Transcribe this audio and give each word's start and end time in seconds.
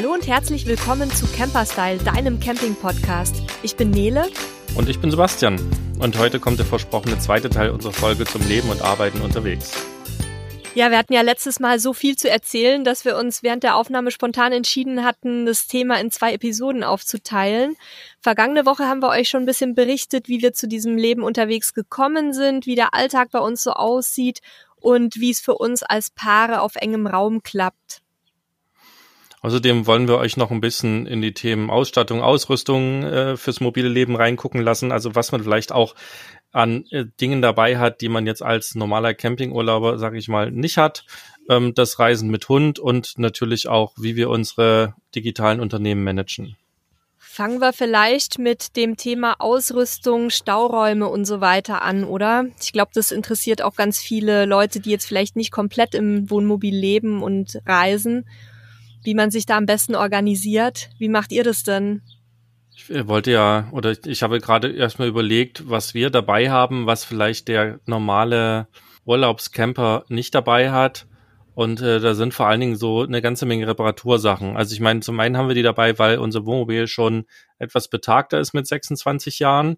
Hallo 0.00 0.14
und 0.14 0.26
herzlich 0.26 0.64
willkommen 0.64 1.10
zu 1.10 1.26
Camperstyle, 1.26 1.98
deinem 1.98 2.40
Camping-Podcast. 2.40 3.34
Ich 3.62 3.76
bin 3.76 3.90
Nele. 3.90 4.30
Und 4.74 4.88
ich 4.88 4.98
bin 4.98 5.10
Sebastian. 5.10 5.60
Und 5.98 6.16
heute 6.16 6.40
kommt 6.40 6.58
der 6.58 6.64
versprochene 6.64 7.18
zweite 7.18 7.50
Teil 7.50 7.68
unserer 7.68 7.92
Folge 7.92 8.24
zum 8.24 8.40
Leben 8.48 8.70
und 8.70 8.80
Arbeiten 8.80 9.20
unterwegs. 9.20 9.72
Ja, 10.74 10.90
wir 10.90 10.96
hatten 10.96 11.12
ja 11.12 11.20
letztes 11.20 11.60
Mal 11.60 11.78
so 11.78 11.92
viel 11.92 12.16
zu 12.16 12.30
erzählen, 12.30 12.82
dass 12.82 13.04
wir 13.04 13.18
uns 13.18 13.42
während 13.42 13.62
der 13.62 13.76
Aufnahme 13.76 14.10
spontan 14.10 14.52
entschieden 14.52 15.04
hatten, 15.04 15.44
das 15.44 15.66
Thema 15.66 16.00
in 16.00 16.10
zwei 16.10 16.32
Episoden 16.32 16.82
aufzuteilen. 16.82 17.76
Vergangene 18.22 18.64
Woche 18.64 18.88
haben 18.88 19.02
wir 19.02 19.10
euch 19.10 19.28
schon 19.28 19.42
ein 19.42 19.46
bisschen 19.46 19.74
berichtet, 19.74 20.28
wie 20.28 20.40
wir 20.40 20.54
zu 20.54 20.66
diesem 20.66 20.96
Leben 20.96 21.22
unterwegs 21.22 21.74
gekommen 21.74 22.32
sind, 22.32 22.64
wie 22.64 22.74
der 22.74 22.94
Alltag 22.94 23.32
bei 23.32 23.40
uns 23.40 23.62
so 23.62 23.72
aussieht 23.72 24.40
und 24.76 25.20
wie 25.20 25.30
es 25.30 25.40
für 25.40 25.56
uns 25.56 25.82
als 25.82 26.08
Paare 26.08 26.62
auf 26.62 26.76
engem 26.76 27.06
Raum 27.06 27.42
klappt. 27.42 28.00
Außerdem 29.42 29.86
wollen 29.86 30.06
wir 30.06 30.18
euch 30.18 30.36
noch 30.36 30.50
ein 30.50 30.60
bisschen 30.60 31.06
in 31.06 31.22
die 31.22 31.32
Themen 31.32 31.70
Ausstattung, 31.70 32.20
Ausrüstung 32.20 33.02
äh, 33.04 33.36
fürs 33.36 33.60
mobile 33.60 33.88
Leben 33.88 34.14
reingucken 34.14 34.60
lassen. 34.60 34.92
Also 34.92 35.14
was 35.14 35.32
man 35.32 35.42
vielleicht 35.42 35.72
auch 35.72 35.94
an 36.52 36.84
äh, 36.90 37.06
Dingen 37.20 37.40
dabei 37.40 37.78
hat, 37.78 38.02
die 38.02 38.10
man 38.10 38.26
jetzt 38.26 38.42
als 38.42 38.74
normaler 38.74 39.14
Campingurlauber, 39.14 39.98
sage 39.98 40.18
ich 40.18 40.28
mal, 40.28 40.50
nicht 40.50 40.76
hat. 40.76 41.04
Ähm, 41.48 41.72
das 41.74 41.98
Reisen 41.98 42.30
mit 42.30 42.48
Hund 42.50 42.78
und 42.78 43.18
natürlich 43.18 43.66
auch, 43.66 43.94
wie 43.96 44.14
wir 44.14 44.28
unsere 44.28 44.94
digitalen 45.14 45.60
Unternehmen 45.60 46.04
managen. 46.04 46.56
Fangen 47.16 47.60
wir 47.60 47.72
vielleicht 47.72 48.38
mit 48.38 48.76
dem 48.76 48.96
Thema 48.96 49.36
Ausrüstung, 49.38 50.30
Stauräume 50.30 51.08
und 51.08 51.24
so 51.24 51.40
weiter 51.40 51.80
an, 51.80 52.04
oder? 52.04 52.44
Ich 52.60 52.72
glaube, 52.72 52.90
das 52.92 53.12
interessiert 53.12 53.62
auch 53.62 53.76
ganz 53.76 54.00
viele 54.00 54.44
Leute, 54.44 54.80
die 54.80 54.90
jetzt 54.90 55.06
vielleicht 55.06 55.36
nicht 55.36 55.52
komplett 55.52 55.94
im 55.94 56.28
Wohnmobil 56.28 56.74
leben 56.74 57.22
und 57.22 57.60
reisen 57.64 58.26
wie 59.02 59.14
man 59.14 59.30
sich 59.30 59.46
da 59.46 59.56
am 59.56 59.66
besten 59.66 59.94
organisiert. 59.94 60.90
Wie 60.98 61.08
macht 61.08 61.32
ihr 61.32 61.44
das 61.44 61.62
denn? 61.62 62.02
Ich 62.74 62.90
äh, 62.90 63.06
wollte 63.08 63.32
ja, 63.32 63.68
oder 63.72 63.94
ich 64.06 64.22
habe 64.22 64.40
gerade 64.40 64.72
erstmal 64.72 65.08
überlegt, 65.08 65.68
was 65.68 65.94
wir 65.94 66.10
dabei 66.10 66.50
haben, 66.50 66.86
was 66.86 67.04
vielleicht 67.04 67.48
der 67.48 67.80
normale 67.86 68.68
Urlaubscamper 69.04 70.04
nicht 70.08 70.34
dabei 70.34 70.70
hat. 70.70 71.06
Und 71.54 71.82
äh, 71.82 72.00
da 72.00 72.14
sind 72.14 72.32
vor 72.32 72.46
allen 72.46 72.60
Dingen 72.60 72.76
so 72.76 73.02
eine 73.02 73.20
ganze 73.20 73.44
Menge 73.44 73.66
Reparatursachen. 73.66 74.56
Also 74.56 74.72
ich 74.72 74.80
meine, 74.80 75.00
zum 75.00 75.18
einen 75.20 75.36
haben 75.36 75.48
wir 75.48 75.54
die 75.54 75.62
dabei, 75.62 75.98
weil 75.98 76.18
unser 76.18 76.46
Wohnmobil 76.46 76.86
schon 76.86 77.26
etwas 77.58 77.88
betagter 77.88 78.40
ist 78.40 78.54
mit 78.54 78.66
26 78.66 79.40
Jahren. 79.40 79.76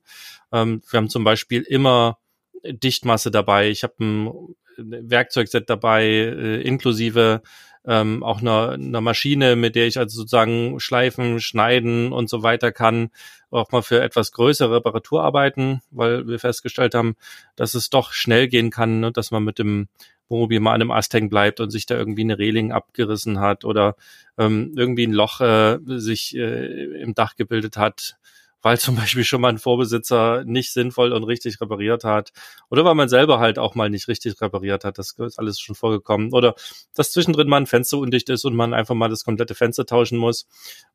Ähm, 0.53 0.83
wir 0.89 0.99
haben 0.99 1.09
zum 1.09 1.25
Beispiel 1.25 1.63
immer 1.63 2.19
Dichtmasse 2.65 3.31
dabei. 3.31 3.71
Ich 3.71 3.83
habe 3.83 3.95
ein 4.01 4.31
Werkzeugset 4.77 5.69
dabei, 5.69 6.05
äh, 6.05 6.61
inklusive 6.63 7.43
ähm, 7.87 8.23
auch 8.23 8.41
einer, 8.41 8.71
einer 8.71 9.01
Maschine, 9.01 9.57
mit 9.57 9.75
der 9.75 9.87
ich 9.87 9.99
also 9.99 10.21
sozusagen 10.21 10.79
schleifen, 10.79 11.41
schneiden 11.41 12.13
und 12.13 12.29
so 12.29 12.43
weiter 12.43 12.73
kann, 12.73 13.11
auch 13.51 13.71
mal 13.73 13.83
für 13.83 14.01
etwas 14.01 14.33
größere 14.33 14.77
Reparaturarbeiten, 14.77 15.83
weil 15.91 16.27
wir 16.27 16.39
festgestellt 16.39 16.95
haben, 16.95 17.17
dass 17.57 17.75
es 17.75 17.91
doch 17.91 18.13
schnell 18.13 18.49
gehen 18.49 18.71
kann, 18.71 19.01
ne, 19.01 19.13
dass 19.13 19.31
man 19.31 19.45
mit 19.45 19.59
dem 19.59 19.89
Wohnmobil 20.29 20.61
mal 20.61 20.75
an 20.75 20.81
einem 20.81 20.91
Ast 20.91 21.13
hängen 21.13 21.29
bleibt 21.29 21.61
und 21.61 21.71
sich 21.71 21.87
da 21.87 21.97
irgendwie 21.97 22.23
eine 22.23 22.39
Reling 22.39 22.73
abgerissen 22.73 23.41
hat 23.41 23.65
oder 23.65 23.97
ähm, 24.39 24.73
irgendwie 24.77 25.07
ein 25.07 25.13
Loch 25.13 25.41
äh, 25.41 25.79
sich 25.87 26.37
äh, 26.37 27.03
im 27.03 27.15
Dach 27.15 27.37
gebildet 27.37 27.77
hat 27.77 28.17
weil 28.63 28.79
zum 28.79 28.97
Beispiel 29.03 29.25
schon 29.25 29.41
mal 29.41 29.51
ein 29.51 29.59
Vorbesitzer 29.59 30.45
nicht 30.45 30.73
sinnvoll 30.73 31.13
und 31.13 31.25
richtig 31.25 31.61
repariert 31.61 32.05
hat 32.05 32.33
oder 32.71 32.85
weil 32.85 32.95
man 32.95 33.09
selber 33.09 33.39
halt 33.39 33.59
auch 33.59 33.75
mal 33.75 33.91
nicht 33.91 34.09
richtig 34.09 34.41
repariert 34.41 34.85
hat. 34.85 34.99
Das 34.99 35.13
ist 35.19 35.39
alles 35.39 35.61
schon 35.61 35.75
vorgekommen. 35.75 36.33
Oder 36.33 36.55
dass 36.95 37.13
zwischendrin 37.13 37.49
mal 37.49 37.59
ein 37.59 37.67
Fenster 37.67 37.99
undicht 37.99 38.29
ist 38.31 38.45
und 38.45 38.55
man 38.55 38.75
einfach 38.75 38.95
mal 38.95 39.09
das 39.09 39.25
komplette 39.25 39.55
Fenster 39.55 39.85
tauschen 39.85 40.19
muss. 40.19 40.47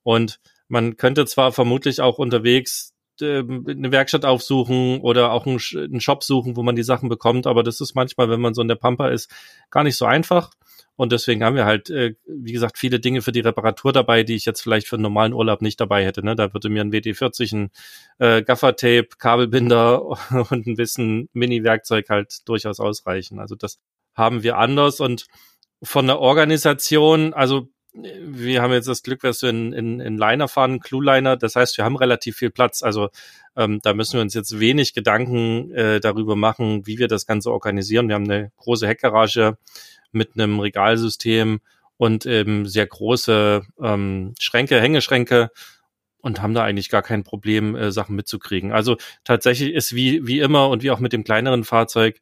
Und 0.04 0.40
man 0.68 0.98
könnte 0.98 1.26
zwar 1.26 1.52
vermutlich 1.52 2.02
auch 2.02 2.18
unterwegs 2.18 2.94
ähm, 3.22 3.66
eine 3.68 3.92
Werkstatt 3.92 4.26
aufsuchen 4.26 5.00
oder 5.02 5.32
auch 5.32 5.46
einen 5.46 6.02
Shop 6.02 6.24
suchen, 6.24 6.56
wo 6.56 6.64
man 6.64 6.76
die 6.76 6.84
Sachen 6.84 7.10
bekommt, 7.10 7.48
aber 7.48 7.64
das 7.64 7.82
ist 7.82 7.96
manchmal, 7.96 8.30
wenn 8.30 8.42
man 8.42 8.54
so 8.54 8.62
in 8.62 8.68
der 8.68 8.76
Pampa 8.76 9.10
ist, 9.10 9.32
gar 9.70 9.84
nicht 9.84 9.98
so 9.98 10.06
einfach. 10.06 10.52
Und 10.98 11.12
deswegen 11.12 11.44
haben 11.44 11.56
wir 11.56 11.66
halt, 11.66 11.92
äh, 11.92 12.16
wie 12.26 12.52
gesagt, 12.52 12.80
viele 12.80 13.00
Dinge 13.00 13.22
für 13.22 13.32
die 13.32 13.42
Reparatur 13.42 13.94
dabei, 13.94 14.24
die 14.24 14.36
ich 14.36 14.46
jetzt 14.46 14.62
vielleicht 14.62 14.88
für 14.88 14.96
einen 14.96 15.04
normalen 15.04 15.32
Urlaub 15.32 15.62
nicht 15.62 15.80
dabei 15.80 16.04
hätte. 16.04 16.26
Ne? 16.26 16.36
Da 16.36 16.54
würde 16.54 16.70
mir 16.70 16.82
ein 16.82 16.92
WD-40, 16.92 17.56
ein 17.56 17.72
äh, 18.18 18.42
Gaffertape, 18.42 19.10
Kabelbinder 19.20 20.04
und 20.50 20.66
ein 20.66 20.76
bisschen 20.76 21.30
Mini-Werkzeug 21.34 22.10
halt 22.10 22.48
durchaus 22.50 22.80
ausreichen. 22.80 23.40
Also 23.40 23.56
das 23.56 23.78
haben 24.16 24.42
wir 24.42 24.58
anders. 24.58 25.00
Und 25.00 25.28
von 25.84 26.08
der 26.08 26.20
Organisation, 26.20 27.36
also 27.36 27.70
wir 28.04 28.62
haben 28.62 28.74
jetzt 28.74 28.88
das 28.88 29.04
Glück, 29.04 29.22
dass 29.22 29.42
wir 29.42 29.50
in, 29.50 29.74
in, 29.74 30.00
in 30.00 30.18
Liner 30.18 30.48
fahren, 30.48 30.80
Clue-Liner. 30.80 31.38
Das 31.38 31.56
heißt, 31.56 31.78
wir 31.78 31.86
haben 31.86 31.96
relativ 31.96 32.38
viel 32.38 32.50
Platz. 32.50 32.84
Also 32.84 33.10
ähm, 33.56 33.80
da 33.82 33.94
müssen 33.94 34.14
wir 34.14 34.22
uns 34.22 34.34
jetzt 34.34 34.60
wenig 34.60 34.94
Gedanken 34.94 35.72
äh, 35.72 36.00
darüber 36.00 36.36
machen, 36.36 36.86
wie 36.86 37.00
wir 37.00 37.08
das 37.08 37.26
Ganze 37.26 37.52
organisieren. 37.52 38.08
Wir 38.08 38.16
haben 38.16 38.30
eine 38.30 38.52
große 38.58 38.88
Heckgarage 38.88 39.58
mit 40.12 40.32
einem 40.36 40.60
Regalsystem 40.60 41.60
und 41.98 42.26
eben 42.26 42.68
sehr 42.68 42.86
große 42.86 43.64
ähm, 43.82 44.36
Schränke, 44.40 44.80
Hängeschränke 44.80 45.52
und 46.22 46.42
haben 46.42 46.54
da 46.54 46.64
eigentlich 46.64 46.90
gar 46.90 47.02
kein 47.02 47.24
Problem, 47.24 47.76
äh, 47.76 47.92
Sachen 47.92 48.16
mitzukriegen. 48.16 48.72
Also 48.72 48.98
tatsächlich 49.24 49.74
ist 49.74 49.96
wie, 49.96 50.26
wie 50.28 50.40
immer 50.40 50.70
und 50.70 50.84
wie 50.84 50.92
auch 50.92 51.00
mit 51.00 51.14
dem 51.14 51.24
kleineren 51.24 51.64
Fahrzeug 51.64 52.20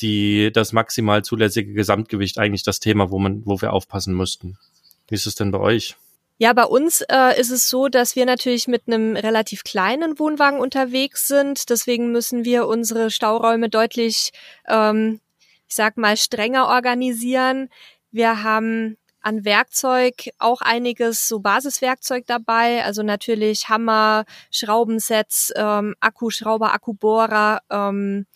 die, 0.00 0.52
das 0.52 0.72
maximal 0.72 1.24
zulässige 1.24 1.72
Gesamtgewicht 1.72 2.38
eigentlich 2.38 2.62
das 2.62 2.80
Thema, 2.80 3.10
wo 3.10 3.18
man, 3.18 3.42
wo 3.46 3.60
wir 3.60 3.72
aufpassen 3.72 4.14
müssten. 4.14 4.58
Wie 5.08 5.14
ist 5.14 5.26
es 5.26 5.34
denn 5.34 5.50
bei 5.50 5.58
euch? 5.58 5.96
Ja, 6.38 6.52
bei 6.52 6.64
uns 6.64 7.00
äh, 7.00 7.40
ist 7.40 7.50
es 7.50 7.70
so, 7.70 7.88
dass 7.88 8.14
wir 8.14 8.26
natürlich 8.26 8.68
mit 8.68 8.82
einem 8.86 9.16
relativ 9.16 9.64
kleinen 9.64 10.18
Wohnwagen 10.18 10.60
unterwegs 10.60 11.26
sind. 11.28 11.70
Deswegen 11.70 12.12
müssen 12.12 12.44
wir 12.44 12.66
unsere 12.66 13.10
Stauräume 13.10 13.70
deutlich 13.70 14.32
ähm, 14.68 15.20
ich 15.68 15.74
sag 15.74 15.96
mal, 15.96 16.16
strenger 16.16 16.68
organisieren. 16.68 17.68
Wir 18.10 18.42
haben 18.42 18.96
an 19.20 19.44
Werkzeug 19.44 20.30
auch 20.38 20.60
einiges 20.60 21.26
so 21.26 21.40
Basiswerkzeug 21.40 22.24
dabei, 22.26 22.84
also 22.84 23.02
natürlich 23.02 23.68
Hammer, 23.68 24.24
Schraubensets, 24.52 25.52
ähm, 25.56 25.96
Akkuschrauber, 25.98 26.72
Akkubohrer, 26.72 27.60
ähm, 27.70 28.26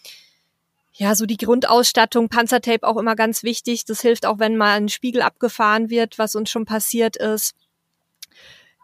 ja, 1.01 1.15
so 1.15 1.25
die 1.25 1.39
Grundausstattung, 1.39 2.29
Panzertape 2.29 2.87
auch 2.87 2.99
immer 2.99 3.17
ganz 3.17 3.43
wichtig. 3.43 3.87
Das 3.87 4.03
hilft 4.03 4.27
auch, 4.27 4.39
wenn 4.39 4.59
mal 4.59 4.77
ein 4.77 4.91
Spiegel 4.91 5.23
abgefahren 5.23 5.89
wird, 5.89 6.19
was 6.19 6.35
uns 6.35 6.51
schon 6.51 6.67
passiert 6.67 7.17
ist. 7.17 7.55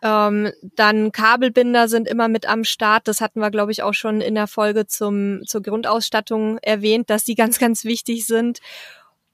Ähm, 0.03 0.51
dann 0.63 1.13
Kabelbinder 1.13 1.89
sind 1.89 2.09
immer 2.09 2.29
mit 2.29 2.49
am 2.49 2.65
Start. 2.65 3.07
Das 3.07 3.21
hatten 3.21 3.41
wir, 3.41 3.51
glaube 3.51 3.71
ich, 3.71 3.83
auch 3.83 3.93
schon 3.93 4.23
in 4.23 4.35
der 4.35 4.47
Folge 4.47 4.87
zum, 4.87 5.43
zur 5.45 5.61
Grundausstattung 5.61 6.57
erwähnt, 6.63 7.11
dass 7.11 7.25
die 7.25 7.35
ganz, 7.35 7.59
ganz 7.59 7.85
wichtig 7.85 8.27
sind. 8.27 8.61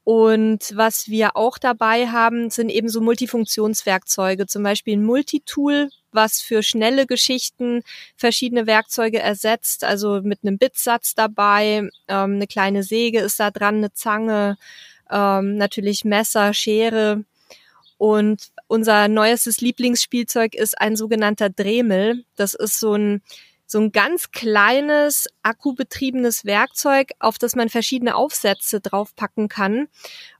Und 0.04 0.72
was 0.74 1.08
wir 1.08 1.36
auch 1.36 1.58
dabei 1.58 2.08
haben, 2.08 2.50
sind 2.50 2.70
eben 2.70 2.88
so 2.88 3.00
Multifunktionswerkzeuge, 3.00 4.46
zum 4.46 4.62
Beispiel 4.64 4.96
ein 4.96 5.04
Multitool, 5.04 5.90
was 6.10 6.40
für 6.40 6.62
schnelle 6.62 7.06
Geschichten 7.06 7.82
verschiedene 8.16 8.66
Werkzeuge 8.66 9.20
ersetzt, 9.20 9.84
also 9.84 10.20
mit 10.22 10.40
einem 10.42 10.58
Bitsatz 10.58 11.14
dabei, 11.14 11.88
ähm, 12.08 12.34
eine 12.34 12.46
kleine 12.46 12.82
Säge 12.82 13.20
ist 13.20 13.38
da 13.38 13.50
dran, 13.50 13.76
eine 13.76 13.92
Zange, 13.92 14.58
ähm, 15.10 15.56
natürlich 15.56 16.04
Messer, 16.04 16.52
Schere, 16.52 17.24
und 18.02 18.50
unser 18.66 19.06
neuestes 19.06 19.60
Lieblingsspielzeug 19.60 20.56
ist 20.56 20.76
ein 20.80 20.96
sogenannter 20.96 21.50
Dremel. 21.50 22.24
Das 22.34 22.52
ist 22.52 22.80
so 22.80 22.94
ein 22.94 23.22
so 23.72 23.81
ein 23.81 23.91
ganz 23.91 24.31
kleines 24.31 25.27
akkubetriebenes 25.43 26.44
Werkzeug, 26.44 27.12
auf 27.19 27.38
das 27.38 27.56
man 27.56 27.71
verschiedene 27.71 28.15
Aufsätze 28.15 28.81
draufpacken 28.81 29.49
kann. 29.49 29.88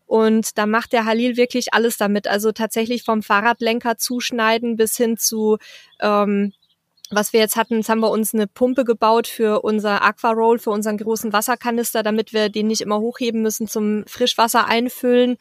Und 0.06 0.59
da 0.59 0.67
macht 0.67 0.93
der 0.93 1.06
Halil 1.06 1.39
wirklich 1.39 1.73
alles 1.73 1.97
damit. 1.97 2.29
Also 2.29 2.53
tatsächlich 2.53 3.05
vom 3.05 3.23
Fahrradlenker 3.23 3.97
zuschneiden 3.97 4.77
bis 4.77 4.99
hin 4.99 5.17
zu 5.17 5.56
ähm, 6.01 6.53
was 7.15 7.33
wir 7.33 7.41
jetzt 7.41 7.56
hatten, 7.56 7.77
jetzt 7.77 7.89
haben 7.89 8.01
wir 8.01 8.11
uns 8.11 8.33
eine 8.33 8.47
Pumpe 8.47 8.85
gebaut 8.85 9.27
für 9.27 9.61
unser 9.62 10.03
Aquaroll, 10.03 10.59
für 10.59 10.71
unseren 10.71 10.97
großen 10.97 11.33
Wasserkanister, 11.33 12.03
damit 12.03 12.33
wir 12.33 12.49
den 12.49 12.67
nicht 12.67 12.81
immer 12.81 13.01
hochheben 13.01 13.43
müssen 13.43 13.69
zum 13.69 14.05
Frischwasser 14.06 14.67
einfüllen. 14.67 15.33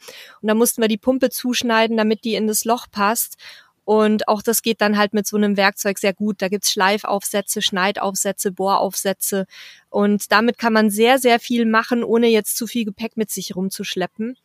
Und 0.42 0.48
da 0.48 0.54
mussten 0.54 0.82
wir 0.82 0.88
die 0.88 0.98
Pumpe 0.98 1.30
zuschneiden, 1.30 1.96
damit 1.96 2.24
die 2.24 2.34
in 2.34 2.46
das 2.46 2.64
Loch 2.64 2.86
passt. 2.90 3.36
Und 3.84 4.28
auch 4.28 4.42
das 4.42 4.62
geht 4.62 4.80
dann 4.80 4.96
halt 4.96 5.12
mit 5.12 5.26
so 5.26 5.36
einem 5.36 5.56
Werkzeug 5.56 5.98
sehr 5.98 6.14
gut. 6.14 6.40
Da 6.40 6.48
gibt's 6.48 6.70
Schleifaufsätze, 6.70 7.62
Schneidaufsätze, 7.62 8.52
Bohraufsätze. 8.52 9.46
Und 9.90 10.30
damit 10.30 10.58
kann 10.58 10.72
man 10.72 10.90
sehr, 10.90 11.18
sehr 11.18 11.40
viel 11.40 11.66
machen, 11.66 12.04
ohne 12.04 12.28
jetzt 12.28 12.56
zu 12.56 12.66
viel 12.66 12.84
Gepäck 12.84 13.16
mit 13.16 13.30
sich 13.30 13.56
rumzuschleppen. 13.56 14.36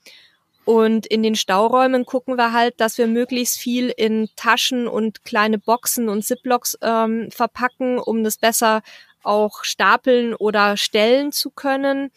Und 0.65 1.05
in 1.05 1.23
den 1.23 1.35
Stauräumen 1.35 2.05
gucken 2.05 2.35
wir 2.35 2.51
halt, 2.51 2.81
dass 2.81 2.97
wir 2.97 3.07
möglichst 3.07 3.57
viel 3.57 3.89
in 3.95 4.27
Taschen 4.35 4.87
und 4.87 5.23
kleine 5.23 5.59
Boxen 5.59 6.09
und 6.09 6.25
Ziplocks 6.25 6.77
ähm, 6.81 7.29
verpacken, 7.31 7.99
um 7.99 8.23
das 8.23 8.37
besser 8.37 8.81
auch 9.23 9.63
stapeln 9.63 10.33
oder 10.33 10.75
stellen 10.75 11.31
zu 11.31 11.51
können. 11.51 12.11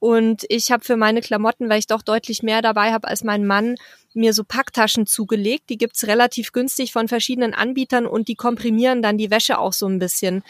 Und 0.00 0.44
ich 0.48 0.72
habe 0.72 0.82
für 0.82 0.96
meine 0.96 1.20
Klamotten, 1.20 1.68
weil 1.68 1.78
ich 1.78 1.86
doch 1.86 2.02
deutlich 2.02 2.42
mehr 2.42 2.62
dabei 2.62 2.92
habe 2.92 3.06
als 3.06 3.22
mein 3.22 3.46
Mann, 3.46 3.76
mir 4.14 4.32
so 4.32 4.44
Packtaschen 4.44 5.06
zugelegt. 5.06 5.68
Die 5.68 5.78
gibt's 5.78 6.06
relativ 6.06 6.52
günstig 6.52 6.92
von 6.92 7.06
verschiedenen 7.06 7.54
Anbietern 7.54 8.06
und 8.06 8.26
die 8.26 8.34
komprimieren 8.34 9.02
dann 9.02 9.18
die 9.18 9.30
Wäsche 9.30 9.58
auch 9.58 9.74
so 9.74 9.86
ein 9.86 9.98
bisschen. 9.98 10.42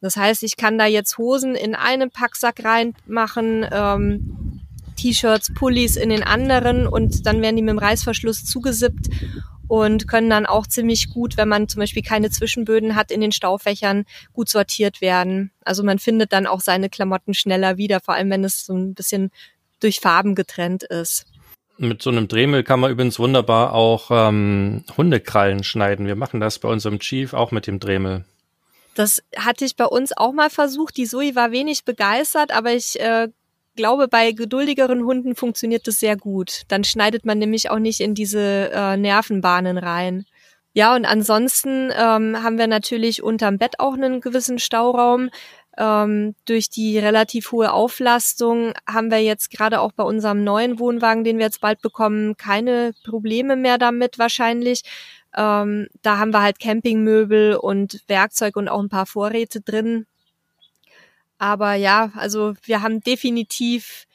Das 0.00 0.16
heißt, 0.16 0.42
ich 0.42 0.56
kann 0.56 0.78
da 0.78 0.86
jetzt 0.86 1.18
Hosen 1.18 1.54
in 1.56 1.74
einen 1.74 2.10
Packsack 2.10 2.62
reinmachen, 2.62 3.66
ähm, 3.72 4.60
T-Shirts, 4.96 5.54
Pullis 5.54 5.96
in 5.96 6.10
den 6.10 6.22
anderen 6.22 6.86
und 6.86 7.26
dann 7.26 7.40
werden 7.40 7.56
die 7.56 7.62
mit 7.62 7.70
dem 7.70 7.78
Reißverschluss 7.78 8.44
zugesippt 8.44 9.08
und 9.68 10.08
können 10.08 10.30
dann 10.30 10.46
auch 10.46 10.66
ziemlich 10.66 11.10
gut, 11.10 11.36
wenn 11.36 11.48
man 11.48 11.68
zum 11.68 11.80
Beispiel 11.80 12.02
keine 12.02 12.30
Zwischenböden 12.30 12.96
hat, 12.96 13.10
in 13.10 13.20
den 13.20 13.32
Staufächern 13.32 14.04
gut 14.32 14.48
sortiert 14.48 15.00
werden. 15.00 15.52
Also 15.64 15.84
man 15.84 15.98
findet 15.98 16.32
dann 16.32 16.46
auch 16.46 16.60
seine 16.60 16.88
Klamotten 16.88 17.34
schneller 17.34 17.76
wieder, 17.76 18.00
vor 18.00 18.14
allem 18.14 18.30
wenn 18.30 18.44
es 18.44 18.64
so 18.64 18.74
ein 18.74 18.94
bisschen 18.94 19.30
durch 19.80 20.00
Farben 20.00 20.34
getrennt 20.34 20.82
ist. 20.82 21.26
Mit 21.76 22.02
so 22.02 22.10
einem 22.10 22.26
Dremel 22.26 22.64
kann 22.64 22.80
man 22.80 22.90
übrigens 22.90 23.20
wunderbar 23.20 23.72
auch 23.72 24.10
ähm, 24.10 24.84
Hundekrallen 24.96 25.62
schneiden. 25.62 26.06
Wir 26.06 26.16
machen 26.16 26.40
das 26.40 26.58
bei 26.58 26.68
unserem 26.68 26.98
Chief 26.98 27.34
auch 27.34 27.52
mit 27.52 27.68
dem 27.68 27.78
Dremel. 27.78 28.24
Das 28.96 29.22
hatte 29.36 29.64
ich 29.64 29.76
bei 29.76 29.84
uns 29.84 30.16
auch 30.16 30.32
mal 30.32 30.50
versucht. 30.50 30.96
Die 30.96 31.06
Zoe 31.06 31.36
war 31.36 31.52
wenig 31.52 31.84
begeistert, 31.84 32.50
aber 32.50 32.72
ich 32.72 32.98
äh, 32.98 33.28
glaube, 33.78 34.08
bei 34.08 34.32
geduldigeren 34.32 35.04
Hunden 35.04 35.34
funktioniert 35.34 35.86
das 35.86 36.00
sehr 36.00 36.16
gut. 36.16 36.64
Dann 36.68 36.84
schneidet 36.84 37.24
man 37.24 37.38
nämlich 37.38 37.70
auch 37.70 37.78
nicht 37.78 38.00
in 38.00 38.14
diese 38.14 38.70
äh, 38.70 38.96
Nervenbahnen 38.98 39.78
rein. 39.78 40.26
Ja, 40.74 40.94
und 40.94 41.06
ansonsten 41.06 41.90
ähm, 41.96 42.42
haben 42.42 42.58
wir 42.58 42.66
natürlich 42.66 43.22
unterm 43.22 43.56
Bett 43.56 43.80
auch 43.80 43.94
einen 43.94 44.20
gewissen 44.20 44.58
Stauraum. 44.58 45.30
Ähm, 45.78 46.34
durch 46.44 46.70
die 46.70 46.98
relativ 46.98 47.52
hohe 47.52 47.72
Auflastung 47.72 48.72
haben 48.86 49.10
wir 49.10 49.22
jetzt 49.22 49.50
gerade 49.50 49.80
auch 49.80 49.92
bei 49.92 50.02
unserem 50.02 50.42
neuen 50.44 50.78
Wohnwagen, 50.80 51.24
den 51.24 51.38
wir 51.38 51.46
jetzt 51.46 51.60
bald 51.60 51.80
bekommen, 51.80 52.36
keine 52.36 52.92
Probleme 53.04 53.56
mehr 53.56 53.78
damit 53.78 54.18
wahrscheinlich. 54.18 54.82
Ähm, 55.36 55.86
da 56.02 56.18
haben 56.18 56.32
wir 56.32 56.42
halt 56.42 56.58
Campingmöbel 56.58 57.56
und 57.56 58.02
Werkzeug 58.08 58.56
und 58.56 58.68
auch 58.68 58.80
ein 58.80 58.88
paar 58.88 59.06
Vorräte 59.06 59.60
drin. 59.60 60.06
Aber 61.38 61.74
ja, 61.74 62.10
also 62.14 62.54
wir 62.64 62.82
haben 62.82 63.00
definitiv 63.00 64.06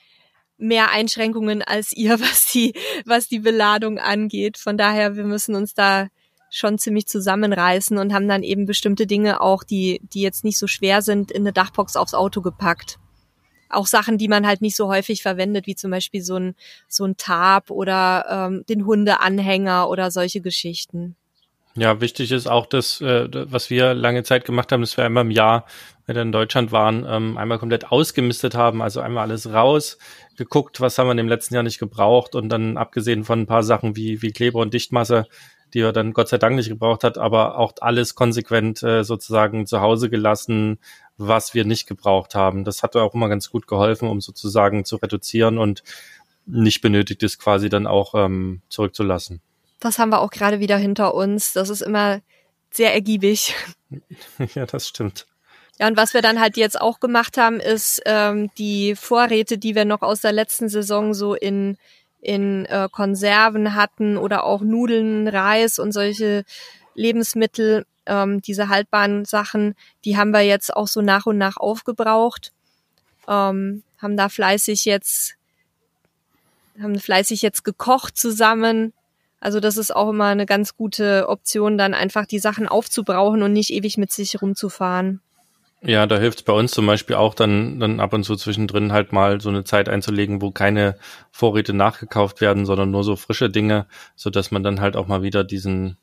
mehr 0.58 0.92
Einschränkungen 0.92 1.62
als 1.62 1.94
ihr, 1.94 2.20
was 2.20 2.52
die, 2.52 2.74
was 3.06 3.28
die 3.28 3.40
Beladung 3.40 4.00
angeht. 4.00 4.58
Von 4.58 4.78
daher, 4.78 5.16
wir 5.16 5.24
müssen 5.24 5.56
uns 5.56 5.74
da 5.74 6.08
schon 6.50 6.78
ziemlich 6.78 7.08
zusammenreißen 7.08 7.98
und 7.98 8.14
haben 8.14 8.28
dann 8.28 8.44
eben 8.44 8.68
bestimmte 8.68 9.08
Dinge 9.08 9.42
auch, 9.42 9.64
die, 9.64 10.02
die 10.04 10.22
jetzt 10.22 10.44
nicht 10.44 10.60
so 10.60 10.68
schwer 10.68 11.02
sind, 11.02 11.32
in 11.32 11.42
eine 11.42 11.54
Dachbox 11.54 11.96
aufs 11.96 12.14
Auto 12.14 12.42
gepackt. 12.42 13.00
Auch 13.70 13.88
Sachen, 13.88 14.20
die 14.20 14.28
man 14.28 14.46
halt 14.46 14.62
nicht 14.62 14.76
so 14.76 14.88
häufig 14.88 15.24
verwendet, 15.24 15.66
wie 15.66 15.74
zum 15.74 15.90
Beispiel 15.90 16.22
so 16.22 16.36
ein, 16.38 16.56
so 16.88 17.06
ein 17.06 17.18
Tab 17.18 17.72
oder 17.72 18.26
ähm, 18.30 18.64
den 18.70 18.86
Hundeanhänger 18.86 19.90
oder 19.90 20.12
solche 20.12 20.42
Geschichten. 20.42 21.16
Ja, 21.76 22.02
wichtig 22.02 22.32
ist 22.32 22.46
auch 22.48 22.68
das, 22.68 23.02
äh, 23.02 23.28
was 23.52 23.72
wir 23.72 23.96
lange 23.96 24.22
Zeit 24.24 24.46
gemacht 24.46 24.72
haben, 24.72 24.82
dass 24.82 24.96
wir 24.96 25.06
einmal 25.06 25.24
im 25.26 25.32
Jahr, 25.32 25.66
wenn 26.06 26.16
wir 26.16 26.22
in 26.22 26.32
Deutschland 26.32 26.72
waren, 26.72 27.04
ähm, 27.10 27.36
einmal 27.36 27.58
komplett 27.58 27.92
ausgemistet 27.92 28.54
haben, 28.54 28.84
also 28.84 29.02
einmal 29.02 29.24
alles 29.24 29.52
raus, 29.52 29.98
geguckt, 30.38 30.82
was 30.82 31.00
haben 31.00 31.08
wir 31.08 31.18
im 31.18 31.28
letzten 31.28 31.56
Jahr 31.56 31.64
nicht 31.64 31.80
gebraucht 31.80 32.36
und 32.36 32.50
dann 32.50 32.78
abgesehen 32.78 33.24
von 33.24 33.42
ein 33.42 33.48
paar 33.48 33.64
Sachen 33.64 33.96
wie, 33.96 34.22
wie 34.22 34.32
Kleber 34.32 34.60
und 34.60 34.72
Dichtmasse, 34.76 35.26
die 35.74 35.80
er 35.80 35.94
dann 35.94 36.14
Gott 36.14 36.30
sei 36.30 36.38
Dank 36.38 36.56
nicht 36.56 36.70
gebraucht 36.70 37.04
hat, 37.04 37.18
aber 37.18 37.58
auch 37.58 37.74
alles 37.82 38.14
konsequent 38.14 38.84
äh, 38.84 39.04
sozusagen 39.04 39.66
zu 39.66 39.82
Hause 39.82 40.12
gelassen, 40.12 40.78
was 41.18 41.56
wir 41.56 41.66
nicht 41.66 41.88
gebraucht 41.88 42.36
haben. 42.36 42.66
Das 42.66 42.84
hat 42.84 42.96
auch 42.96 43.16
immer 43.16 43.30
ganz 43.30 43.50
gut 43.50 43.66
geholfen, 43.66 44.08
um 44.10 44.22
sozusagen 44.22 44.86
zu 44.86 44.98
reduzieren 44.98 45.58
und 45.58 45.84
nicht 46.46 46.82
benötigtes 46.82 47.40
quasi 47.40 47.70
dann 47.70 47.88
auch 47.88 48.14
ähm, 48.14 48.62
zurückzulassen. 48.70 49.42
Das 49.84 50.00
haben 50.00 50.12
wir 50.12 50.22
auch 50.22 50.32
gerade 50.32 50.62
wieder 50.62 50.78
hinter 50.78 51.14
uns. 51.14 51.52
Das 51.52 51.68
ist 51.70 51.82
immer 51.82 52.22
sehr 52.72 52.94
ergiebig. 52.94 53.54
Ja, 54.56 54.66
das 54.66 54.88
stimmt. 54.88 55.28
Ja, 55.78 55.88
und 55.88 55.98
was 55.98 56.16
wir 56.16 56.24
dann 56.24 56.40
halt 56.40 56.58
jetzt 56.58 56.82
auch 56.82 57.00
gemacht 57.00 57.38
haben, 57.38 57.60
ist 57.60 58.02
ähm, 58.06 58.50
die 58.58 58.96
Vorräte, 58.96 59.60
die 59.60 59.76
wir 59.76 59.86
noch 59.86 60.02
aus 60.02 60.22
der 60.22 60.32
letzten 60.32 60.68
Saison 60.68 61.14
so 61.14 61.36
in, 61.36 61.78
in 62.22 62.66
äh, 62.66 62.90
Konserven 62.92 63.76
hatten 63.76 64.18
oder 64.18 64.46
auch 64.46 64.62
Nudeln, 64.62 65.28
Reis 65.28 65.78
und 65.78 65.92
solche 65.92 66.44
Lebensmittel, 66.96 67.86
ähm, 68.08 68.42
diese 68.42 68.70
haltbaren 68.70 69.26
Sachen, 69.26 69.76
die 70.06 70.18
haben 70.18 70.32
wir 70.32 70.42
jetzt 70.42 70.76
auch 70.76 70.88
so 70.88 71.02
nach 71.02 71.28
und 71.28 71.38
nach 71.38 71.58
aufgebraucht. 71.58 72.52
Ähm, 73.28 73.84
haben 74.00 74.18
da 74.18 74.30
fleißig 74.30 74.86
jetzt, 74.86 75.36
haben 76.82 77.00
fleißig 77.00 77.44
jetzt 77.44 77.64
gekocht 77.64 78.18
zusammen, 78.18 78.94
also 79.44 79.60
das 79.60 79.76
ist 79.76 79.94
auch 79.94 80.10
immer 80.10 80.28
eine 80.28 80.46
ganz 80.46 80.78
gute 80.78 81.28
Option, 81.28 81.78
dann 81.78 81.94
einfach 81.94 82.26
die 82.26 82.40
Sachen 82.40 82.66
aufzubrauchen 82.66 83.44
und 83.44 83.52
nicht 83.52 83.72
ewig 83.72 83.98
mit 83.98 84.10
sich 84.10 84.42
rumzufahren. 84.42 85.20
Ja, 85.82 86.08
da 86.08 86.18
hilft 86.18 86.40
es 86.40 86.44
bei 86.46 86.54
uns 86.54 86.72
zum 86.72 86.86
Beispiel 86.86 87.18
auch 87.18 87.34
dann, 87.34 87.78
dann 87.82 88.00
ab 88.00 88.14
und 88.14 88.24
zu 88.24 88.38
zwischendrin 88.38 88.94
halt 88.94 89.12
mal 89.12 89.42
so 89.42 89.50
eine 89.50 89.66
Zeit 89.66 89.90
einzulegen, 89.90 90.42
wo 90.42 90.52
keine 90.52 90.96
Vorräte 91.30 91.74
nachgekauft 91.74 92.40
werden, 92.40 92.66
sondern 92.66 92.90
nur 92.92 93.04
so 93.04 93.18
frische 93.18 93.50
Dinge, 93.50 93.86
so 94.16 94.30
dass 94.30 94.50
man 94.50 94.64
dann 94.64 94.80
halt 94.80 94.96
auch 94.96 95.08
mal 95.08 95.24
wieder 95.24 95.44
diesen 95.44 95.98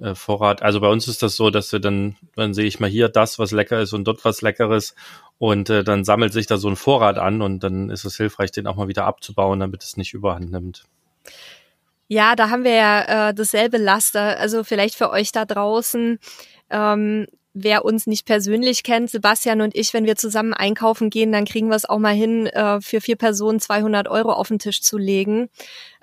äh, 0.00 0.16
Vorrat. 0.16 0.62
Also 0.62 0.80
bei 0.80 0.88
uns 0.88 1.06
ist 1.06 1.22
das 1.22 1.36
so, 1.36 1.50
dass 1.50 1.70
wir 1.70 1.78
dann, 1.78 2.16
dann 2.34 2.54
sehe 2.54 2.66
ich 2.66 2.80
mal 2.80 2.90
hier 2.90 3.08
das, 3.08 3.38
was 3.38 3.52
lecker 3.52 3.80
ist 3.80 3.92
und 3.92 4.02
dort 4.02 4.24
was 4.24 4.42
Leckeres 4.42 4.96
und 5.38 5.70
äh, 5.70 5.84
dann 5.84 6.02
sammelt 6.02 6.32
sich 6.32 6.48
da 6.48 6.56
so 6.56 6.68
ein 6.68 6.74
Vorrat 6.74 7.18
an 7.18 7.40
und 7.40 7.62
dann 7.62 7.88
ist 7.88 8.04
es 8.04 8.16
hilfreich, 8.16 8.50
den 8.50 8.66
auch 8.66 8.74
mal 8.74 8.88
wieder 8.88 9.04
abzubauen, 9.04 9.60
damit 9.60 9.84
es 9.84 9.96
nicht 9.96 10.12
überhand 10.12 10.50
nimmt. 10.50 10.86
Ja, 12.12 12.34
da 12.34 12.50
haben 12.50 12.64
wir 12.64 12.74
ja 12.74 13.28
äh, 13.28 13.34
dasselbe 13.34 13.76
Laster. 13.78 14.36
Also 14.40 14.64
vielleicht 14.64 14.96
für 14.96 15.10
euch 15.10 15.30
da 15.30 15.44
draußen, 15.44 16.18
ähm, 16.68 17.26
wer 17.54 17.84
uns 17.84 18.08
nicht 18.08 18.26
persönlich 18.26 18.82
kennt, 18.82 19.10
Sebastian 19.10 19.60
und 19.60 19.76
ich, 19.76 19.94
wenn 19.94 20.06
wir 20.06 20.16
zusammen 20.16 20.52
einkaufen 20.52 21.08
gehen, 21.10 21.30
dann 21.30 21.44
kriegen 21.44 21.68
wir 21.68 21.76
es 21.76 21.84
auch 21.88 22.00
mal 22.00 22.12
hin, 22.12 22.48
äh, 22.48 22.80
für 22.80 23.00
vier 23.00 23.14
Personen 23.14 23.60
200 23.60 24.08
Euro 24.08 24.32
auf 24.32 24.48
den 24.48 24.58
Tisch 24.58 24.82
zu 24.82 24.98
legen, 24.98 25.50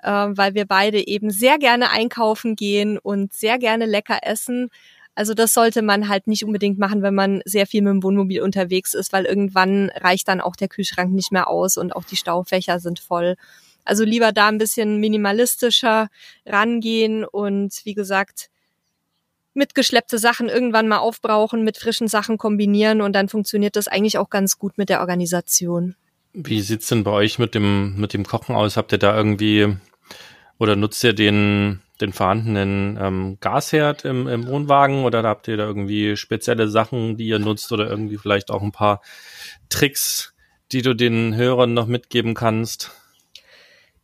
äh, 0.02 0.10
weil 0.10 0.54
wir 0.54 0.64
beide 0.64 1.06
eben 1.06 1.30
sehr 1.30 1.58
gerne 1.58 1.90
einkaufen 1.90 2.56
gehen 2.56 2.96
und 2.96 3.34
sehr 3.34 3.58
gerne 3.58 3.84
lecker 3.84 4.20
essen. 4.22 4.70
Also 5.14 5.34
das 5.34 5.52
sollte 5.52 5.82
man 5.82 6.08
halt 6.08 6.26
nicht 6.26 6.42
unbedingt 6.42 6.78
machen, 6.78 7.02
wenn 7.02 7.14
man 7.14 7.42
sehr 7.44 7.66
viel 7.66 7.82
mit 7.82 7.90
dem 7.92 8.02
Wohnmobil 8.02 8.40
unterwegs 8.40 8.94
ist, 8.94 9.12
weil 9.12 9.26
irgendwann 9.26 9.90
reicht 9.90 10.28
dann 10.28 10.40
auch 10.40 10.56
der 10.56 10.68
Kühlschrank 10.68 11.12
nicht 11.12 11.32
mehr 11.32 11.48
aus 11.48 11.76
und 11.76 11.94
auch 11.94 12.04
die 12.04 12.16
Staufächer 12.16 12.80
sind 12.80 12.98
voll. 12.98 13.36
Also 13.88 14.04
lieber 14.04 14.32
da 14.32 14.48
ein 14.48 14.58
bisschen 14.58 15.00
minimalistischer 15.00 16.08
rangehen 16.44 17.24
und 17.24 17.80
wie 17.84 17.94
gesagt, 17.94 18.50
mitgeschleppte 19.54 20.18
Sachen 20.18 20.50
irgendwann 20.50 20.88
mal 20.88 20.98
aufbrauchen, 20.98 21.64
mit 21.64 21.78
frischen 21.78 22.06
Sachen 22.06 22.36
kombinieren 22.36 23.00
und 23.00 23.14
dann 23.14 23.30
funktioniert 23.30 23.76
das 23.76 23.88
eigentlich 23.88 24.18
auch 24.18 24.28
ganz 24.28 24.58
gut 24.58 24.76
mit 24.76 24.90
der 24.90 25.00
Organisation. 25.00 25.96
Wie 26.34 26.60
sieht's 26.60 26.88
denn 26.88 27.02
bei 27.02 27.12
euch 27.12 27.38
mit 27.38 27.54
dem, 27.54 27.96
mit 27.96 28.12
dem 28.12 28.26
Kochen 28.26 28.54
aus? 28.54 28.76
Habt 28.76 28.92
ihr 28.92 28.98
da 28.98 29.16
irgendwie 29.16 29.74
oder 30.58 30.76
nutzt 30.76 31.02
ihr 31.02 31.14
den, 31.14 31.80
den 32.02 32.12
vorhandenen 32.12 32.98
ähm, 33.00 33.38
Gasherd 33.40 34.04
im, 34.04 34.28
im 34.28 34.46
Wohnwagen 34.46 35.04
oder 35.04 35.22
habt 35.22 35.48
ihr 35.48 35.56
da 35.56 35.64
irgendwie 35.64 36.14
spezielle 36.16 36.68
Sachen, 36.68 37.16
die 37.16 37.28
ihr 37.28 37.38
nutzt 37.38 37.72
oder 37.72 37.88
irgendwie 37.88 38.18
vielleicht 38.18 38.50
auch 38.50 38.60
ein 38.60 38.72
paar 38.72 39.00
Tricks, 39.70 40.34
die 40.72 40.82
du 40.82 40.94
den 40.94 41.34
Hörern 41.34 41.72
noch 41.72 41.86
mitgeben 41.86 42.34
kannst? 42.34 42.90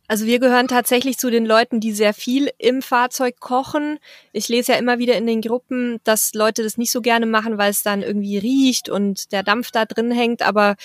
Also 0.07 0.25
wir 0.25 0.39
gehören 0.39 0.67
tatsächlich 0.67 1.17
zu 1.17 1.31
den 1.31 1.45
Leuten, 1.45 1.79
die 1.79 1.91
sehr 1.91 2.13
viel 2.13 2.49
im 2.57 2.81
Fahrzeug 2.81 3.39
kochen. 3.39 3.97
Ich 4.33 4.47
lese 4.49 4.73
ja 4.73 4.77
immer 4.77 4.99
wieder 4.99 5.15
in 5.15 5.25
den 5.25 5.41
Gruppen, 5.41 5.99
dass 6.03 6.33
Leute 6.33 6.63
das 6.63 6.77
nicht 6.77 6.91
so 6.91 7.01
gerne 7.01 7.25
machen, 7.25 7.57
weil 7.57 7.71
es 7.71 7.81
dann 7.81 8.03
irgendwie 8.03 8.37
riecht 8.37 8.89
und 8.89 9.31
der 9.31 9.41
Dampf 9.43 9.71
da 9.71 9.85
drin 9.85 10.11
hängt. 10.11 10.43
Aber 10.43 10.75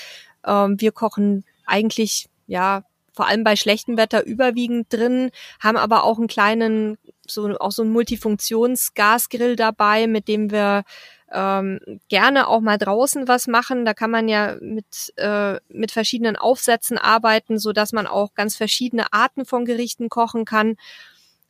ähm, 0.46 0.80
wir 0.80 0.92
kochen 0.92 1.44
eigentlich, 1.66 2.26
ja, 2.46 2.84
vor 3.12 3.26
allem 3.26 3.44
bei 3.44 3.56
schlechtem 3.56 3.98
Wetter 3.98 4.24
überwiegend 4.24 4.90
drin, 4.90 5.30
haben 5.58 5.76
aber 5.76 6.04
auch 6.04 6.18
einen 6.18 6.28
kleinen, 6.28 6.96
so 7.26 7.58
auch 7.58 7.72
so 7.72 7.82
einen 7.82 7.92
Multifunktionsgasgrill 7.92 9.56
dabei, 9.56 10.06
mit 10.06 10.28
dem 10.28 10.50
wir 10.50 10.84
ähm, 11.32 11.80
gerne 12.08 12.48
auch 12.48 12.60
mal 12.60 12.78
draußen 12.78 13.28
was 13.28 13.46
machen. 13.46 13.84
Da 13.84 13.94
kann 13.94 14.10
man 14.10 14.28
ja 14.28 14.56
mit, 14.60 15.12
äh, 15.16 15.58
mit 15.68 15.92
verschiedenen 15.92 16.36
Aufsätzen 16.36 16.98
arbeiten, 16.98 17.58
so 17.58 17.72
dass 17.72 17.92
man 17.92 18.06
auch 18.06 18.34
ganz 18.34 18.56
verschiedene 18.56 19.12
Arten 19.12 19.44
von 19.44 19.64
Gerichten 19.64 20.08
kochen 20.08 20.44
kann. 20.44 20.76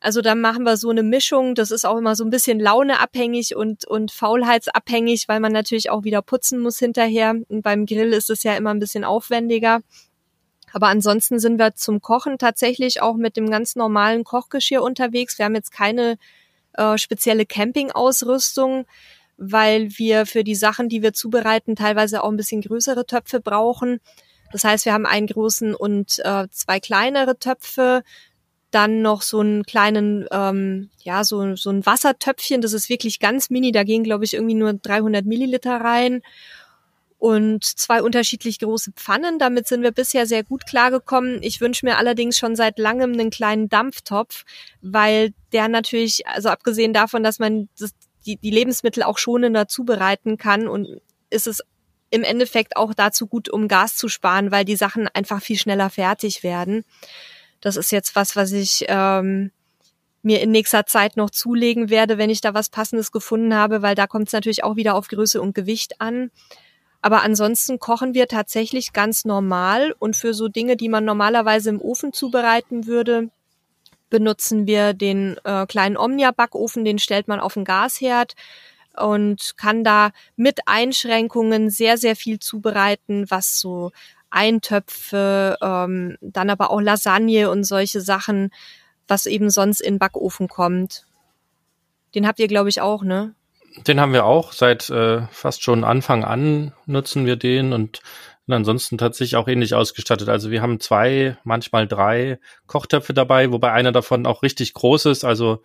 Also 0.01 0.23
dann 0.23 0.41
machen 0.41 0.65
wir 0.65 0.77
so 0.77 0.91
eine 0.91 1.03
Mischung. 1.03 1.55
Das 1.55 1.71
ist 1.71 1.85
auch 1.85 1.99
immer 1.99 2.17
so 2.17 2.25
ein 2.25 2.31
bisschen 2.31 2.59
launeabhängig 2.59 3.55
und, 3.55 3.87
und 3.87 4.11
faulheitsabhängig, 4.11 5.29
weil 5.29 5.41
man 5.41 5.53
natürlich 5.53 5.91
auch 5.91 6.05
wieder 6.05 6.23
putzen 6.23 6.59
muss 6.59 6.79
hinterher. 6.79 7.35
Und 7.49 7.63
beim 7.63 7.87
Grill 7.87 8.13
ist 8.13 8.31
es 8.31 8.43
ja 8.43 8.55
immer 8.57 8.71
ein 8.71 8.79
bisschen 8.79 9.05
aufwendiger. 9.05 9.81
Aber 10.73 10.89
ansonsten 10.89 11.39
sind 11.39 11.59
wir 11.59 11.75
zum 11.75 12.01
Kochen 12.01 12.39
tatsächlich 12.39 13.03
auch 13.03 13.17
mit 13.17 13.37
dem 13.37 13.51
ganz 13.51 13.77
normalen 13.77 14.25
Kochgeschirr 14.25 14.83
unterwegs. 14.83 15.39
Wir 15.39 15.47
haben 15.47 15.55
jetzt 15.55 15.73
keine 15.73 16.17
äh, 16.75 16.97
spezielle 16.97 17.45
Campingausrüstung 17.45 18.87
weil 19.41 19.89
wir 19.99 20.27
für 20.27 20.45
die 20.45 20.55
Sachen, 20.55 20.89
die 20.89 21.03
wir 21.03 21.15
zubereiten, 21.15 21.75
teilweise 21.75 22.23
auch 22.23 22.29
ein 22.29 22.37
bisschen 22.37 22.61
größere 22.61 23.07
Töpfe 23.07 23.41
brauchen. 23.41 24.01
Das 24.53 24.65
heißt, 24.65 24.85
wir 24.85 24.93
haben 24.93 25.07
einen 25.07 25.27
großen 25.27 25.75
und 25.75 26.21
äh, 26.25 26.47
zwei 26.51 26.79
kleinere 26.79 27.39
Töpfe, 27.39 28.03
dann 28.71 29.03
noch 29.03 29.23
so 29.23 29.41
einen 29.41 29.65
kleinen, 29.65 30.27
ähm, 30.31 30.91
ja, 31.03 31.25
so, 31.25 31.57
so 31.57 31.71
ein 31.71 31.87
Wassertöpfchen, 31.87 32.61
das 32.61 32.75
ist 32.75 32.89
wirklich 32.89 33.19
ganz 33.19 33.51
mini, 33.51 33.73
da 33.73 33.83
gehen, 33.83 34.05
glaube 34.05 34.25
ich, 34.25 34.35
irgendwie 34.35 34.55
nur 34.55 34.75
300 34.75 35.25
Milliliter 35.25 35.81
rein 35.81 36.23
und 37.19 37.65
zwei 37.65 38.03
unterschiedlich 38.03 38.59
große 38.59 38.93
Pfannen. 38.93 39.39
Damit 39.39 39.67
sind 39.67 39.83
wir 39.83 39.93
bisher 39.93 40.27
sehr 40.27 40.45
gut 40.45 40.67
klargekommen. 40.67 41.43
Ich 41.43 41.61
wünsche 41.61 41.85
mir 41.85 41.99
allerdings 41.99 42.39
schon 42.39 42.57
seit 42.57 42.79
langem 42.79 43.13
einen 43.13 43.31
kleinen 43.31 43.69
Dampftopf, 43.69 44.45
weil 44.83 45.33
der 45.53 45.69
natürlich, 45.69 46.27
also 46.27 46.49
abgesehen 46.49 46.93
davon, 46.93 47.23
dass 47.23 47.39
man 47.39 47.69
das, 47.79 47.93
die, 48.27 48.37
die 48.37 48.51
Lebensmittel 48.51 49.03
auch 49.03 49.19
schonender 49.19 49.69
zubereiten 49.69 50.37
kann 50.37 50.69
und 50.69 51.01
ist 51.31 51.47
es 51.47 51.63
im 52.11 52.23
Endeffekt 52.23 52.77
auch 52.77 52.93
dazu 52.93 53.27
gut, 53.27 53.49
um 53.49 53.69
Gas 53.69 53.97
zu 53.97 54.09
sparen, 54.09 54.51
weil 54.51 54.65
die 54.65 54.77
Sachen 54.77 55.09
einfach 55.09 55.41
viel 55.41 55.57
schneller 55.57 55.91
fertig 55.91 56.43
werden. 56.43 56.85
Das 57.61 57.77
ist 57.77 57.93
jetzt 57.93 58.17
was, 58.17 58.37
was 58.37 58.53
ich 58.53 58.85
ähm, 58.89 59.53
mir 60.23 60.41
in 60.41 60.51
nächster 60.51 60.87
Zeit 60.87 61.17
noch 61.17 61.31
zulegen 61.31 61.89
werde, 61.89 62.19
wenn 62.19 62.31
ich 62.31 62.41
da 62.41 62.53
was 62.53 62.69
Passendes 62.69 63.13
gefunden 63.13 63.55
habe, 63.55 63.83
weil 63.83 63.95
da 63.95 64.07
kommt 64.07 64.27
es 64.29 64.33
natürlich 64.33 64.65
auch 64.65 64.77
wieder 64.77 64.95
auf 64.95 65.09
Größe 65.09 65.41
und 65.41 65.55
Gewicht 65.55 66.01
an. 66.01 66.31
Aber 67.03 67.23
ansonsten 67.23 67.79
kochen 67.79 68.13
wir 68.13 68.29
tatsächlich 68.29 68.93
ganz 68.93 69.25
normal 69.25 69.95
und 69.99 70.17
für 70.17 70.35
so 70.35 70.49
Dinge, 70.49 70.77
die 70.77 70.89
man 70.91 71.05
normalerweise 71.05 71.71
im 71.71 71.81
Ofen 71.81 72.13
zubereiten 72.13 72.87
würde, 72.87 73.31
benutzen 74.11 74.67
wir 74.67 74.93
den 74.93 75.37
äh, 75.45 75.67
kleinen 75.67 75.97
Omnia-Backofen, 75.97 76.85
den 76.85 76.99
stellt 76.99 77.29
man 77.29 77.41
auf 77.41 77.55
den 77.55 77.65
Gasherd 77.65 78.35
und 78.97 79.55
kann 79.57 79.85
da 79.85 80.11
mit 80.37 80.61
Einschränkungen 80.67 81.71
sehr, 81.71 81.97
sehr 81.97 82.17
viel 82.17 82.39
zubereiten, 82.39 83.31
was 83.31 83.59
so 83.59 83.93
Eintöpfe, 84.31 85.57
ähm, 85.61 86.17
dann 86.21 86.51
aber 86.51 86.71
auch 86.71 86.81
Lasagne 86.81 87.51
und 87.51 87.65
solche 87.65 88.01
Sachen, 88.01 88.51
was 89.09 89.27
eben 89.27 89.51
sonst 89.51 89.81
in 89.81 89.99
Backofen 89.99 90.49
kommt. 90.49 91.07
Den 92.15 92.27
habt 92.27 92.39
ihr, 92.39 92.49
glaube 92.49 92.69
ich, 92.69 92.81
auch, 92.81 93.03
ne? 93.03 93.35
Den 93.87 94.01
haben 94.01 94.13
wir 94.13 94.25
auch. 94.25 94.53
Seit 94.53 94.91
äh, 94.91 95.23
fast 95.31 95.63
schon 95.63 95.85
Anfang 95.85 96.25
an 96.25 96.73
nutzen 96.87 97.27
wir 97.27 97.37
den 97.37 97.73
und 97.73 98.01
ansonsten 98.53 98.99
tatsächlich 98.99 99.37
auch 99.37 99.49
ähnlich 99.49 99.75
ausgestattet. 99.75 100.29
Also 100.29 100.51
wir 100.51 100.63
haben 100.63 100.81
zwei, 100.81 101.37
manchmal 101.45 101.87
drei 101.87 102.39
Kochtöpfe 102.67 103.15
dabei, 103.15 103.53
wobei 103.53 103.73
einer 103.73 103.93
davon 103.93 104.27
auch 104.27 104.43
richtig 104.43 104.75
groß 104.75 105.07
ist. 105.07 105.25
Also 105.25 105.63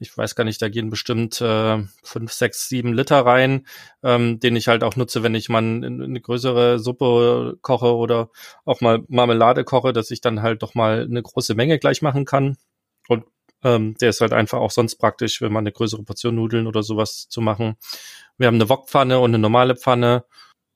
ich 0.00 0.16
weiß 0.16 0.34
gar 0.34 0.44
nicht, 0.44 0.62
da 0.62 0.68
gehen 0.68 0.90
bestimmt 0.90 1.40
äh, 1.40 1.78
fünf, 2.02 2.32
sechs, 2.32 2.68
sieben 2.68 2.92
Liter 2.92 3.26
rein, 3.26 3.66
ähm, 4.02 4.38
den 4.38 4.56
ich 4.56 4.68
halt 4.68 4.84
auch 4.84 4.96
nutze, 4.96 5.22
wenn 5.22 5.34
ich 5.34 5.48
mal 5.48 5.58
eine 5.58 6.20
größere 6.20 6.78
Suppe 6.78 7.58
koche 7.62 7.94
oder 7.94 8.30
auch 8.64 8.80
mal 8.80 9.02
Marmelade 9.08 9.64
koche, 9.64 9.92
dass 9.92 10.10
ich 10.10 10.20
dann 10.20 10.42
halt 10.42 10.62
doch 10.62 10.74
mal 10.74 11.02
eine 11.02 11.22
große 11.22 11.54
Menge 11.54 11.78
gleich 11.78 12.00
machen 12.02 12.24
kann. 12.24 12.56
Und 13.08 13.24
ähm, 13.64 13.96
der 14.00 14.10
ist 14.10 14.20
halt 14.20 14.32
einfach 14.32 14.58
auch 14.58 14.70
sonst 14.70 14.96
praktisch, 14.96 15.40
wenn 15.40 15.52
man 15.52 15.62
eine 15.62 15.72
größere 15.72 16.04
Portion 16.04 16.36
Nudeln 16.36 16.68
oder 16.68 16.82
sowas 16.84 17.28
zu 17.28 17.40
machen. 17.40 17.76
Wir 18.36 18.46
haben 18.46 18.54
eine 18.54 18.68
Wokpfanne 18.68 19.18
und 19.18 19.30
eine 19.30 19.40
normale 19.40 19.74
Pfanne 19.76 20.24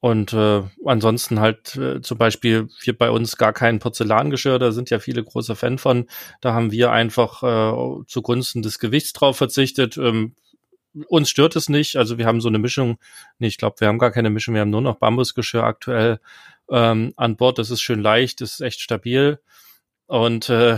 und 0.02 0.32
äh, 0.32 0.62
ansonsten 0.84 1.38
halt 1.38 1.76
äh, 1.76 2.02
zum 2.02 2.18
Beispiel 2.18 2.68
hier 2.82 2.98
bei 2.98 3.08
uns 3.08 3.36
gar 3.36 3.52
kein 3.52 3.78
Porzellangeschirr, 3.78 4.58
da 4.58 4.72
sind 4.72 4.90
ja 4.90 4.98
viele 4.98 5.22
große 5.22 5.54
Fan 5.54 5.78
von. 5.78 6.08
Da 6.40 6.54
haben 6.54 6.72
wir 6.72 6.90
einfach 6.90 7.44
äh, 7.44 8.04
zugunsten 8.08 8.62
des 8.62 8.80
Gewichts 8.80 9.12
drauf 9.12 9.36
verzichtet. 9.36 9.96
Ähm, 9.96 10.34
uns 11.06 11.30
stört 11.30 11.54
es 11.54 11.68
nicht. 11.68 11.94
Also 11.94 12.18
wir 12.18 12.26
haben 12.26 12.40
so 12.40 12.48
eine 12.48 12.58
Mischung. 12.58 12.98
Nee, 13.38 13.46
ich 13.46 13.58
glaube, 13.58 13.76
wir 13.78 13.86
haben 13.86 14.00
gar 14.00 14.10
keine 14.10 14.28
Mischung. 14.28 14.54
Wir 14.54 14.62
haben 14.62 14.70
nur 14.70 14.80
noch 14.80 14.96
Bambusgeschirr 14.96 15.62
aktuell 15.62 16.18
ähm, 16.68 17.12
an 17.16 17.36
Bord. 17.36 17.60
Das 17.60 17.70
ist 17.70 17.80
schön 17.80 18.00
leicht, 18.00 18.40
das 18.40 18.54
ist 18.54 18.60
echt 18.60 18.80
stabil 18.80 19.38
und 20.12 20.50
äh, 20.50 20.76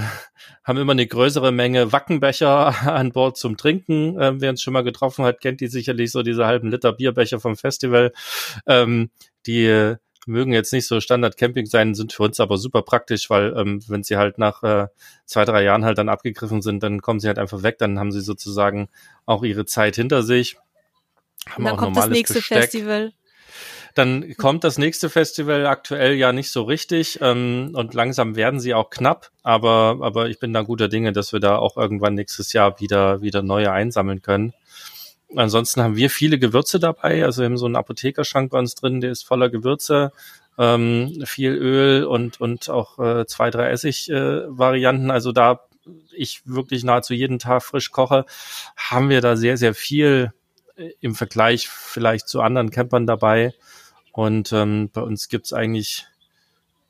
haben 0.62 0.78
immer 0.78 0.92
eine 0.92 1.08
größere 1.08 1.50
Menge 1.50 1.90
Wackenbecher 1.90 2.86
an 2.92 3.10
Bord 3.10 3.36
zum 3.36 3.56
Trinken. 3.56 4.16
Ähm, 4.20 4.40
wer 4.40 4.50
uns 4.50 4.62
schon 4.62 4.72
mal 4.72 4.84
getroffen 4.84 5.24
hat, 5.24 5.40
kennt 5.40 5.60
die 5.60 5.66
sicherlich 5.66 6.12
so 6.12 6.22
diese 6.22 6.46
halben 6.46 6.70
Liter 6.70 6.92
Bierbecher 6.92 7.40
vom 7.40 7.56
Festival. 7.56 8.12
Ähm, 8.68 9.10
die 9.46 9.64
äh, 9.64 9.96
mögen 10.26 10.52
jetzt 10.52 10.72
nicht 10.72 10.86
so 10.86 11.00
Standard 11.00 11.36
Camping 11.36 11.66
sein, 11.66 11.96
sind 11.96 12.12
für 12.12 12.22
uns 12.22 12.38
aber 12.38 12.58
super 12.58 12.82
praktisch, 12.82 13.28
weil 13.28 13.52
ähm, 13.56 13.82
wenn 13.88 14.04
sie 14.04 14.16
halt 14.16 14.38
nach 14.38 14.62
äh, 14.62 14.86
zwei, 15.26 15.44
drei 15.44 15.64
Jahren 15.64 15.84
halt 15.84 15.98
dann 15.98 16.08
abgegriffen 16.08 16.62
sind, 16.62 16.84
dann 16.84 17.02
kommen 17.02 17.18
sie 17.18 17.26
halt 17.26 17.40
einfach 17.40 17.64
weg, 17.64 17.78
dann 17.78 17.98
haben 17.98 18.12
sie 18.12 18.20
sozusagen 18.20 18.88
auch 19.26 19.42
ihre 19.42 19.66
Zeit 19.66 19.96
hinter 19.96 20.22
sich. 20.22 20.58
Haben 21.50 21.64
dann 21.64 21.76
kommt 21.76 21.96
das 21.96 22.08
nächste 22.08 22.34
Besteck. 22.34 22.58
Festival. 22.58 23.12
Dann 23.94 24.36
kommt 24.36 24.64
das 24.64 24.76
nächste 24.76 25.08
Festival 25.08 25.66
aktuell 25.66 26.14
ja 26.14 26.32
nicht 26.32 26.50
so 26.50 26.62
richtig 26.62 27.20
ähm, 27.22 27.70
und 27.74 27.94
langsam 27.94 28.34
werden 28.34 28.58
sie 28.58 28.74
auch 28.74 28.90
knapp, 28.90 29.30
aber, 29.44 29.98
aber 30.00 30.28
ich 30.28 30.40
bin 30.40 30.52
da 30.52 30.62
guter 30.62 30.88
Dinge, 30.88 31.12
dass 31.12 31.32
wir 31.32 31.38
da 31.38 31.56
auch 31.56 31.76
irgendwann 31.76 32.14
nächstes 32.14 32.52
Jahr 32.52 32.80
wieder, 32.80 33.22
wieder 33.22 33.42
neue 33.42 33.70
einsammeln 33.70 34.20
können. 34.20 34.52
Ansonsten 35.36 35.80
haben 35.82 35.96
wir 35.96 36.10
viele 36.10 36.40
Gewürze 36.40 36.80
dabei, 36.80 37.24
also 37.24 37.42
wir 37.42 37.46
haben 37.46 37.56
so 37.56 37.66
einen 37.66 37.76
Apothekerschrank 37.76 38.50
bei 38.50 38.58
uns 38.58 38.74
drin, 38.74 39.00
der 39.00 39.12
ist 39.12 39.24
voller 39.24 39.48
Gewürze, 39.48 40.10
ähm, 40.58 41.22
viel 41.24 41.52
Öl 41.52 42.04
und, 42.04 42.40
und 42.40 42.68
auch 42.70 42.98
äh, 42.98 43.26
zwei, 43.26 43.50
drei 43.50 43.70
Essig-Varianten. 43.70 45.10
Also 45.10 45.32
da 45.32 45.60
ich 46.12 46.42
wirklich 46.44 46.84
nahezu 46.84 47.14
jeden 47.14 47.38
Tag 47.38 47.62
frisch 47.62 47.90
koche, 47.90 48.24
haben 48.76 49.08
wir 49.08 49.20
da 49.20 49.36
sehr, 49.36 49.56
sehr 49.56 49.74
viel 49.74 50.32
äh, 50.76 50.90
im 51.00 51.14
Vergleich 51.14 51.68
vielleicht 51.68 52.28
zu 52.28 52.40
anderen 52.40 52.70
Campern 52.70 53.06
dabei. 53.06 53.54
Und 54.14 54.52
ähm, 54.52 54.90
bei 54.92 55.00
uns 55.00 55.28
gibt's 55.28 55.52
eigentlich 55.52 56.06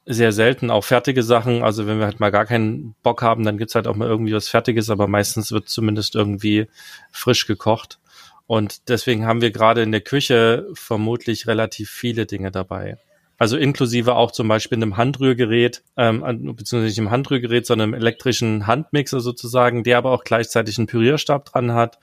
sehr 0.05 0.31
selten 0.31 0.71
auch 0.71 0.85
fertige 0.85 1.23
Sachen. 1.23 1.63
Also 1.63 1.87
wenn 1.87 1.99
wir 1.99 2.05
halt 2.05 2.21
mal 2.21 2.31
gar 2.31 2.45
keinen 2.45 2.95
Bock 3.03 3.23
haben, 3.23 3.45
dann 3.45 3.57
gibt's 3.57 3.75
halt 3.75 3.87
auch 3.87 3.97
mal 3.97 4.07
irgendwie 4.07 4.35
was 4.35 4.49
Fertiges, 4.49 4.91
aber 4.91 5.09
meistens 5.09 5.51
wird 5.51 5.71
zumindest 5.71 6.15
irgendwie 6.15 6.67
frisch 7.11 7.47
gekocht. 7.47 7.99
Und 8.47 8.91
deswegen 8.91 9.25
haben 9.25 9.41
wir 9.41 9.53
gerade 9.53 9.83
in 9.83 9.91
der 9.91 10.03
Küche 10.03 10.69
vermutlich 10.75 11.47
relativ 11.47 11.89
viele 11.89 12.27
Dinge 12.27 12.51
dabei. 12.51 12.99
Also 13.39 13.57
inklusive 13.57 14.17
auch 14.17 14.31
zum 14.31 14.47
Beispiel 14.47 14.77
einem 14.77 14.99
Handrührgerät, 14.99 15.83
ähm, 15.97 16.21
beziehungsweise 16.55 16.85
nicht 16.85 16.99
einem 16.99 17.11
Handrührgerät, 17.11 17.65
sondern 17.65 17.95
einem 17.95 18.03
elektrischen 18.03 18.67
Handmixer 18.67 19.21
sozusagen, 19.21 19.83
der 19.83 19.97
aber 19.97 20.11
auch 20.11 20.25
gleichzeitig 20.25 20.77
einen 20.77 20.89
Pürierstab 20.89 21.47
dran 21.47 21.73
hat 21.73 21.99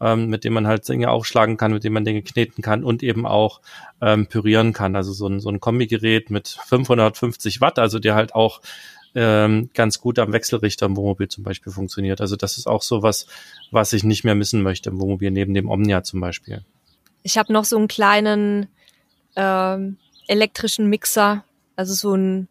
ähm, 0.00 0.26
mit 0.28 0.44
dem 0.44 0.52
man 0.52 0.66
halt 0.66 0.88
Dinge 0.88 1.10
aufschlagen 1.10 1.56
kann, 1.56 1.72
mit 1.72 1.84
dem 1.84 1.92
man 1.92 2.04
Dinge 2.04 2.22
kneten 2.22 2.62
kann 2.62 2.84
und 2.84 3.02
eben 3.02 3.26
auch 3.26 3.60
ähm, 4.00 4.26
pürieren 4.26 4.72
kann. 4.72 4.96
Also 4.96 5.12
so 5.12 5.26
ein, 5.26 5.40
so 5.40 5.48
ein 5.48 5.60
Kombigerät 5.60 6.30
mit 6.30 6.48
550 6.48 7.60
Watt, 7.60 7.78
also 7.78 7.98
der 7.98 8.14
halt 8.14 8.34
auch 8.34 8.60
ähm, 9.14 9.70
ganz 9.72 10.00
gut 10.00 10.18
am 10.18 10.32
Wechselrichter 10.32 10.86
im 10.86 10.96
Wohnmobil 10.96 11.28
zum 11.28 11.42
Beispiel 11.42 11.72
funktioniert. 11.72 12.20
Also 12.20 12.36
das 12.36 12.58
ist 12.58 12.66
auch 12.66 12.82
so 12.82 13.02
was, 13.02 13.26
was 13.70 13.92
ich 13.94 14.04
nicht 14.04 14.24
mehr 14.24 14.34
missen 14.34 14.62
möchte 14.62 14.90
im 14.90 15.00
Wohnmobil, 15.00 15.30
neben 15.30 15.54
dem 15.54 15.70
Omnia 15.70 16.02
zum 16.02 16.20
Beispiel. 16.20 16.64
Ich 17.22 17.38
habe 17.38 17.52
noch 17.52 17.64
so 17.64 17.76
einen 17.78 17.88
kleinen 17.88 18.68
ähm, 19.34 19.96
elektrischen 20.28 20.88
Mixer, 20.88 21.44
also 21.76 21.94
so 21.94 22.14
ein, 22.14 22.48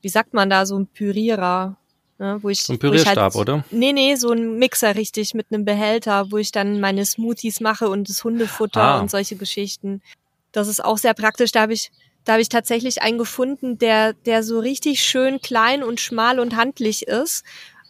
wie 0.00 0.08
sagt 0.08 0.32
man 0.32 0.48
da, 0.48 0.64
so 0.64 0.78
ein 0.78 0.86
Pürierer. 0.86 1.76
Ne, 2.20 2.38
wo 2.42 2.48
ich, 2.48 2.62
so 2.62 2.72
ein 2.72 2.80
Pürierstab, 2.80 3.16
halt, 3.16 3.36
oder? 3.36 3.64
Nee, 3.70 3.92
nee, 3.92 4.16
so 4.16 4.32
ein 4.32 4.58
Mixer 4.58 4.96
richtig 4.96 5.34
mit 5.34 5.46
einem 5.52 5.64
Behälter, 5.64 6.32
wo 6.32 6.38
ich 6.38 6.50
dann 6.50 6.80
meine 6.80 7.06
Smoothies 7.06 7.60
mache 7.60 7.88
und 7.88 8.08
das 8.08 8.24
Hundefutter 8.24 8.80
ah. 8.80 9.00
und 9.00 9.08
solche 9.08 9.36
Geschichten. 9.36 10.02
Das 10.50 10.66
ist 10.66 10.84
auch 10.84 10.98
sehr 10.98 11.14
praktisch. 11.14 11.52
Da 11.52 11.60
habe 11.60 11.74
ich, 11.74 11.92
da 12.24 12.32
habe 12.32 12.42
ich 12.42 12.48
tatsächlich 12.48 13.02
einen 13.02 13.18
gefunden, 13.18 13.78
der, 13.78 14.14
der 14.14 14.42
so 14.42 14.58
richtig 14.58 15.00
schön 15.00 15.40
klein 15.40 15.84
und 15.84 16.00
schmal 16.00 16.40
und 16.40 16.56
handlich 16.56 17.06
ist. 17.06 17.44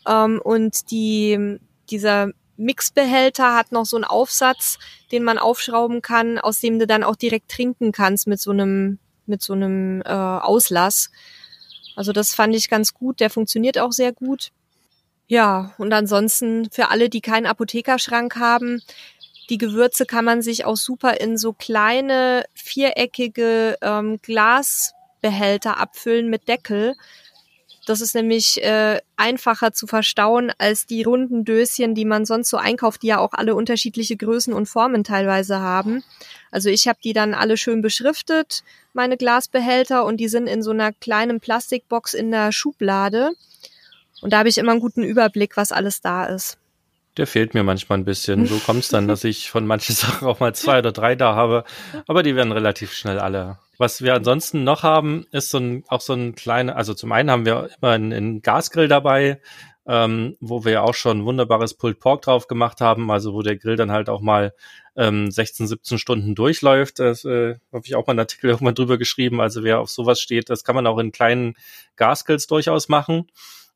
Ähm, 0.06 0.42
und 0.44 0.90
die, 0.90 1.58
dieser 1.88 2.30
Mixbehälter 2.58 3.54
hat 3.54 3.72
noch 3.72 3.86
so 3.86 3.96
einen 3.96 4.04
Aufsatz, 4.04 4.78
den 5.10 5.24
man 5.24 5.38
aufschrauben 5.38 6.02
kann, 6.02 6.38
aus 6.38 6.60
dem 6.60 6.78
du 6.78 6.86
dann 6.86 7.02
auch 7.02 7.16
direkt 7.16 7.50
trinken 7.50 7.92
kannst 7.92 8.26
mit 8.26 8.40
so 8.40 8.50
einem, 8.50 8.98
mit 9.24 9.40
so 9.40 9.54
einem 9.54 10.02
äh, 10.02 10.10
Auslass. 10.12 11.10
Also 11.98 12.12
das 12.12 12.32
fand 12.32 12.54
ich 12.54 12.70
ganz 12.70 12.94
gut. 12.94 13.18
Der 13.18 13.28
funktioniert 13.28 13.76
auch 13.76 13.90
sehr 13.90 14.12
gut. 14.12 14.50
Ja, 15.26 15.74
und 15.78 15.92
ansonsten 15.92 16.70
für 16.70 16.90
alle, 16.90 17.08
die 17.08 17.20
keinen 17.20 17.44
Apothekerschrank 17.44 18.36
haben, 18.36 18.80
die 19.50 19.58
Gewürze 19.58 20.06
kann 20.06 20.24
man 20.24 20.40
sich 20.40 20.64
auch 20.64 20.76
super 20.76 21.20
in 21.20 21.36
so 21.36 21.52
kleine 21.52 22.44
viereckige 22.54 23.78
ähm, 23.82 24.18
Glasbehälter 24.22 25.78
abfüllen 25.78 26.30
mit 26.30 26.46
Deckel. 26.46 26.94
Das 27.88 28.02
ist 28.02 28.14
nämlich 28.14 28.62
äh, 28.62 29.00
einfacher 29.16 29.72
zu 29.72 29.86
verstauen 29.86 30.52
als 30.58 30.84
die 30.84 31.04
runden 31.04 31.46
Döschen, 31.46 31.94
die 31.94 32.04
man 32.04 32.26
sonst 32.26 32.50
so 32.50 32.58
einkauft, 32.58 33.02
die 33.02 33.06
ja 33.06 33.18
auch 33.18 33.32
alle 33.32 33.54
unterschiedliche 33.54 34.14
Größen 34.14 34.52
und 34.52 34.66
Formen 34.66 35.04
teilweise 35.04 35.60
haben. 35.60 36.04
Also 36.50 36.68
ich 36.68 36.86
habe 36.86 36.98
die 37.02 37.14
dann 37.14 37.32
alle 37.32 37.56
schön 37.56 37.80
beschriftet, 37.80 38.62
meine 38.92 39.16
Glasbehälter, 39.16 40.04
und 40.04 40.18
die 40.18 40.28
sind 40.28 40.48
in 40.48 40.62
so 40.62 40.70
einer 40.70 40.92
kleinen 40.92 41.40
Plastikbox 41.40 42.12
in 42.12 42.30
der 42.30 42.52
Schublade. 42.52 43.32
Und 44.20 44.34
da 44.34 44.40
habe 44.40 44.50
ich 44.50 44.58
immer 44.58 44.72
einen 44.72 44.80
guten 44.80 45.02
Überblick, 45.02 45.56
was 45.56 45.72
alles 45.72 46.02
da 46.02 46.26
ist. 46.26 46.58
Der 47.18 47.26
fehlt 47.26 47.54
mir 47.54 47.64
manchmal 47.64 47.98
ein 47.98 48.04
bisschen. 48.04 48.46
So 48.46 48.58
kommt 48.58 48.80
es 48.80 48.88
dann, 48.88 49.08
dass 49.08 49.24
ich 49.24 49.50
von 49.50 49.66
manchen 49.66 49.94
Sachen 49.96 50.26
auch 50.26 50.40
mal 50.40 50.54
zwei 50.54 50.78
oder 50.78 50.92
drei 50.92 51.14
da 51.16 51.34
habe, 51.34 51.64
aber 52.06 52.22
die 52.22 52.36
werden 52.36 52.52
relativ 52.52 52.92
schnell 52.92 53.18
alle. 53.18 53.58
Was 53.76 54.02
wir 54.02 54.14
ansonsten 54.14 54.64
noch 54.64 54.82
haben, 54.82 55.26
ist 55.30 55.50
so 55.50 55.58
ein, 55.58 55.84
auch 55.88 56.00
so 56.00 56.12
ein 56.12 56.34
kleiner, 56.34 56.76
also 56.76 56.94
zum 56.94 57.12
einen 57.12 57.30
haben 57.30 57.46
wir 57.46 57.70
immer 57.80 57.92
einen, 57.92 58.12
einen 58.12 58.42
Gasgrill 58.42 58.88
dabei, 58.88 59.40
ähm, 59.86 60.36
wo 60.40 60.64
wir 60.64 60.72
ja 60.72 60.82
auch 60.82 60.94
schon 60.94 61.24
wunderbares 61.24 61.74
Pulled 61.74 61.98
Pork 62.00 62.22
drauf 62.22 62.46
gemacht 62.48 62.80
haben, 62.80 63.10
also 63.10 63.32
wo 63.32 63.42
der 63.42 63.56
Grill 63.56 63.76
dann 63.76 63.90
halt 63.90 64.08
auch 64.08 64.20
mal 64.20 64.52
ähm, 64.96 65.30
16, 65.30 65.66
17 65.66 65.98
Stunden 65.98 66.34
durchläuft. 66.34 66.98
Das 66.98 67.24
äh, 67.24 67.56
habe 67.72 67.86
ich 67.86 67.94
auch 67.94 68.06
mal 68.06 68.12
einen 68.12 68.20
Artikel 68.20 68.50
irgendwann 68.50 68.74
drüber 68.74 68.98
geschrieben. 68.98 69.40
Also 69.40 69.64
wer 69.64 69.80
auf 69.80 69.90
sowas 69.90 70.20
steht, 70.20 70.50
das 70.50 70.64
kann 70.64 70.74
man 70.74 70.86
auch 70.86 70.98
in 70.98 71.12
kleinen 71.12 71.54
Gasgrills 71.96 72.48
durchaus 72.48 72.88
machen. 72.88 73.28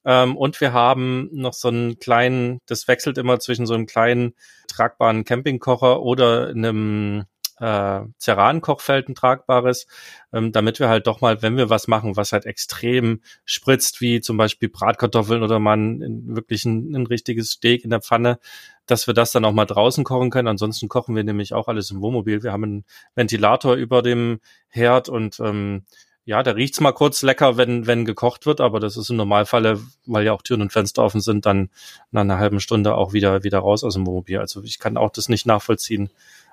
Ähm, 0.05 0.37
und 0.37 0.61
wir 0.61 0.73
haben 0.73 1.29
noch 1.33 1.53
so 1.53 1.69
einen 1.69 1.99
kleinen, 1.99 2.59
das 2.67 2.89
wechselt 2.89 3.19
immer 3.19 3.39
zwischen 3.41 3.67
so 3.67 3.75
einem 3.75 3.87
kleinen 3.87 4.35
tragbaren 4.69 5.25
Campingkocher 5.25 6.03
oder 6.03 6.49
einem 6.49 7.25
äh, 7.63 8.01
Ceran-Kochfeld, 8.19 9.09
ein 9.09 9.15
tragbares, 9.15 9.87
ähm, 10.33 10.51
damit 10.51 10.81
wir 10.81 10.89
halt 10.89 11.07
doch 11.07 11.21
mal, 11.21 11.43
wenn 11.43 11.57
wir 11.57 11.71
was 11.71 11.87
machen, 11.87 12.17
was 12.17 12.33
halt 12.33 12.45
extrem 12.45 13.23
spritzt, 13.45 14.01
wie 14.01 14.21
zum 14.21 14.37
Beispiel 14.37 14.69
Bratkartoffeln 14.69 15.45
oder 15.45 15.61
man 15.61 16.01
wirklich 16.35 16.65
ein, 16.65 16.95
ein 16.95 17.07
richtiges 17.07 17.53
Steak 17.53 17.85
in 17.85 17.91
der 17.91 18.01
Pfanne, 18.01 18.41
dass 18.87 19.07
wir 19.07 19.15
das 19.15 19.31
dann 19.31 19.45
auch 19.45 19.53
mal 19.53 19.65
draußen 19.67 20.03
kochen 20.03 20.31
können. 20.31 20.49
Ansonsten 20.49 20.89
kochen 20.89 21.15
wir 21.15 21.23
nämlich 21.23 21.55
auch 21.55 21.69
alles 21.69 21.91
im 21.93 22.01
Wohnmobil. 22.01 22.43
Wir 22.43 22.53
haben 22.53 22.65
einen 22.65 22.85
Ventilator 23.15 23.75
über 23.75 24.03
dem 24.03 24.41
Herd 24.69 25.09
und 25.09 25.39
ähm, 25.39 25.85
ja, 26.25 26.43
da 26.43 26.53
riecht's 26.53 26.81
mal 26.81 26.93
kurz 26.93 27.23
lecker, 27.23 27.57
wenn, 27.57 27.87
wenn 27.87 28.05
gekocht 28.05 28.47
wird, 28.47 28.61
aber 28.61 28.79
das 28.79 28.97
ist 28.97 29.11
im 29.11 29.17
Normalfall, 29.17 29.81
weil 30.07 30.25
ja 30.25 30.33
auch 30.33 30.43
Türen 30.43 30.63
und 30.63 30.73
Fenster 30.73 31.03
offen 31.03 31.21
sind, 31.21 31.47
dann 31.47 31.71
nach 32.13 32.21
einer 32.21 32.39
halben 32.39 32.61
Stunde 32.61 32.95
auch 32.95 33.13
wieder, 33.13 33.43
wieder 33.43 33.59
raus 33.59 33.83
aus 33.83 33.95
dem 33.95 34.07
Wohnmobil. 34.07 34.39
Also 34.39 34.63
ich 34.63 34.79
kann 34.79 34.97
auch 34.97 35.11
das 35.11 35.29
nicht 35.29 35.47
nachvollziehen 35.47 36.11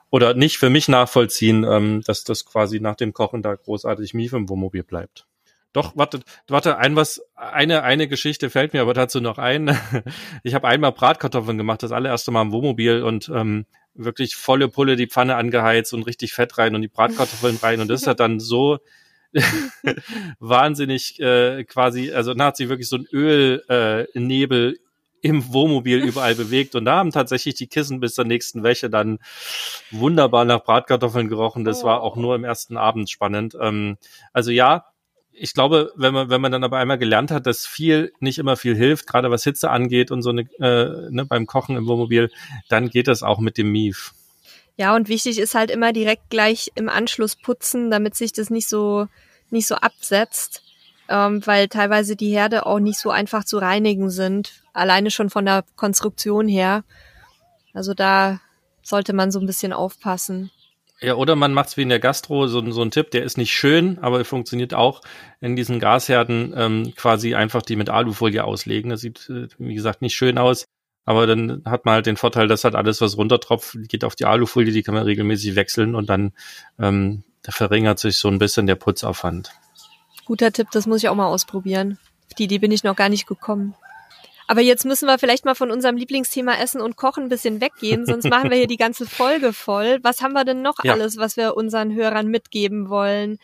oder 0.10 0.34
nicht 0.34 0.58
für 0.58 0.72
mich 0.72 0.88
nachvollziehen, 0.88 1.64
ähm, 1.70 2.02
dass 2.06 2.24
das 2.24 2.46
quasi 2.46 2.80
nach 2.80 2.96
dem 2.96 3.14
Kochen 3.14 3.44
da 3.44 3.54
großartig 3.54 4.16
Mief 4.16 4.34
im 4.34 4.50
Wohnmobil 4.50 4.84
bleibt. 4.84 5.28
Doch, 5.72 5.96
warte, 5.96 6.22
warte, 6.48 6.80
ein 6.80 6.96
was, 6.96 7.22
eine, 7.36 7.84
eine 7.84 8.08
Geschichte 8.08 8.50
fällt 8.50 8.74
mir 8.74 8.82
aber 8.82 8.96
dazu 8.96 9.22
noch 9.22 9.38
ein. 9.38 9.78
Ich 10.44 10.56
habe 10.56 10.68
einmal 10.68 10.94
Bratkartoffeln 10.94 11.60
gemacht, 11.60 11.84
das 11.84 11.92
allererste 11.92 12.32
Mal 12.32 12.42
im 12.42 12.52
Wohnmobil 12.52 13.04
und 13.04 13.30
ähm, 13.30 13.68
wirklich 13.94 14.36
volle 14.36 14.68
Pulle 14.68 14.96
die 14.96 15.08
Pfanne 15.08 15.36
angeheizt 15.36 15.94
und 15.94 16.04
richtig 16.04 16.34
Fett 16.34 16.58
rein 16.58 16.74
und 16.74 16.82
die 16.82 16.88
Bratkartoffeln 16.88 17.58
rein 17.58 17.82
und 17.82 17.88
das 17.88 18.08
hat 18.08 18.20
dann 18.20 18.40
so 18.40 18.80
wahnsinnig 20.40 21.20
äh, 21.20 21.64
quasi, 21.64 22.12
also 22.12 22.34
dann 22.34 22.48
hat 22.48 22.58
sich 22.58 22.70
wirklich 22.70 22.90
so 22.90 22.98
ein 22.98 23.08
Ölnebel 23.12 24.08
äh, 24.16 24.20
Nebel 24.20 24.80
im 25.22 25.52
Wohnmobil 25.54 26.00
überall 26.00 26.36
bewegt 26.36 26.76
und 26.76 26.86
da 26.86 26.98
haben 26.98 27.12
tatsächlich 27.12 27.56
die 27.56 27.68
Kissen 27.68 28.00
bis 28.00 28.14
zur 28.14 28.26
nächsten 28.26 28.64
Wäsche 28.64 28.90
dann 28.90 29.20
wunderbar 29.92 30.46
nach 30.46 30.64
Bratkartoffeln 30.64 31.28
gerochen. 31.28 31.66
Das 31.66 31.84
oh. 31.84 31.88
war 31.88 32.02
auch 32.02 32.16
nur 32.16 32.36
im 32.36 32.44
ersten 32.44 32.78
Abend 32.78 33.10
spannend. 33.10 33.56
Ähm, 33.60 33.98
also 34.34 34.52
ja, 34.52 34.86
ich 35.32 35.54
glaube, 35.54 35.92
wenn 35.96 36.14
man, 36.14 36.30
wenn 36.30 36.42
man 36.42 36.52
dann 36.52 36.64
aber 36.64 36.78
einmal 36.78 36.98
gelernt 36.98 37.32
hat, 37.32 37.46
dass 37.46 37.66
viel 37.66 38.12
nicht 38.20 38.40
immer 38.40 38.58
viel 38.58 38.76
hilft, 38.76 39.08
gerade 39.08 39.32
was 39.32 39.44
Hitze 39.44 39.70
angeht 39.70 40.12
und 40.12 40.22
so 40.22 40.30
eine, 40.30 40.42
äh, 40.60 41.10
ne, 41.12 41.26
beim 41.26 41.46
Kochen 41.46 41.78
im 41.78 41.88
Wohnmobil, 41.88 42.32
dann 42.68 42.90
geht 42.90 43.08
das 43.08 43.24
auch 43.24 43.40
mit 43.40 43.58
dem 43.58 43.72
Mief. 43.72 44.14
Ja, 44.80 44.96
und 44.96 45.10
wichtig 45.10 45.40
ist 45.40 45.56
halt 45.56 45.72
immer 45.72 45.92
direkt 45.92 46.30
gleich 46.30 46.72
im 46.76 46.88
Anschluss 46.88 47.36
putzen, 47.36 47.92
damit 47.92 48.16
sich 48.16 48.32
das 48.32 48.50
nicht 48.50 48.70
so, 48.70 49.08
nicht 49.50 49.68
so 49.68 49.76
absetzt, 49.76 50.64
ähm, 51.10 51.46
weil 51.46 51.68
teilweise 51.68 52.16
die 52.16 52.30
Herde 52.30 52.66
auch 52.66 52.80
nicht 52.80 52.98
so 52.98 53.10
einfach 53.10 53.44
zu 53.44 53.58
reinigen 53.58 54.10
sind, 54.10 54.64
alleine 54.72 55.12
schon 55.12 55.30
von 55.30 55.44
der 55.44 55.66
Konstruktion 55.76 56.48
her. 56.48 56.86
Also 57.74 57.94
da 57.94 58.40
sollte 58.82 59.12
man 59.12 59.32
so 59.32 59.42
ein 59.42 59.46
bisschen 59.46 59.74
aufpassen. 59.74 60.50
Ja, 61.02 61.16
oder 61.16 61.36
man 61.36 61.54
macht's 61.54 61.76
wie 61.76 61.82
in 61.82 61.90
der 61.90 62.00
Gastro, 62.00 62.48
so, 62.48 62.72
so 62.72 62.82
ein 62.82 62.92
Tipp, 62.92 63.12
der 63.12 63.24
ist 63.24 63.38
nicht 63.38 63.52
schön, 63.52 64.00
aber 64.00 64.24
funktioniert 64.24 64.74
auch 64.74 65.02
in 65.42 65.58
diesen 65.58 65.82
Gasherden 65.82 66.54
ähm, 66.56 66.94
quasi 66.96 67.36
einfach 67.36 67.64
die 67.64 67.76
mit 67.76 67.90
Alufolie 67.90 68.46
auslegen. 68.46 68.92
Das 68.92 69.02
sieht, 69.02 69.30
äh, 69.30 69.50
wie 69.58 69.76
gesagt, 69.76 70.02
nicht 70.02 70.16
schön 70.16 70.38
aus. 70.38 70.64
Aber 71.10 71.26
dann 71.26 71.64
hat 71.66 71.86
man 71.86 71.96
halt 71.96 72.06
den 72.06 72.18
Vorteil, 72.18 72.48
dass 72.48 72.66
halt 72.66 72.76
alles, 72.76 73.02
was 73.02 73.18
runtertropft, 73.18 73.76
geht 73.88 74.04
auf 74.04 74.14
die 74.14 74.26
Alufolie, 74.26 74.72
die 74.72 74.84
kann 74.84 74.94
man 74.94 75.06
regelmäßig 75.06 75.56
wechseln 75.56 75.96
und 75.96 76.08
dann 76.08 76.34
ähm, 76.78 77.24
verringert 77.44 77.98
sich 77.98 78.18
so 78.18 78.28
ein 78.28 78.38
bisschen 78.38 78.68
der 78.68 78.76
Putzaufwand. 78.76 79.50
Guter 80.26 80.52
Tipp, 80.52 80.68
das 80.72 80.86
muss 80.86 81.02
ich 81.02 81.10
auch 81.10 81.16
mal 81.16 81.26
ausprobieren. 81.26 81.98
Auf 82.28 82.36
die 82.36 82.44
Idee 82.44 82.60
bin 82.60 82.72
ich 82.72 82.84
noch 82.84 82.96
gar 82.96 83.10
nicht 83.10 83.26
gekommen. 83.26 83.74
Aber 84.46 84.62
jetzt 84.62 84.86
müssen 84.86 85.08
wir 85.08 85.18
vielleicht 85.18 85.46
mal 85.46 85.56
von 85.56 85.72
unserem 85.72 85.98
Lieblingsthema 85.98 86.54
Essen 86.62 86.80
und 86.80 86.96
Kochen 86.96 87.24
ein 87.24 87.30
bisschen 87.30 87.60
weggehen, 87.60 88.06
sonst 88.06 88.26
machen 88.30 88.52
wir 88.52 88.58
hier 88.58 88.68
die 88.68 88.78
ganze 88.78 89.08
Folge 89.08 89.52
voll. 89.52 89.98
Was 90.04 90.22
haben 90.22 90.34
wir 90.34 90.46
denn 90.46 90.62
noch 90.62 90.84
ja. 90.84 90.94
alles, 90.94 91.18
was 91.18 91.38
wir 91.38 91.58
unseren 91.58 91.92
Hörern 91.92 92.28
mitgeben 92.28 92.88
wollen? 92.88 93.40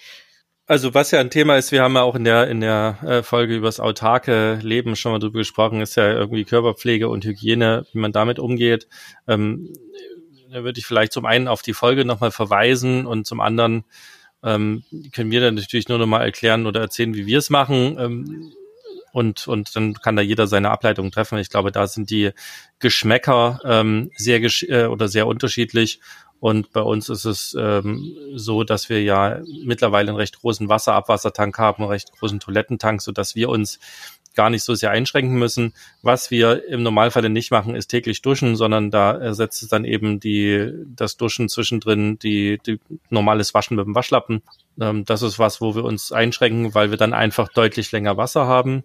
Also 0.67 0.95
was 0.95 1.11
ja 1.11 1.19
ein 1.19 1.29
Thema 1.29 1.57
ist, 1.57 1.71
wir 1.71 1.83
haben 1.83 1.93
ja 1.93 2.01
auch 2.01 2.15
in 2.15 2.23
der 2.23 2.47
in 2.47 2.59
der 2.59 2.97
äh, 3.03 3.23
Folge 3.23 3.55
über 3.55 3.67
das 3.67 3.79
autarke 3.79 4.57
Leben 4.63 4.95
schon 4.95 5.11
mal 5.11 5.19
drüber 5.19 5.39
gesprochen, 5.39 5.81
ist 5.81 5.95
ja 5.95 6.11
irgendwie 6.11 6.43
Körperpflege 6.43 7.07
und 7.07 7.23
Hygiene, 7.23 7.85
wie 7.91 7.99
man 7.99 8.11
damit 8.11 8.39
umgeht. 8.39 8.87
Ähm, 9.27 9.73
da 10.51 10.63
würde 10.63 10.79
ich 10.79 10.85
vielleicht 10.87 11.13
zum 11.13 11.25
einen 11.25 11.47
auf 11.47 11.61
die 11.61 11.73
Folge 11.73 12.03
nochmal 12.03 12.31
verweisen 12.31 13.05
und 13.05 13.27
zum 13.27 13.41
anderen 13.41 13.83
ähm, 14.43 14.83
können 15.13 15.29
wir 15.29 15.41
dann 15.41 15.55
natürlich 15.55 15.87
nur 15.87 15.99
nochmal 15.99 16.25
erklären 16.25 16.65
oder 16.65 16.81
erzählen, 16.81 17.13
wie 17.13 17.27
wir 17.27 17.37
es 17.37 17.51
machen. 17.51 17.97
Ähm, 17.99 18.53
und, 19.11 19.47
und 19.47 19.75
dann 19.75 19.93
kann 19.93 20.17
da 20.17 20.21
jeder 20.21 20.45
seine 20.45 20.71
Ableitung 20.71 21.09
treffen. 21.09 21.37
Ich 21.37 21.49
glaube, 21.49 21.71
da 21.71 21.87
sind 21.87 22.09
die 22.09 22.31
Geschmäcker 22.79 23.61
ähm, 23.63 24.11
sehr 24.17 24.41
gesch 24.41 24.63
äh, 24.63 24.87
oder 24.87 25.07
sehr 25.07 25.27
unterschiedlich 25.27 26.01
und 26.39 26.71
bei 26.73 26.81
uns 26.81 27.09
ist 27.09 27.25
es 27.25 27.55
ähm, 27.59 28.15
so, 28.35 28.63
dass 28.63 28.89
wir 28.89 29.01
ja 29.01 29.41
mittlerweile 29.63 30.09
einen 30.09 30.17
recht 30.17 30.39
großen 30.41 30.69
Wasserabwassertank 30.69 31.57
haben, 31.57 31.83
einen 31.83 31.91
recht 31.91 32.11
großen 32.19 32.39
Toilettentank, 32.39 33.01
so 33.01 33.11
dass 33.11 33.35
wir 33.35 33.49
uns 33.49 33.79
gar 34.35 34.49
nicht 34.49 34.63
so 34.63 34.75
sehr 34.75 34.91
einschränken 34.91 35.37
müssen. 35.37 35.73
Was 36.01 36.29
wir 36.29 36.67
im 36.67 36.83
Normalfall 36.83 37.27
nicht 37.29 37.51
machen, 37.51 37.75
ist 37.75 37.87
täglich 37.87 38.21
duschen, 38.21 38.55
sondern 38.55 38.91
da 38.91 39.13
ersetzt 39.13 39.63
es 39.63 39.69
dann 39.69 39.85
eben 39.85 40.19
die, 40.19 40.71
das 40.95 41.17
Duschen 41.17 41.49
zwischendrin, 41.49 42.19
die, 42.19 42.59
die 42.65 42.79
normales 43.09 43.53
Waschen 43.53 43.77
mit 43.77 43.85
dem 43.85 43.95
Waschlappen. 43.95 44.43
Ähm, 44.79 45.05
das 45.05 45.21
ist 45.21 45.39
was, 45.39 45.61
wo 45.61 45.73
wir 45.73 45.85
uns 45.85 46.11
einschränken, 46.11 46.75
weil 46.75 46.91
wir 46.91 46.97
dann 46.97 47.13
einfach 47.13 47.47
deutlich 47.49 47.91
länger 47.91 48.17
Wasser 48.17 48.45
haben. 48.45 48.83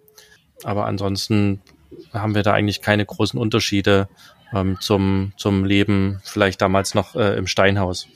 Aber 0.63 0.85
ansonsten 0.85 1.61
haben 2.13 2.35
wir 2.35 2.43
da 2.43 2.53
eigentlich 2.53 2.81
keine 2.81 3.05
großen 3.05 3.39
Unterschiede 3.39 4.07
ähm, 4.53 4.77
zum, 4.79 5.33
zum 5.37 5.65
Leben 5.65 6.21
vielleicht 6.23 6.61
damals 6.61 6.93
noch 6.93 7.15
äh, 7.15 7.37
im 7.37 7.47
Steinhaus. 7.47 8.07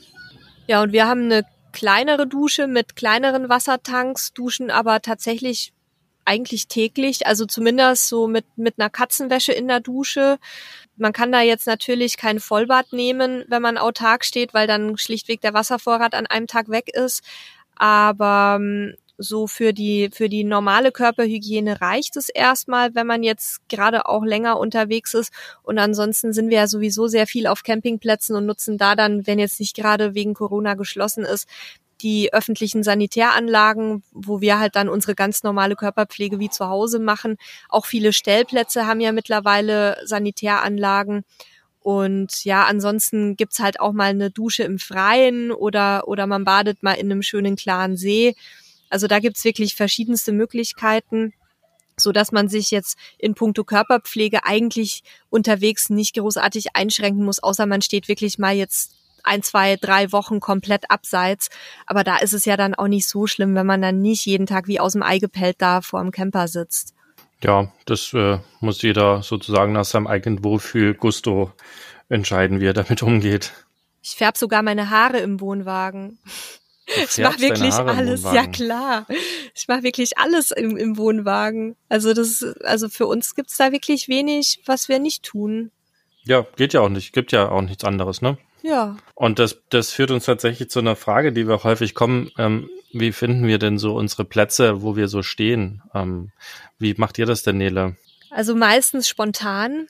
Ja, 0.66 0.82
und 0.82 0.92
wir 0.92 1.06
haben 1.06 1.24
eine 1.24 1.44
kleinere 1.72 2.26
Dusche 2.26 2.66
mit 2.66 2.96
kleineren 2.96 3.48
Wassertanks, 3.48 4.32
duschen 4.32 4.70
aber 4.70 5.02
tatsächlich 5.02 5.72
eigentlich 6.24 6.68
täglich, 6.68 7.26
also 7.26 7.46
zumindest 7.46 8.08
so 8.08 8.26
mit, 8.26 8.44
mit 8.56 8.74
einer 8.78 8.90
Katzenwäsche 8.90 9.52
in 9.52 9.68
der 9.68 9.80
Dusche. 9.80 10.38
Man 10.96 11.12
kann 11.12 11.30
da 11.30 11.40
jetzt 11.40 11.66
natürlich 11.66 12.16
kein 12.16 12.40
Vollbad 12.40 12.92
nehmen, 12.92 13.44
wenn 13.48 13.62
man 13.62 13.78
autark 13.78 14.24
steht, 14.24 14.52
weil 14.52 14.66
dann 14.66 14.98
schlichtweg 14.98 15.40
der 15.40 15.54
Wasservorrat 15.54 16.14
an 16.14 16.26
einem 16.26 16.46
Tag 16.46 16.68
weg 16.68 16.88
ist. 16.92 17.22
Aber 17.76 18.56
ähm, 18.58 18.94
so 19.18 19.46
für 19.46 19.72
die, 19.72 20.10
für 20.12 20.28
die 20.28 20.44
normale 20.44 20.92
Körperhygiene 20.92 21.80
reicht 21.80 22.16
es 22.16 22.28
erstmal, 22.28 22.94
wenn 22.94 23.06
man 23.06 23.22
jetzt 23.22 23.68
gerade 23.68 24.06
auch 24.06 24.24
länger 24.24 24.58
unterwegs 24.58 25.14
ist. 25.14 25.32
Und 25.62 25.78
ansonsten 25.78 26.32
sind 26.32 26.50
wir 26.50 26.58
ja 26.58 26.66
sowieso 26.66 27.06
sehr 27.06 27.26
viel 27.26 27.46
auf 27.46 27.62
Campingplätzen 27.62 28.36
und 28.36 28.46
nutzen 28.46 28.78
da 28.78 28.94
dann, 28.94 29.26
wenn 29.26 29.38
jetzt 29.38 29.60
nicht 29.60 29.74
gerade 29.76 30.14
wegen 30.14 30.34
Corona 30.34 30.74
geschlossen 30.74 31.24
ist, 31.24 31.48
die 32.02 32.32
öffentlichen 32.32 32.82
Sanitäranlagen, 32.82 34.02
wo 34.12 34.40
wir 34.40 34.58
halt 34.58 34.76
dann 34.76 34.88
unsere 34.88 35.14
ganz 35.14 35.42
normale 35.42 35.76
Körperpflege 35.76 36.38
wie 36.38 36.50
zu 36.50 36.68
Hause 36.68 36.98
machen. 36.98 37.36
Auch 37.68 37.86
viele 37.86 38.12
Stellplätze 38.12 38.86
haben 38.86 39.00
ja 39.00 39.12
mittlerweile 39.12 39.96
Sanitäranlagen. 40.04 41.24
Und 41.80 42.44
ja, 42.44 42.64
ansonsten 42.64 43.36
gibt's 43.36 43.60
halt 43.60 43.78
auch 43.80 43.92
mal 43.92 44.10
eine 44.10 44.30
Dusche 44.30 44.64
im 44.64 44.78
Freien 44.78 45.52
oder, 45.52 46.08
oder 46.08 46.26
man 46.26 46.44
badet 46.44 46.82
mal 46.82 46.94
in 46.94 47.10
einem 47.10 47.22
schönen 47.22 47.54
klaren 47.54 47.96
See. 47.96 48.34
Also 48.90 49.06
da 49.06 49.18
gibt's 49.18 49.44
wirklich 49.44 49.74
verschiedenste 49.74 50.32
Möglichkeiten, 50.32 51.32
so 51.96 52.12
dass 52.12 52.32
man 52.32 52.48
sich 52.48 52.70
jetzt 52.70 52.98
in 53.18 53.34
puncto 53.34 53.64
Körperpflege 53.64 54.44
eigentlich 54.44 55.02
unterwegs 55.30 55.90
nicht 55.90 56.14
großartig 56.16 56.76
einschränken 56.76 57.24
muss, 57.24 57.42
außer 57.42 57.66
man 57.66 57.82
steht 57.82 58.08
wirklich 58.08 58.38
mal 58.38 58.54
jetzt 58.54 58.92
ein, 59.26 59.42
zwei, 59.42 59.76
drei 59.76 60.12
Wochen 60.12 60.40
komplett 60.40 60.90
abseits. 60.90 61.48
Aber 61.86 62.04
da 62.04 62.16
ist 62.18 62.32
es 62.32 62.44
ja 62.44 62.56
dann 62.56 62.74
auch 62.74 62.88
nicht 62.88 63.08
so 63.08 63.26
schlimm, 63.26 63.54
wenn 63.54 63.66
man 63.66 63.82
dann 63.82 64.00
nicht 64.00 64.24
jeden 64.24 64.46
Tag 64.46 64.68
wie 64.68 64.80
aus 64.80 64.92
dem 64.92 65.02
Ei 65.02 65.18
gepellt 65.18 65.56
da 65.58 65.80
vor 65.80 66.00
dem 66.00 66.12
Camper 66.12 66.48
sitzt. 66.48 66.94
Ja, 67.42 67.70
das 67.84 68.14
äh, 68.14 68.38
muss 68.60 68.80
jeder 68.82 69.22
sozusagen 69.22 69.72
nach 69.72 69.84
seinem 69.84 70.06
eigenen 70.06 70.42
Wohlfühl 70.42 70.94
Gusto 70.94 71.52
entscheiden, 72.08 72.60
wie 72.60 72.66
er 72.66 72.72
damit 72.72 73.02
umgeht. 73.02 73.52
Ich 74.02 74.14
färb 74.14 74.36
sogar 74.36 74.62
meine 74.62 74.90
Haare 74.90 75.18
im 75.18 75.40
Wohnwagen. 75.40 76.18
Ich 76.86 77.18
mache 77.18 77.40
wirklich 77.40 77.74
alles, 77.74 78.22
ja 78.22 78.46
klar. 78.46 79.06
Ich 79.54 79.66
mache 79.68 79.82
wirklich 79.82 80.18
alles 80.18 80.52
im, 80.52 80.76
im 80.76 80.96
Wohnwagen. 80.96 81.76
Also 81.88 82.14
das, 82.14 82.44
also 82.62 82.88
für 82.88 83.06
uns 83.06 83.34
gibt's 83.34 83.56
da 83.56 83.72
wirklich 83.72 84.08
wenig, 84.08 84.60
was 84.66 84.88
wir 84.88 84.98
nicht 84.98 85.24
tun. 85.24 85.70
Ja, 86.24 86.46
geht 86.56 86.72
ja 86.72 86.80
auch 86.80 86.88
nicht. 86.88 87.12
Gibt 87.12 87.32
ja 87.32 87.48
auch 87.48 87.62
nichts 87.62 87.84
anderes, 87.84 88.22
ne? 88.22 88.38
Ja. 88.62 88.96
Und 89.14 89.38
das, 89.38 89.62
das 89.68 89.92
führt 89.92 90.10
uns 90.10 90.24
tatsächlich 90.24 90.70
zu 90.70 90.80
einer 90.80 90.96
Frage, 90.96 91.32
die 91.32 91.46
wir 91.46 91.62
häufig 91.62 91.94
kommen. 91.94 92.30
Ähm, 92.36 92.68
wie 92.92 93.12
finden 93.12 93.46
wir 93.46 93.58
denn 93.58 93.78
so 93.78 93.94
unsere 93.94 94.24
Plätze, 94.24 94.82
wo 94.82 94.96
wir 94.96 95.08
so 95.08 95.22
stehen? 95.22 95.82
Ähm, 95.94 96.32
wie 96.78 96.94
macht 96.94 97.18
ihr 97.18 97.26
das 97.26 97.42
denn, 97.42 97.58
Nele? 97.58 97.96
Also 98.30 98.54
meistens 98.54 99.08
spontan. 99.08 99.88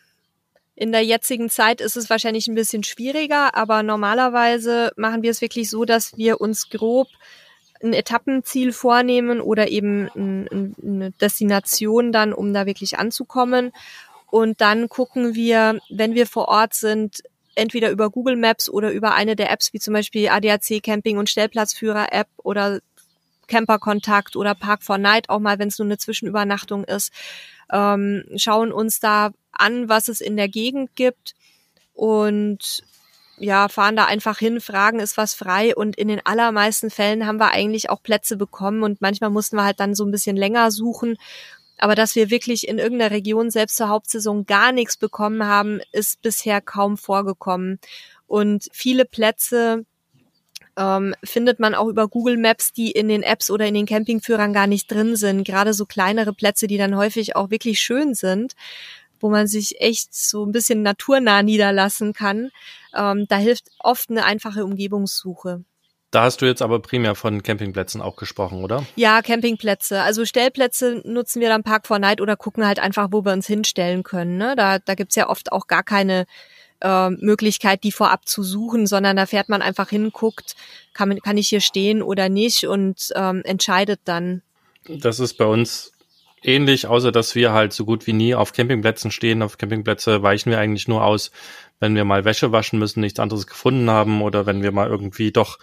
In 0.76 0.92
der 0.92 1.02
jetzigen 1.02 1.48
Zeit 1.48 1.80
ist 1.80 1.96
es 1.96 2.10
wahrscheinlich 2.10 2.48
ein 2.48 2.54
bisschen 2.54 2.84
schwieriger, 2.84 3.54
aber 3.54 3.82
normalerweise 3.82 4.92
machen 4.96 5.22
wir 5.22 5.30
es 5.30 5.40
wirklich 5.40 5.70
so, 5.70 5.86
dass 5.86 6.16
wir 6.18 6.40
uns 6.40 6.68
grob 6.68 7.08
ein 7.82 7.94
Etappenziel 7.94 8.72
vornehmen 8.72 9.40
oder 9.40 9.68
eben 9.68 10.10
eine 10.14 11.12
Destination 11.12 12.12
dann, 12.12 12.32
um 12.34 12.52
da 12.52 12.66
wirklich 12.66 12.98
anzukommen. 12.98 13.72
Und 14.30 14.60
dann 14.60 14.88
gucken 14.88 15.34
wir, 15.34 15.78
wenn 15.88 16.14
wir 16.14 16.26
vor 16.26 16.48
Ort 16.48 16.74
sind, 16.74 17.22
entweder 17.54 17.90
über 17.90 18.10
Google 18.10 18.36
Maps 18.36 18.68
oder 18.68 18.92
über 18.92 19.14
eine 19.14 19.34
der 19.34 19.50
Apps 19.50 19.72
wie 19.72 19.80
zum 19.80 19.94
Beispiel 19.94 20.28
ADAC 20.28 20.82
Camping 20.82 21.16
und 21.16 21.30
Stellplatzführer 21.30 22.12
App 22.12 22.28
oder 22.36 22.80
Camperkontakt 23.48 24.36
oder 24.36 24.54
Park 24.54 24.82
for 24.82 24.98
Night 24.98 25.28
auch 25.28 25.40
mal, 25.40 25.58
wenn 25.58 25.68
es 25.68 25.78
nur 25.78 25.86
eine 25.86 25.98
Zwischenübernachtung 25.98 26.84
ist, 26.84 27.12
ähm, 27.72 28.24
schauen 28.36 28.72
uns 28.72 29.00
da 29.00 29.30
an, 29.52 29.88
was 29.88 30.08
es 30.08 30.20
in 30.20 30.36
der 30.36 30.48
Gegend 30.48 30.94
gibt 30.96 31.34
und 31.94 32.82
ja, 33.38 33.68
fahren 33.68 33.96
da 33.96 34.06
einfach 34.06 34.38
hin, 34.38 34.60
fragen, 34.60 34.98
ist 34.98 35.16
was 35.16 35.34
frei 35.34 35.74
und 35.76 35.96
in 35.96 36.08
den 36.08 36.24
allermeisten 36.24 36.90
Fällen 36.90 37.26
haben 37.26 37.38
wir 37.38 37.50
eigentlich 37.50 37.90
auch 37.90 38.02
Plätze 38.02 38.36
bekommen 38.36 38.82
und 38.82 39.00
manchmal 39.00 39.30
mussten 39.30 39.56
wir 39.56 39.64
halt 39.64 39.80
dann 39.80 39.94
so 39.94 40.04
ein 40.04 40.10
bisschen 40.10 40.36
länger 40.36 40.70
suchen. 40.70 41.18
Aber 41.78 41.94
dass 41.94 42.14
wir 42.14 42.30
wirklich 42.30 42.66
in 42.66 42.78
irgendeiner 42.78 43.10
Region 43.10 43.50
selbst 43.50 43.76
zur 43.76 43.88
Hauptsaison 43.88 44.46
gar 44.46 44.72
nichts 44.72 44.96
bekommen 44.96 45.44
haben, 45.44 45.80
ist 45.92 46.22
bisher 46.22 46.62
kaum 46.62 46.96
vorgekommen. 46.96 47.78
Und 48.26 48.68
viele 48.72 49.04
Plätze 49.04 49.84
ähm, 50.76 51.14
findet 51.24 51.60
man 51.60 51.74
auch 51.74 51.88
über 51.88 52.08
Google 52.08 52.36
Maps, 52.36 52.72
die 52.72 52.90
in 52.90 53.08
den 53.08 53.22
Apps 53.22 53.50
oder 53.50 53.66
in 53.66 53.74
den 53.74 53.86
Campingführern 53.86 54.52
gar 54.52 54.66
nicht 54.66 54.90
drin 54.90 55.16
sind. 55.16 55.44
Gerade 55.44 55.72
so 55.72 55.86
kleinere 55.86 56.32
Plätze, 56.32 56.66
die 56.66 56.78
dann 56.78 56.96
häufig 56.96 57.36
auch 57.36 57.50
wirklich 57.50 57.80
schön 57.80 58.14
sind 58.14 58.54
wo 59.20 59.30
man 59.30 59.46
sich 59.46 59.80
echt 59.80 60.14
so 60.14 60.44
ein 60.44 60.52
bisschen 60.52 60.82
naturnah 60.82 61.42
niederlassen 61.42 62.12
kann. 62.12 62.50
Ähm, 62.94 63.26
da 63.28 63.36
hilft 63.36 63.70
oft 63.78 64.10
eine 64.10 64.24
einfache 64.24 64.64
Umgebungssuche. 64.64 65.64
Da 66.10 66.22
hast 66.22 66.40
du 66.40 66.46
jetzt 66.46 66.62
aber 66.62 66.80
primär 66.80 67.14
von 67.14 67.42
Campingplätzen 67.42 68.00
auch 68.00 68.16
gesprochen, 68.16 68.62
oder? 68.62 68.86
Ja, 68.94 69.22
Campingplätze. 69.22 70.00
Also 70.02 70.24
Stellplätze 70.24 71.02
nutzen 71.04 71.40
wir 71.40 71.48
dann 71.48 71.62
Park 71.64 71.86
for 71.86 71.98
Night 71.98 72.20
oder 72.20 72.36
gucken 72.36 72.66
halt 72.66 72.78
einfach, 72.78 73.08
wo 73.10 73.24
wir 73.24 73.32
uns 73.32 73.46
hinstellen 73.46 74.02
können. 74.02 74.36
Ne? 74.36 74.54
Da, 74.56 74.78
da 74.78 74.94
gibt's 74.94 75.16
ja 75.16 75.28
oft 75.28 75.52
auch 75.52 75.66
gar 75.66 75.82
keine 75.82 76.26
äh, 76.80 77.10
Möglichkeit, 77.10 77.84
die 77.84 77.92
vorab 77.92 78.26
zu 78.26 78.42
suchen, 78.42 78.86
sondern 78.86 79.16
da 79.16 79.26
fährt 79.26 79.48
man 79.48 79.62
einfach 79.62 79.88
hin, 79.88 80.10
guckt, 80.12 80.56
kann, 80.92 81.18
kann 81.20 81.38
ich 81.38 81.48
hier 81.48 81.60
stehen 81.60 82.02
oder 82.02 82.28
nicht 82.28 82.66
und 82.66 83.12
ähm, 83.14 83.42
entscheidet 83.44 84.00
dann. 84.04 84.42
Das 84.88 85.20
ist 85.20 85.34
bei 85.34 85.46
uns 85.46 85.92
ähnlich, 86.42 86.86
außer 86.86 87.12
dass 87.12 87.34
wir 87.34 87.52
halt 87.52 87.72
so 87.72 87.84
gut 87.84 88.06
wie 88.06 88.12
nie 88.12 88.34
auf 88.34 88.52
Campingplätzen 88.52 89.10
stehen. 89.10 89.42
Auf 89.42 89.58
Campingplätze 89.58 90.22
weichen 90.22 90.50
wir 90.50 90.58
eigentlich 90.58 90.88
nur 90.88 91.04
aus, 91.04 91.30
wenn 91.80 91.94
wir 91.94 92.04
mal 92.04 92.24
Wäsche 92.24 92.52
waschen 92.52 92.78
müssen, 92.78 93.00
nichts 93.00 93.20
anderes 93.20 93.46
gefunden 93.46 93.90
haben 93.90 94.22
oder 94.22 94.46
wenn 94.46 94.62
wir 94.62 94.72
mal 94.72 94.88
irgendwie 94.88 95.32
doch 95.32 95.58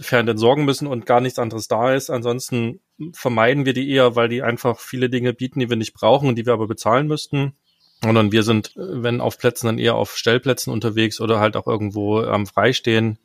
fern 0.00 0.28
entsorgen 0.28 0.64
müssen 0.64 0.86
und 0.86 1.06
gar 1.06 1.20
nichts 1.20 1.38
anderes 1.38 1.68
da 1.68 1.94
ist. 1.94 2.10
Ansonsten 2.10 2.80
vermeiden 3.12 3.64
wir 3.64 3.72
die 3.72 3.90
eher, 3.90 4.16
weil 4.16 4.28
die 4.28 4.42
einfach 4.42 4.78
viele 4.80 5.08
Dinge 5.08 5.32
bieten, 5.32 5.60
die 5.60 5.70
wir 5.70 5.76
nicht 5.76 5.94
brauchen 5.94 6.28
und 6.28 6.36
die 6.36 6.46
wir 6.46 6.52
aber 6.52 6.66
bezahlen 6.66 7.06
müssten. 7.06 7.56
Sondern 8.02 8.32
wir 8.32 8.42
sind, 8.42 8.72
wenn 8.74 9.20
auf 9.20 9.38
Plätzen, 9.38 9.66
dann 9.66 9.78
eher 9.78 9.94
auf 9.94 10.16
Stellplätzen 10.16 10.72
unterwegs 10.72 11.20
oder 11.20 11.40
halt 11.40 11.56
auch 11.56 11.66
irgendwo 11.66 12.20
am 12.20 12.46
Freistehen. 12.46 13.18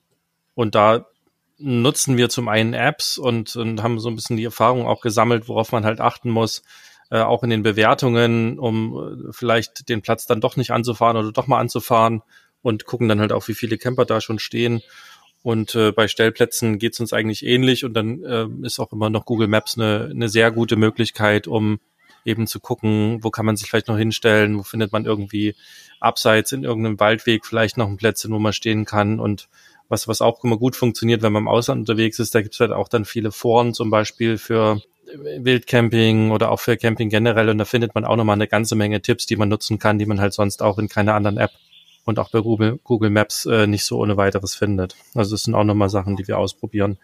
Und 0.56 0.76
da 0.76 1.06
nutzen 1.58 2.18
wir 2.18 2.30
zum 2.30 2.48
einen 2.48 2.74
Apps 2.74 3.18
und, 3.18 3.56
und 3.56 3.84
haben 3.84 4.00
so 4.00 4.10
ein 4.10 4.16
bisschen 4.16 4.38
die 4.38 4.46
Erfahrung 4.46 4.88
auch 4.88 5.02
gesammelt, 5.02 5.50
worauf 5.50 5.72
man 5.72 5.86
halt 5.86 6.00
achten 6.00 6.30
muss, 6.30 6.64
äh, 7.12 7.20
auch 7.20 7.44
in 7.44 7.50
den 7.50 7.64
Bewertungen, 7.64 8.58
um 8.58 9.28
äh, 9.30 9.34
vielleicht 9.34 9.90
den 9.90 10.02
Platz 10.02 10.26
dann 10.26 10.42
doch 10.42 10.56
nicht 10.56 10.72
anzufahren 10.72 11.18
oder 11.18 11.32
doch 11.32 11.48
mal 11.48 11.60
anzufahren 11.60 12.22
und 12.62 12.86
gucken 12.86 13.10
dann 13.10 13.20
halt 13.20 13.34
auch, 13.34 13.48
wie 13.48 13.54
viele 13.54 13.78
Camper 13.78 14.06
da 14.06 14.22
schon 14.22 14.40
stehen. 14.40 14.82
Und 15.42 15.76
äh, 15.76 15.92
bei 15.92 16.08
Stellplätzen 16.08 16.80
geht's 16.80 17.00
uns 17.00 17.14
eigentlich 17.14 17.46
ähnlich 17.46 17.86
und 17.86 17.94
dann 17.94 18.24
äh, 18.24 18.48
ist 18.64 18.80
auch 18.80 18.92
immer 18.92 19.10
noch 19.10 19.26
Google 19.26 19.48
Maps 19.48 19.78
eine, 19.78 20.10
eine 20.12 20.30
sehr 20.30 20.52
gute 20.52 20.76
Möglichkeit, 20.76 21.48
um 21.48 21.80
eben 22.26 22.48
zu 22.48 22.60
gucken, 22.60 23.20
wo 23.24 23.30
kann 23.30 23.46
man 23.46 23.56
sich 23.56 23.70
vielleicht 23.70 23.88
noch 23.88 23.98
hinstellen, 23.98 24.58
wo 24.58 24.64
findet 24.64 24.92
man 24.92 25.06
irgendwie 25.06 25.56
abseits 26.00 26.52
in 26.52 26.64
irgendeinem 26.64 27.00
Waldweg 27.00 27.46
vielleicht 27.46 27.78
noch 27.78 27.88
ein 27.88 27.98
Plätzchen, 27.98 28.32
wo 28.32 28.40
man 28.40 28.54
stehen 28.54 28.86
kann 28.86 29.20
und 29.20 29.50
was, 29.90 30.08
was 30.08 30.22
auch 30.22 30.44
immer 30.44 30.58
gut 30.58 30.76
funktioniert, 30.76 31.22
wenn 31.22 31.34
man 31.34 31.44
im 31.44 31.48
Ausland 31.48 31.80
unterwegs 31.80 32.20
ist. 32.20 32.36
Da 32.36 32.42
gibt 32.42 32.54
es 32.54 32.60
halt 32.60 32.72
auch 32.72 32.88
dann 32.88 33.06
viele 33.06 33.32
Foren 33.32 33.74
zum 33.74 33.90
Beispiel 33.90 34.38
für 34.38 34.82
Wildcamping 35.14 36.32
oder 36.32 36.52
auch 36.52 36.60
für 36.60 36.78
Camping 36.78 37.10
generell. 37.10 37.50
Und 37.50 37.58
da 37.58 37.66
findet 37.66 37.96
man 37.96 38.06
auch 38.06 38.16
nochmal 38.16 38.36
eine 38.36 38.48
ganze 38.48 38.76
Menge 38.76 39.02
Tipps, 39.02 39.26
die 39.26 39.36
man 39.36 39.50
nutzen 39.50 39.80
kann, 39.80 39.98
die 39.98 40.06
man 40.06 40.22
halt 40.22 40.34
sonst 40.34 40.62
auch 40.62 40.78
in 40.78 40.90
keiner 40.90 41.16
anderen 41.16 41.38
App 41.38 41.52
und 42.06 42.20
auch 42.20 42.30
bei 42.30 42.42
Google, 42.42 42.80
Google 42.84 43.10
Maps 43.10 43.46
äh, 43.46 43.68
nicht 43.68 43.86
so 43.86 44.00
ohne 44.00 44.18
weiteres 44.18 44.56
findet. 44.56 44.96
Also 45.16 45.36
das 45.36 45.44
sind 45.44 45.56
auch 45.56 45.64
nochmal 45.64 45.90
Sachen, 45.90 46.16
die 46.16 46.28
wir 46.28 46.38
ausprobieren 46.38 46.98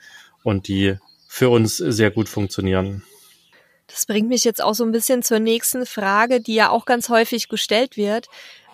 und 0.44 0.68
die 0.68 0.96
für 1.28 1.50
uns 1.50 1.78
sehr 1.78 2.12
gut 2.12 2.30
funktionieren. 2.30 3.04
Das 3.88 4.06
bringt 4.06 4.30
mich 4.30 4.44
jetzt 4.44 4.64
auch 4.64 4.74
so 4.74 4.84
ein 4.84 4.92
bisschen 4.92 5.24
zur 5.24 5.40
nächsten 5.40 5.86
Frage, 5.86 6.42
die 6.42 6.56
ja 6.56 6.70
auch 6.70 6.86
ganz 6.86 7.10
häufig 7.10 7.50
gestellt 7.50 7.98
wird. 7.98 8.28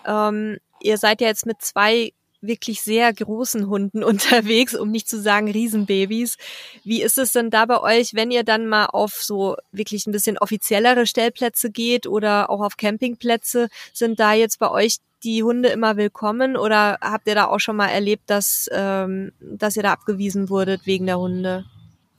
Ähm, 0.06 0.58
ihr 0.80 0.96
seid 0.98 1.20
ja 1.20 1.28
jetzt 1.28 1.46
mit 1.46 1.60
zwei 1.60 2.12
wirklich 2.42 2.82
sehr 2.82 3.12
großen 3.12 3.68
Hunden 3.68 4.02
unterwegs, 4.04 4.74
um 4.74 4.90
nicht 4.90 5.08
zu 5.08 5.20
sagen 5.20 5.50
Riesenbabys. 5.50 6.36
Wie 6.84 7.02
ist 7.02 7.18
es 7.18 7.32
denn 7.32 7.50
da 7.50 7.64
bei 7.66 7.80
euch, 7.80 8.14
wenn 8.14 8.30
ihr 8.30 8.42
dann 8.42 8.66
mal 8.66 8.86
auf 8.86 9.14
so 9.14 9.56
wirklich 9.70 10.06
ein 10.06 10.12
bisschen 10.12 10.38
offiziellere 10.38 11.06
Stellplätze 11.06 11.70
geht 11.70 12.06
oder 12.06 12.50
auch 12.50 12.60
auf 12.60 12.76
Campingplätze? 12.76 13.68
Sind 13.92 14.20
da 14.20 14.34
jetzt 14.34 14.58
bei 14.58 14.70
euch 14.70 14.98
die 15.24 15.44
Hunde 15.44 15.68
immer 15.68 15.96
willkommen 15.96 16.56
oder 16.56 16.98
habt 17.00 17.28
ihr 17.28 17.36
da 17.36 17.46
auch 17.46 17.60
schon 17.60 17.76
mal 17.76 17.88
erlebt, 17.88 18.24
dass, 18.26 18.68
ähm, 18.72 19.32
dass 19.40 19.76
ihr 19.76 19.84
da 19.84 19.92
abgewiesen 19.92 20.50
wurdet 20.50 20.84
wegen 20.84 21.06
der 21.06 21.20
Hunde? 21.20 21.64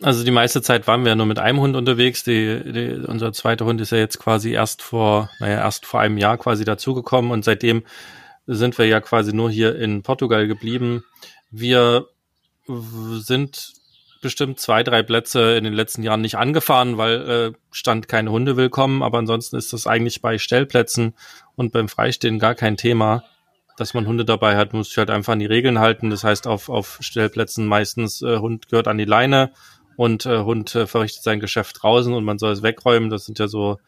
Also 0.02 0.24
die 0.24 0.32
meiste 0.32 0.62
Zeit 0.62 0.88
waren 0.88 1.06
wir 1.06 1.16
nur 1.16 1.26
mit 1.26 1.40
einem 1.40 1.60
Hund 1.60 1.76
unterwegs. 1.76 2.24
Die, 2.24 2.62
die, 2.66 3.06
unser 3.08 3.32
zweiter 3.32 3.66
Hund 3.66 3.80
ist 3.80 3.92
ja 3.92 3.98
jetzt 3.98 4.20
quasi 4.20 4.52
erst 4.52 4.82
vor, 4.82 5.30
naja, 5.40 5.60
erst 5.60 5.86
vor 5.86 6.00
einem 6.00 6.18
Jahr 6.18 6.38
quasi 6.38 6.66
dazugekommen 6.66 7.32
und 7.32 7.46
seitdem 7.46 7.84
sind 8.46 8.78
wir 8.78 8.86
ja 8.86 9.00
quasi 9.00 9.34
nur 9.34 9.50
hier 9.50 9.76
in 9.76 10.04
Portugal 10.04 10.48
geblieben. 10.48 11.04
Wir 11.52 12.08
sind 12.68 13.74
bestimmt 14.22 14.60
zwei, 14.60 14.84
drei 14.84 15.04
Plätze 15.04 15.56
in 15.56 15.64
den 15.64 15.74
letzten 15.74 16.02
Jahren 16.02 16.22
nicht 16.22 16.38
angefahren, 16.38 16.98
weil 16.98 17.30
äh, 17.30 17.52
stand 17.72 18.08
keine 18.08 18.32
Hunde 18.32 18.58
willkommen. 18.58 19.04
Aber 19.04 19.20
ansonsten 19.20 19.58
ist 19.58 19.74
das 19.74 19.86
eigentlich 19.86 20.22
bei 20.22 20.38
Stellplätzen 20.38 21.14
und 21.56 21.72
beim 21.72 21.90
Freistehen 21.90 22.40
gar 22.40 22.56
kein 22.56 22.78
Thema, 22.78 23.24
dass 23.78 23.94
man 23.94 24.08
Hunde 24.08 24.26
dabei 24.26 24.58
hat. 24.58 24.74
Muss 24.74 24.90
sich 24.90 24.98
halt 24.98 25.10
einfach 25.10 25.34
an 25.34 25.40
die 25.40 25.46
Regeln 25.46 25.80
halten. 25.80 26.10
Das 26.10 26.24
heißt, 26.24 26.48
auf, 26.48 26.70
auf 26.70 26.98
Stellplätzen 27.02 27.68
meistens 27.68 28.22
äh, 28.22 28.40
Hund 28.40 28.70
gehört 28.70 28.88
an 28.88 28.98
die 28.98 29.06
Leine 29.06 29.52
und 29.96 30.26
äh, 30.26 30.40
Hund 30.40 30.74
äh, 30.76 30.88
verrichtet 30.88 31.24
sein 31.24 31.40
Geschäft 31.40 31.82
draußen 31.82 32.14
und 32.14 32.24
man 32.24 32.40
soll 32.40 32.52
es 32.52 32.64
wegräumen. 32.64 33.10
Das 33.10 33.26
sind 33.26 33.40
ja 33.40 33.48
so 33.48 33.80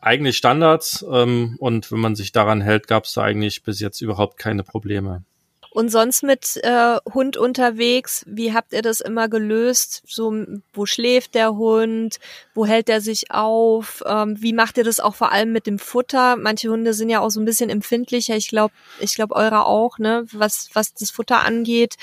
eigentlich 0.00 0.36
Standards 0.36 1.04
ähm, 1.10 1.56
und 1.58 1.90
wenn 1.90 2.00
man 2.00 2.16
sich 2.16 2.32
daran 2.32 2.60
hält, 2.60 2.86
gab 2.86 3.04
es 3.04 3.14
da 3.14 3.22
eigentlich 3.22 3.62
bis 3.62 3.80
jetzt 3.80 4.00
überhaupt 4.00 4.38
keine 4.38 4.62
Probleme. 4.62 5.24
Und 5.70 5.90
sonst 5.90 6.22
mit 6.22 6.58
äh, 6.64 6.96
Hund 7.12 7.36
unterwegs, 7.36 8.24
wie 8.26 8.54
habt 8.54 8.72
ihr 8.72 8.80
das 8.80 9.00
immer 9.00 9.28
gelöst? 9.28 10.02
So, 10.06 10.34
wo 10.72 10.86
schläft 10.86 11.34
der 11.34 11.56
Hund? 11.56 12.16
Wo 12.54 12.64
hält 12.64 12.88
er 12.88 13.00
sich 13.00 13.30
auf? 13.30 14.02
Ähm, 14.06 14.36
wie 14.40 14.54
macht 14.54 14.78
ihr 14.78 14.84
das 14.84 14.98
auch 14.98 15.14
vor 15.14 15.30
allem 15.30 15.52
mit 15.52 15.66
dem 15.66 15.78
Futter? 15.78 16.36
Manche 16.36 16.70
Hunde 16.70 16.94
sind 16.94 17.10
ja 17.10 17.20
auch 17.20 17.30
so 17.30 17.38
ein 17.38 17.44
bisschen 17.44 17.68
empfindlicher. 17.68 18.34
Ich 18.34 18.48
glaube, 18.48 18.72
ich 18.98 19.14
glaube 19.14 19.36
eure 19.36 19.66
auch, 19.66 19.98
ne? 19.98 20.24
Was 20.32 20.70
was 20.72 20.94
das 20.94 21.10
Futter 21.10 21.44
angeht. 21.44 21.96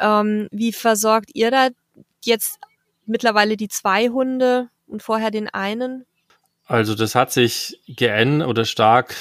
Ähm, 0.00 0.48
wie 0.50 0.72
versorgt 0.72 1.30
ihr 1.34 1.50
da 1.50 1.68
jetzt 2.26 2.58
mittlerweile 3.06 3.56
die 3.56 3.68
zwei 3.68 4.08
Hunde 4.08 4.68
und 4.86 5.02
vorher 5.02 5.30
den 5.30 5.48
einen? 5.48 6.06
Also 6.64 6.94
das 6.94 7.14
hat 7.14 7.32
sich 7.32 7.80
geändert 7.88 8.48
oder 8.48 8.64
stark 8.64 9.14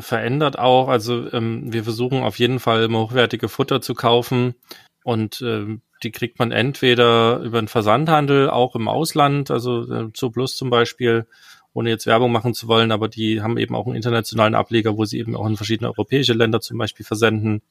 verändert 0.00 0.58
auch. 0.58 0.88
Also 0.88 1.30
ähm, 1.32 1.72
wir 1.72 1.84
versuchen 1.84 2.22
auf 2.22 2.38
jeden 2.38 2.60
Fall 2.60 2.84
immer 2.84 3.00
hochwertige 3.00 3.48
Futter 3.48 3.80
zu 3.80 3.94
kaufen 3.94 4.54
und 5.02 5.42
ähm, 5.42 5.82
die 6.02 6.12
kriegt 6.12 6.38
man 6.38 6.52
entweder 6.52 7.40
über 7.40 7.60
den 7.60 7.68
Versandhandel, 7.68 8.50
auch 8.50 8.74
im 8.74 8.88
Ausland, 8.88 9.50
also 9.50 9.90
äh, 9.92 10.08
Plus 10.30 10.56
zum 10.56 10.70
Beispiel, 10.70 11.26
ohne 11.72 11.90
jetzt 11.90 12.06
Werbung 12.06 12.32
machen 12.32 12.54
zu 12.54 12.68
wollen, 12.68 12.92
aber 12.92 13.08
die 13.08 13.42
haben 13.42 13.58
eben 13.58 13.74
auch 13.74 13.86
einen 13.86 13.96
internationalen 13.96 14.54
Ableger, 14.54 14.96
wo 14.96 15.04
sie 15.04 15.18
eben 15.18 15.34
auch 15.36 15.46
in 15.46 15.56
verschiedene 15.56 15.88
europäische 15.88 16.32
Länder 16.32 16.60
zum 16.60 16.78
Beispiel 16.78 17.04
versenden. 17.04 17.62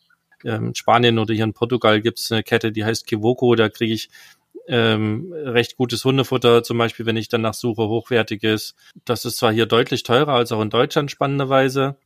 Ähm, 0.44 0.76
Spanien 0.76 1.20
oder 1.20 1.34
hier 1.34 1.46
in 1.46 1.54
Portugal 1.54 2.02
gibt 2.02 2.20
es 2.20 2.32
eine 2.32 2.44
Kette, 2.44 2.72
die 2.72 2.84
heißt 2.84 3.08
Kivoko, 3.08 3.56
da 3.56 3.70
kriege 3.70 3.94
ich 3.94 4.10
ähm, 4.68 5.34
recht 5.34 5.78
gutes 5.78 6.06
Hundefutter, 6.06 6.64
zum 6.64 6.78
Beispiel, 6.78 7.06
wenn 7.06 7.18
ich 7.18 7.30
danach 7.30 7.54
suche, 7.54 7.88
hochwertiges. 7.88 8.76
Das 9.06 9.26
ist 9.26 9.38
zwar 9.38 9.52
hier 9.52 9.66
deutlich 9.66 10.04
teurer 10.04 10.34
als 10.34 10.52
auch 10.52 10.62
in 10.62 10.70
Deutschland 10.70 11.12
spannenderweise, 11.12 11.98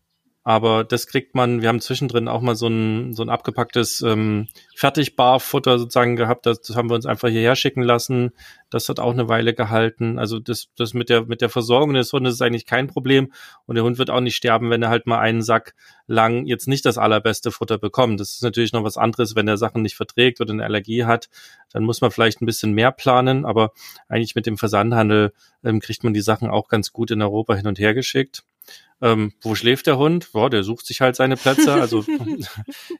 Aber 0.47 0.85
das 0.85 1.07
kriegt 1.07 1.35
man, 1.35 1.61
wir 1.61 1.67
haben 1.67 1.81
zwischendrin 1.81 2.29
auch 2.29 2.39
mal 2.39 2.55
so 2.55 2.67
ein, 2.67 3.11
so 3.11 3.21
ein 3.21 3.27
abgepacktes 3.27 3.99
ähm, 3.99 4.47
Fertigbarfutter 4.77 5.77
sozusagen 5.77 6.15
gehabt. 6.15 6.45
Das, 6.45 6.61
das 6.61 6.77
haben 6.77 6.89
wir 6.89 6.95
uns 6.95 7.05
einfach 7.05 7.27
hierher 7.27 7.57
schicken 7.57 7.81
lassen. 7.81 8.31
Das 8.69 8.87
hat 8.87 9.01
auch 9.01 9.11
eine 9.11 9.27
Weile 9.27 9.53
gehalten. 9.53 10.17
Also 10.17 10.39
das, 10.39 10.69
das 10.77 10.93
mit 10.93 11.09
der, 11.09 11.25
mit 11.25 11.41
der 11.41 11.49
Versorgung 11.49 11.95
des 11.95 12.13
Hundes 12.13 12.35
ist 12.35 12.41
eigentlich 12.41 12.65
kein 12.65 12.87
Problem. 12.87 13.33
Und 13.65 13.75
der 13.75 13.83
Hund 13.83 13.97
wird 13.97 14.09
auch 14.09 14.21
nicht 14.21 14.37
sterben, 14.37 14.69
wenn 14.69 14.81
er 14.81 14.87
halt 14.87 15.05
mal 15.05 15.19
einen 15.19 15.41
Sack 15.41 15.75
lang 16.05 16.45
jetzt 16.45 16.69
nicht 16.69 16.85
das 16.85 16.97
allerbeste 16.97 17.51
Futter 17.51 17.77
bekommt. 17.77 18.21
Das 18.21 18.31
ist 18.35 18.41
natürlich 18.41 18.71
noch 18.71 18.85
was 18.85 18.95
anderes, 18.95 19.35
wenn 19.35 19.49
er 19.49 19.57
Sachen 19.57 19.81
nicht 19.81 19.97
verträgt 19.97 20.39
oder 20.39 20.53
eine 20.53 20.63
Allergie 20.63 21.03
hat. 21.03 21.27
Dann 21.73 21.83
muss 21.83 21.99
man 21.99 22.09
vielleicht 22.09 22.41
ein 22.41 22.45
bisschen 22.45 22.71
mehr 22.71 22.93
planen. 22.93 23.43
Aber 23.43 23.73
eigentlich 24.07 24.35
mit 24.35 24.45
dem 24.45 24.57
Versandhandel 24.57 25.33
ähm, 25.65 25.81
kriegt 25.81 26.05
man 26.05 26.13
die 26.13 26.21
Sachen 26.21 26.49
auch 26.49 26.69
ganz 26.69 26.93
gut 26.93 27.11
in 27.11 27.21
Europa 27.21 27.53
hin 27.53 27.67
und 27.67 27.79
her 27.79 27.93
geschickt. 27.93 28.43
Ähm, 29.01 29.33
wo 29.41 29.55
schläft 29.55 29.87
der 29.87 29.97
Hund? 29.97 30.31
Boah, 30.31 30.49
der 30.49 30.63
sucht 30.63 30.85
sich 30.85 31.01
halt 31.01 31.15
seine 31.15 31.37
Plätze. 31.37 31.73
Also 31.87 32.03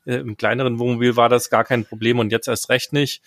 äh, 0.05 0.15
im 0.17 0.37
kleineren 0.37 0.79
Wohnmobil 0.79 1.15
war 1.15 1.29
das 1.29 1.49
gar 1.49 1.63
kein 1.63 1.85
Problem 1.85 2.19
und 2.19 2.31
jetzt 2.31 2.47
erst 2.47 2.69
recht 2.69 2.93
nicht. 2.93 3.21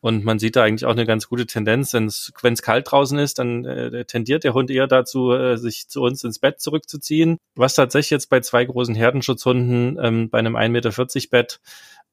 Und 0.00 0.24
man 0.24 0.38
sieht 0.38 0.56
da 0.56 0.62
eigentlich 0.62 0.84
auch 0.84 0.92
eine 0.92 1.06
ganz 1.06 1.28
gute 1.28 1.46
Tendenz. 1.46 1.92
Wenn 1.94 2.06
es 2.06 2.62
kalt 2.62 2.90
draußen 2.90 3.18
ist, 3.18 3.38
dann 3.38 3.64
äh, 3.64 4.04
tendiert 4.04 4.44
der 4.44 4.54
Hund 4.54 4.70
eher 4.70 4.86
dazu, 4.86 5.32
äh, 5.32 5.56
sich 5.56 5.88
zu 5.88 6.02
uns 6.02 6.22
ins 6.22 6.38
Bett 6.38 6.60
zurückzuziehen. 6.60 7.38
Was 7.54 7.74
tatsächlich 7.74 8.10
jetzt 8.10 8.28
bei 8.28 8.40
zwei 8.40 8.64
großen 8.64 8.94
Herdenschutzhunden 8.94 9.98
ähm, 10.00 10.30
bei 10.30 10.38
einem 10.38 10.56
1,40 10.56 10.68
Meter 10.68 11.28
Bett 11.30 11.60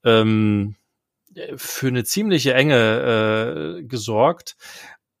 ähm, 0.02 0.76
für 1.56 1.88
eine 1.88 2.04
ziemliche 2.04 2.54
Enge 2.54 3.78
äh, 3.78 3.82
gesorgt 3.82 4.56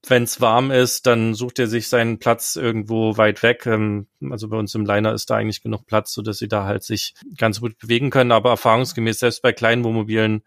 wenn 0.06 0.24
es 0.24 0.40
warm 0.40 0.70
ist, 0.70 1.06
dann 1.06 1.34
sucht 1.34 1.58
er 1.58 1.66
sich 1.66 1.88
seinen 1.88 2.18
Platz 2.18 2.56
irgendwo 2.56 3.16
weit 3.16 3.42
weg. 3.42 3.66
Ähm, 3.66 4.06
also 4.30 4.48
bei 4.48 4.56
uns 4.56 4.74
im 4.74 4.84
Liner 4.84 5.12
ist 5.12 5.30
da 5.30 5.36
eigentlich 5.36 5.62
genug 5.62 5.86
Platz, 5.86 6.12
so 6.12 6.22
dass 6.22 6.38
sie 6.38 6.48
da 6.48 6.64
halt 6.64 6.82
sich 6.82 7.14
ganz 7.36 7.60
gut 7.60 7.78
bewegen 7.78 8.10
können. 8.10 8.32
Aber 8.32 8.50
erfahrungsgemäß 8.50 9.18
selbst 9.18 9.42
bei 9.42 9.52
kleinen 9.52 9.84
Wohnmobilen 9.84 10.42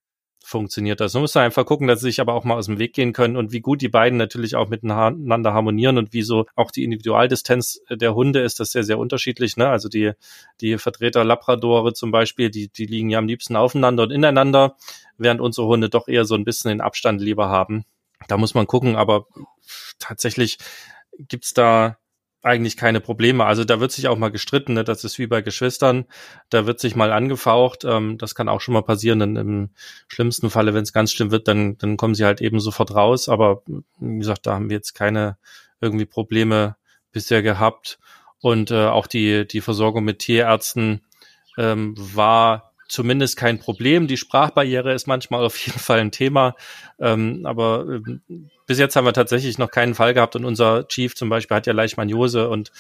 funktioniert 0.48 1.02
das. 1.02 1.14
Man 1.14 1.22
muss 1.22 1.36
einfach 1.36 1.66
gucken, 1.66 1.88
dass 1.88 2.00
sie 2.00 2.08
sich 2.08 2.22
aber 2.22 2.34
auch 2.34 2.46
mal 2.46 2.56
aus 2.56 2.68
dem 2.68 2.80
Weg 2.80 2.94
gehen 2.94 3.12
können 3.12 3.36
und 3.36 3.52
wie 3.52 3.60
gut 3.60 3.82
die 3.82 3.90
beiden 3.90 4.18
natürlich 4.18 4.56
auch 4.56 4.70
miteinander 4.70 5.54
harmonieren 5.54 5.98
und 5.98 6.14
wie 6.14 6.22
so 6.22 6.46
auch 6.56 6.72
die 6.72 6.86
Individualdistanz 6.86 7.82
der 7.90 8.16
Hunde 8.16 8.40
ist 8.40 8.62
das 8.62 8.72
sehr, 8.72 8.84
sehr 8.84 8.98
unterschiedlich. 8.98 9.58
Ne? 9.58 9.68
Also 9.68 9.90
die, 9.90 10.14
die 10.62 10.78
Vertreter 10.78 11.26
Labradore 11.26 11.94
zum 11.94 12.12
Beispiel, 12.12 12.50
die, 12.50 12.70
die 12.70 12.86
liegen 12.86 13.10
ja 13.10 13.20
am 13.20 13.28
liebsten 13.28 13.58
aufeinander 13.58 14.04
und 14.04 14.12
ineinander, 14.12 14.78
während 15.18 15.42
unsere 15.42 15.68
Hunde 15.68 15.90
doch 15.90 16.08
eher 16.08 16.24
so 16.24 16.36
ein 16.36 16.46
bisschen 16.46 16.70
den 16.70 16.82
Abstand 16.82 17.22
lieber 17.22 17.50
haben. 17.50 17.84
Da 18.28 18.38
muss 18.38 18.54
man 18.54 18.68
gucken, 18.68 18.96
aber 18.96 19.26
tatsächlich 20.00 20.58
gibt's 21.18 21.54
da 21.54 21.98
eigentlich 22.44 22.78
keine 22.78 23.02
Probleme. 23.02 23.46
Also 23.46 23.64
da 23.64 23.80
wird 23.80 23.92
sich 23.92 24.08
auch 24.08 24.18
mal 24.18 24.32
gestritten, 24.32 24.74
ne? 24.74 24.84
das 24.84 25.04
ist 25.04 25.20
wie 25.20 25.28
bei 25.28 25.42
Geschwistern, 25.42 26.06
da 26.50 26.66
wird 26.66 26.80
sich 26.80 26.96
mal 26.96 27.12
angefaucht, 27.12 27.84
ähm, 27.84 28.18
das 28.18 28.36
kann 28.36 28.48
auch 28.48 28.62
schon 28.62 28.74
mal 28.74 28.84
passieren, 28.84 29.20
denn 29.20 29.36
im 29.36 29.70
schlimmsten 30.08 30.50
Falle, 30.50 30.74
wenn 30.74 30.84
es 30.84 30.94
ganz 30.94 31.12
schlimm 31.12 31.32
wird, 31.32 31.48
dann, 31.48 31.78
dann 31.78 31.98
kommen 31.98 32.16
sie 32.16 32.26
halt 32.26 32.40
eben 32.40 32.60
sofort 32.60 32.94
raus, 32.96 33.28
aber 33.28 33.64
wie 34.00 34.20
gesagt, 34.20 34.46
da 34.46 34.54
haben 34.54 34.70
wir 34.70 34.78
jetzt 34.78 34.94
keine 34.94 35.38
irgendwie 35.82 36.06
Probleme 36.06 36.76
bisher 37.12 37.42
gehabt. 37.42 38.00
Und 38.40 38.72
äh, 38.72 38.86
auch 38.86 39.08
die, 39.08 39.48
die 39.48 39.62
Versorgung 39.62 40.04
mit 40.04 40.20
Tierärzten 40.20 41.02
ähm, 41.58 41.96
war 41.98 42.67
zumindest 42.88 43.38
kein 43.38 43.60
Problem. 43.60 44.08
Die 44.08 44.18
Sprachbarriere 44.18 44.94
ist 44.94 45.08
manchmal 45.08 45.44
auf 45.44 45.58
jeden 45.66 45.80
Fall 45.80 46.00
ein 46.00 46.12
Thema, 46.12 46.56
ähm, 47.00 47.46
aber 47.46 47.86
ähm, 47.88 48.22
bis 48.66 48.80
jetzt 48.80 48.96
haben 48.96 49.06
wir 49.06 49.14
tatsächlich 49.14 49.58
noch 49.58 49.72
keinen 49.72 49.96
Fall 49.96 50.14
gehabt 50.14 50.36
und 50.36 50.46
unser 50.46 50.88
Chief 50.88 51.16
zum 51.16 51.30
Beispiel 51.30 51.58
hat 51.58 51.68
ja 51.68 51.74
Leishmaniose 51.74 52.50
und 52.50 52.72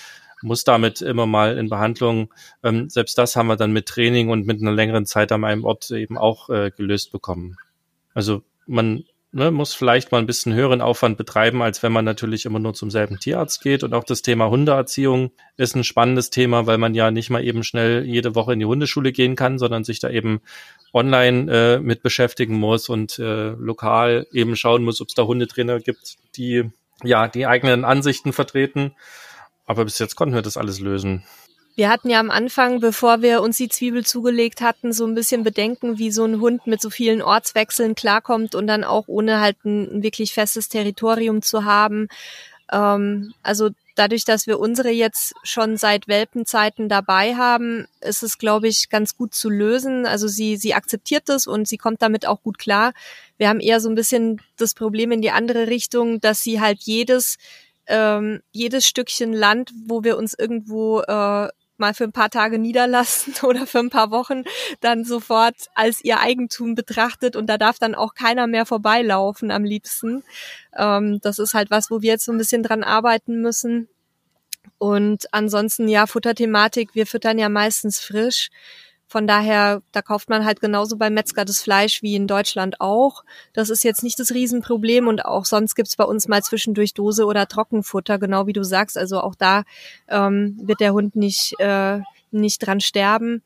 muss 0.41 0.63
damit 0.63 1.01
immer 1.01 1.25
mal 1.25 1.57
in 1.57 1.69
Behandlung. 1.69 2.33
Ähm, 2.63 2.89
selbst 2.89 3.17
das 3.17 3.35
haben 3.35 3.47
wir 3.47 3.55
dann 3.55 3.71
mit 3.71 3.87
Training 3.87 4.29
und 4.29 4.45
mit 4.45 4.61
einer 4.61 4.71
längeren 4.71 5.05
Zeit 5.05 5.31
an 5.31 5.43
einem 5.43 5.63
Ort 5.63 5.89
eben 5.91 6.17
auch 6.17 6.49
äh, 6.49 6.71
gelöst 6.75 7.11
bekommen. 7.11 7.57
Also 8.13 8.43
man 8.65 9.03
ne, 9.31 9.51
muss 9.51 9.73
vielleicht 9.73 10.11
mal 10.11 10.19
ein 10.19 10.25
bisschen 10.25 10.53
höheren 10.53 10.81
Aufwand 10.81 11.17
betreiben, 11.17 11.61
als 11.61 11.83
wenn 11.83 11.91
man 11.91 12.05
natürlich 12.05 12.45
immer 12.45 12.59
nur 12.59 12.73
zum 12.73 12.89
selben 12.89 13.19
Tierarzt 13.19 13.61
geht. 13.61 13.83
Und 13.83 13.93
auch 13.93 14.03
das 14.03 14.21
Thema 14.21 14.49
Hundeerziehung 14.49 15.31
ist 15.57 15.75
ein 15.75 15.83
spannendes 15.83 16.29
Thema, 16.29 16.67
weil 16.67 16.77
man 16.77 16.95
ja 16.95 17.11
nicht 17.11 17.29
mal 17.29 17.43
eben 17.43 17.63
schnell 17.63 18.05
jede 18.05 18.35
Woche 18.35 18.53
in 18.53 18.59
die 18.59 18.65
Hundeschule 18.65 19.11
gehen 19.11 19.35
kann, 19.35 19.59
sondern 19.59 19.83
sich 19.83 19.99
da 19.99 20.09
eben 20.09 20.41
online 20.93 21.51
äh, 21.51 21.79
mit 21.79 22.01
beschäftigen 22.03 22.55
muss 22.55 22.89
und 22.89 23.19
äh, 23.19 23.49
lokal 23.49 24.27
eben 24.31 24.55
schauen 24.55 24.83
muss, 24.83 25.01
ob 25.01 25.09
es 25.09 25.13
da 25.13 25.23
Hundetrainer 25.23 25.79
gibt, 25.79 26.15
die 26.35 26.71
ja 27.03 27.27
die 27.27 27.45
eigenen 27.45 27.85
Ansichten 27.85 28.33
vertreten. 28.33 28.95
Aber 29.65 29.83
bis 29.83 29.99
jetzt 29.99 30.15
konnten 30.15 30.33
wir 30.33 30.41
das 30.41 30.57
alles 30.57 30.79
lösen. 30.79 31.23
Wir 31.77 31.89
hatten 31.89 32.09
ja 32.09 32.19
am 32.19 32.31
Anfang, 32.31 32.79
bevor 32.79 33.21
wir 33.21 33.43
uns 33.43 33.57
die 33.57 33.69
Zwiebel 33.69 34.03
zugelegt 34.03 34.61
hatten, 34.61 34.93
so 34.93 35.05
ein 35.05 35.13
bisschen 35.13 35.43
Bedenken, 35.43 35.99
wie 35.99 36.09
so 36.09 36.25
ein 36.25 36.41
Hund 36.41 36.65
mit 36.65 36.81
so 36.81 36.89
vielen 36.89 37.21
Ortswechseln 37.21 37.93
klarkommt 37.93 38.55
und 38.55 38.65
dann 38.65 38.83
auch 38.83 39.07
ohne 39.07 39.39
halt 39.39 39.63
ein, 39.63 40.01
wirklich 40.01 40.33
festes 40.33 40.69
Territorium 40.69 41.43
zu 41.43 41.65
haben. 41.65 42.07
Ähm, 42.71 43.35
also 43.43 43.69
dadurch, 43.93 44.25
dass 44.25 44.47
wir 44.47 44.59
unsere 44.59 44.89
jetzt 44.89 45.35
schon 45.43 45.77
seit 45.77 46.07
Welpenzeiten 46.07 46.89
dabei 46.89 47.35
haben, 47.35 47.85
ist 48.01 48.23
es, 48.23 48.39
glaube 48.39 48.67
ich, 48.67 48.89
ganz 48.89 49.15
gut 49.15 49.35
zu 49.35 49.47
lösen. 49.47 50.07
Also 50.07 50.27
sie, 50.27 50.57
sie 50.57 50.73
akzeptiert 50.73 51.29
das 51.29 51.45
und 51.45 51.67
sie 51.67 51.77
kommt 51.77 52.01
damit 52.01 52.25
auch 52.25 52.41
gut 52.41 52.57
klar. 52.57 52.91
Wir 53.37 53.49
haben 53.49 53.59
eher 53.59 53.81
so 53.81 53.89
ein 53.89 53.95
bisschen 53.95 54.41
das 54.57 54.73
Problem 54.73 55.11
in 55.11 55.21
die 55.21 55.29
andere 55.29 55.67
Richtung, 55.67 56.21
dass 56.21 56.41
sie 56.41 56.59
halt 56.59 56.79
jedes 56.81 57.37
ähm, 57.89 58.41
jedes 58.51 58.85
Stückchen 58.85 59.31
Land, 59.31 59.71
wo 59.85 60.03
wir 60.03 60.17
uns 60.17 60.33
irgendwo 60.37 60.99
äh, 61.01 61.47
mal 61.79 61.93
für 61.93 62.05
ein 62.05 62.11
paar 62.11 62.29
Tage 62.29 62.59
niederlassen 62.59 63.33
oder 63.43 63.67
für 63.67 63.79
ein 63.79 63.89
paar 63.89 64.11
Wochen 64.11 64.43
dann 64.81 65.03
sofort 65.03 65.55
als 65.75 66.03
ihr 66.03 66.19
Eigentum 66.19 66.75
betrachtet 66.75 67.35
und 67.35 67.47
da 67.47 67.57
darf 67.57 67.79
dann 67.79 67.95
auch 67.95 68.13
keiner 68.13 68.47
mehr 68.47 68.65
vorbeilaufen 68.65 69.51
am 69.51 69.63
liebsten. 69.63 70.23
Ähm, 70.75 71.19
das 71.21 71.39
ist 71.39 71.53
halt 71.53 71.71
was, 71.71 71.91
wo 71.91 72.01
wir 72.01 72.11
jetzt 72.11 72.25
so 72.25 72.31
ein 72.31 72.37
bisschen 72.37 72.63
dran 72.63 72.83
arbeiten 72.83 73.41
müssen. 73.41 73.87
Und 74.77 75.33
ansonsten 75.33 75.87
ja, 75.87 76.05
Futterthematik, 76.05 76.93
wir 76.93 77.07
füttern 77.07 77.39
ja 77.39 77.49
meistens 77.49 77.99
frisch. 77.99 78.49
Von 79.07 79.25
daher, 79.25 79.81
da 79.93 80.01
kauft 80.01 80.29
man 80.29 80.43
halt 80.43 80.59
genauso 80.59 80.97
beim 80.97 81.13
Metzger 81.13 81.45
das 81.45 81.61
Fleisch 81.61 82.03
wie 82.03 82.15
in 82.15 82.27
Deutschland 82.27 82.81
auch. 82.81 83.23
Das 83.53 83.69
ist 83.69 83.83
jetzt 83.83 84.03
nicht 84.03 84.19
das 84.19 84.31
Riesenproblem 84.31 85.07
und 85.07 85.23
auch 85.25 85.45
sonst 85.45 85.75
gibt's 85.75 85.95
bei 85.95 86.03
uns 86.03 86.27
mal 86.27 86.43
zwischendurch 86.43 86.93
Dose 86.93 87.25
oder 87.25 87.47
Trockenfutter, 87.47 88.19
genau 88.19 88.47
wie 88.47 88.53
du 88.53 88.63
sagst. 88.63 88.97
Also 88.97 89.21
auch 89.21 89.35
da 89.35 89.63
ähm, 90.09 90.59
wird 90.61 90.81
der 90.81 90.91
Hund 90.91 91.15
nicht, 91.15 91.53
äh, 91.59 92.01
nicht 92.31 92.59
dran 92.59 92.81
sterben. 92.81 93.43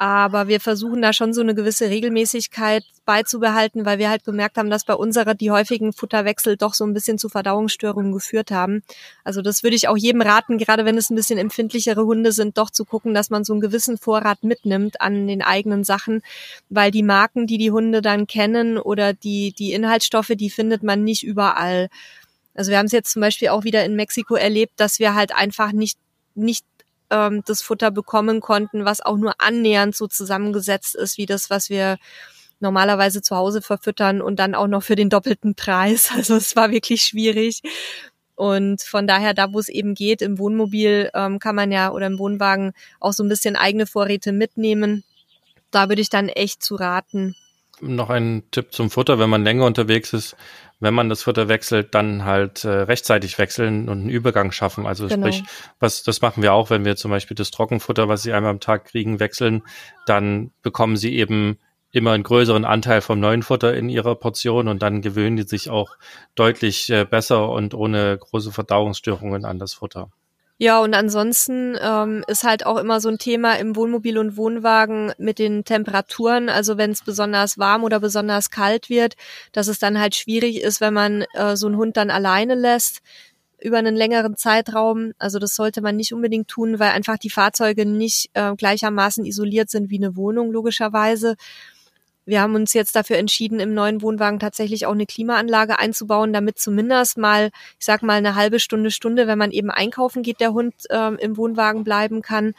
Aber 0.00 0.48
wir 0.48 0.60
versuchen 0.60 1.02
da 1.02 1.12
schon 1.12 1.34
so 1.34 1.42
eine 1.42 1.54
gewisse 1.54 1.90
Regelmäßigkeit 1.90 2.84
beizubehalten, 3.04 3.84
weil 3.84 3.98
wir 3.98 4.08
halt 4.08 4.24
gemerkt 4.24 4.56
haben, 4.56 4.70
dass 4.70 4.86
bei 4.86 4.94
unserer 4.94 5.34
die 5.34 5.50
häufigen 5.50 5.92
Futterwechsel 5.92 6.56
doch 6.56 6.72
so 6.72 6.84
ein 6.84 6.94
bisschen 6.94 7.18
zu 7.18 7.28
Verdauungsstörungen 7.28 8.10
geführt 8.10 8.50
haben. 8.50 8.82
Also 9.24 9.42
das 9.42 9.62
würde 9.62 9.76
ich 9.76 9.88
auch 9.88 9.98
jedem 9.98 10.22
raten, 10.22 10.56
gerade 10.56 10.86
wenn 10.86 10.96
es 10.96 11.10
ein 11.10 11.16
bisschen 11.16 11.38
empfindlichere 11.38 12.06
Hunde 12.06 12.32
sind, 12.32 12.56
doch 12.56 12.70
zu 12.70 12.86
gucken, 12.86 13.12
dass 13.12 13.28
man 13.28 13.44
so 13.44 13.52
einen 13.52 13.60
gewissen 13.60 13.98
Vorrat 13.98 14.42
mitnimmt 14.42 15.02
an 15.02 15.26
den 15.26 15.42
eigenen 15.42 15.84
Sachen, 15.84 16.22
weil 16.70 16.90
die 16.90 17.02
Marken, 17.02 17.46
die 17.46 17.58
die 17.58 17.70
Hunde 17.70 18.00
dann 18.00 18.26
kennen 18.26 18.78
oder 18.78 19.12
die, 19.12 19.52
die 19.52 19.74
Inhaltsstoffe, 19.74 20.32
die 20.34 20.48
findet 20.48 20.82
man 20.82 21.04
nicht 21.04 21.24
überall. 21.24 21.90
Also 22.54 22.70
wir 22.70 22.78
haben 22.78 22.86
es 22.86 22.92
jetzt 22.92 23.12
zum 23.12 23.20
Beispiel 23.20 23.48
auch 23.48 23.64
wieder 23.64 23.84
in 23.84 23.96
Mexiko 23.96 24.34
erlebt, 24.34 24.72
dass 24.78 24.98
wir 24.98 25.14
halt 25.14 25.34
einfach 25.34 25.72
nicht 25.72 25.98
nicht 26.34 26.64
ähm, 27.10 27.42
das 27.46 27.62
Futter 27.62 27.90
bekommen 27.90 28.40
konnten, 28.40 28.84
was 28.84 29.00
auch 29.00 29.16
nur 29.16 29.34
annähernd 29.38 29.94
so 29.94 30.06
zusammengesetzt 30.06 30.94
ist 30.94 31.18
wie 31.18 31.26
das, 31.26 31.50
was 31.50 31.70
wir 31.70 31.98
normalerweise 32.60 33.22
zu 33.22 33.36
Hause 33.36 33.62
verfüttern 33.62 34.20
und 34.20 34.36
dann 34.38 34.54
auch 34.54 34.66
noch 34.66 34.82
für 34.82 34.96
den 34.96 35.10
doppelten 35.10 35.54
Preis. 35.54 36.10
Also 36.16 36.36
es 36.36 36.56
war 36.56 36.70
wirklich 36.70 37.02
schwierig. 37.02 37.62
Und 38.34 38.80
von 38.82 39.06
daher, 39.06 39.34
da 39.34 39.52
wo 39.52 39.58
es 39.58 39.68
eben 39.68 39.94
geht, 39.94 40.22
im 40.22 40.38
Wohnmobil 40.38 41.10
ähm, 41.14 41.38
kann 41.38 41.54
man 41.54 41.70
ja 41.72 41.92
oder 41.92 42.06
im 42.06 42.18
Wohnwagen 42.18 42.72
auch 42.98 43.12
so 43.12 43.22
ein 43.22 43.28
bisschen 43.28 43.54
eigene 43.54 43.86
Vorräte 43.86 44.32
mitnehmen. 44.32 45.04
Da 45.70 45.88
würde 45.88 46.00
ich 46.00 46.08
dann 46.08 46.28
echt 46.28 46.62
zu 46.62 46.74
raten. 46.74 47.36
Noch 47.82 48.10
ein 48.10 48.42
Tipp 48.50 48.72
zum 48.72 48.90
Futter, 48.90 49.18
wenn 49.18 49.30
man 49.30 49.44
länger 49.44 49.66
unterwegs 49.66 50.12
ist, 50.12 50.36
wenn 50.80 50.94
man 50.94 51.08
das 51.08 51.22
Futter 51.22 51.48
wechselt, 51.48 51.94
dann 51.94 52.24
halt 52.24 52.64
äh, 52.64 52.70
rechtzeitig 52.70 53.38
wechseln 53.38 53.88
und 53.88 54.00
einen 54.00 54.10
Übergang 54.10 54.50
schaffen. 54.50 54.86
Also 54.86 55.06
genau. 55.06 55.26
sprich, 55.26 55.44
was 55.78 56.02
das 56.02 56.22
machen 56.22 56.42
wir 56.42 56.54
auch, 56.54 56.70
wenn 56.70 56.84
wir 56.84 56.96
zum 56.96 57.10
Beispiel 57.10 57.34
das 57.34 57.50
Trockenfutter, 57.50 58.08
was 58.08 58.22
sie 58.22 58.32
einmal 58.32 58.50
am 58.50 58.60
Tag 58.60 58.86
kriegen, 58.86 59.20
wechseln, 59.20 59.62
dann 60.06 60.50
bekommen 60.62 60.96
sie 60.96 61.14
eben 61.14 61.58
immer 61.92 62.12
einen 62.12 62.22
größeren 62.22 62.64
Anteil 62.64 63.00
vom 63.00 63.20
neuen 63.20 63.42
Futter 63.42 63.74
in 63.74 63.88
ihrer 63.88 64.14
Portion 64.14 64.68
und 64.68 64.80
dann 64.80 65.02
gewöhnen 65.02 65.36
die 65.36 65.42
sich 65.42 65.70
auch 65.70 65.96
deutlich 66.34 66.88
äh, 66.90 67.04
besser 67.04 67.50
und 67.50 67.74
ohne 67.74 68.16
große 68.16 68.52
Verdauungsstörungen 68.52 69.44
an 69.44 69.58
das 69.58 69.74
Futter. 69.74 70.10
Ja, 70.62 70.80
und 70.80 70.92
ansonsten 70.92 71.74
ähm, 71.80 72.22
ist 72.28 72.44
halt 72.44 72.66
auch 72.66 72.76
immer 72.76 73.00
so 73.00 73.08
ein 73.08 73.16
Thema 73.16 73.54
im 73.58 73.76
Wohnmobil 73.76 74.18
und 74.18 74.36
Wohnwagen 74.36 75.10
mit 75.16 75.38
den 75.38 75.64
Temperaturen. 75.64 76.50
Also 76.50 76.76
wenn 76.76 76.90
es 76.90 77.02
besonders 77.02 77.56
warm 77.56 77.82
oder 77.82 77.98
besonders 77.98 78.50
kalt 78.50 78.90
wird, 78.90 79.14
dass 79.52 79.68
es 79.68 79.78
dann 79.78 79.98
halt 79.98 80.14
schwierig 80.14 80.60
ist, 80.60 80.82
wenn 80.82 80.92
man 80.92 81.24
äh, 81.32 81.56
so 81.56 81.66
einen 81.66 81.76
Hund 81.78 81.96
dann 81.96 82.10
alleine 82.10 82.54
lässt. 82.54 83.00
über 83.62 83.78
einen 83.78 83.96
längeren 83.96 84.36
Zeitraum. 84.36 85.12
Also 85.18 85.38
das 85.38 85.54
sollte 85.54 85.82
man 85.82 85.96
nicht 85.96 86.14
unbedingt 86.14 86.48
tun, 86.48 86.78
weil 86.80 86.90
einfach 86.92 87.18
die 87.18 87.30
Fahrzeuge 87.30 87.86
nicht 87.86 88.30
äh, 88.34 88.54
gleichermaßen 88.56 89.24
isoliert 89.26 89.70
sind 89.70 89.90
wie 89.90 89.98
eine 89.98 90.16
Wohnung, 90.16 90.52
logischerweise. 90.52 91.36
Wir 92.30 92.42
haben 92.42 92.54
uns 92.54 92.74
jetzt 92.74 92.94
dafür 92.94 93.16
entschieden, 93.16 93.58
im 93.58 93.74
neuen 93.74 94.02
Wohnwagen 94.02 94.38
tatsächlich 94.38 94.86
auch 94.86 94.92
eine 94.92 95.04
Klimaanlage 95.04 95.80
einzubauen, 95.80 96.32
damit 96.32 96.60
zumindest 96.60 97.18
mal, 97.18 97.50
ich 97.80 97.84
sag 97.84 98.04
mal, 98.04 98.18
eine 98.18 98.36
halbe 98.36 98.60
Stunde, 98.60 98.92
Stunde, 98.92 99.26
wenn 99.26 99.36
man 99.36 99.50
eben 99.50 99.68
einkaufen 99.68 100.22
geht, 100.22 100.38
der 100.38 100.52
Hund 100.52 100.74
ähm, 100.90 101.18
im 101.18 101.36
Wohnwagen 101.36 101.82
bleiben 101.82 102.22
kann. 102.22 102.54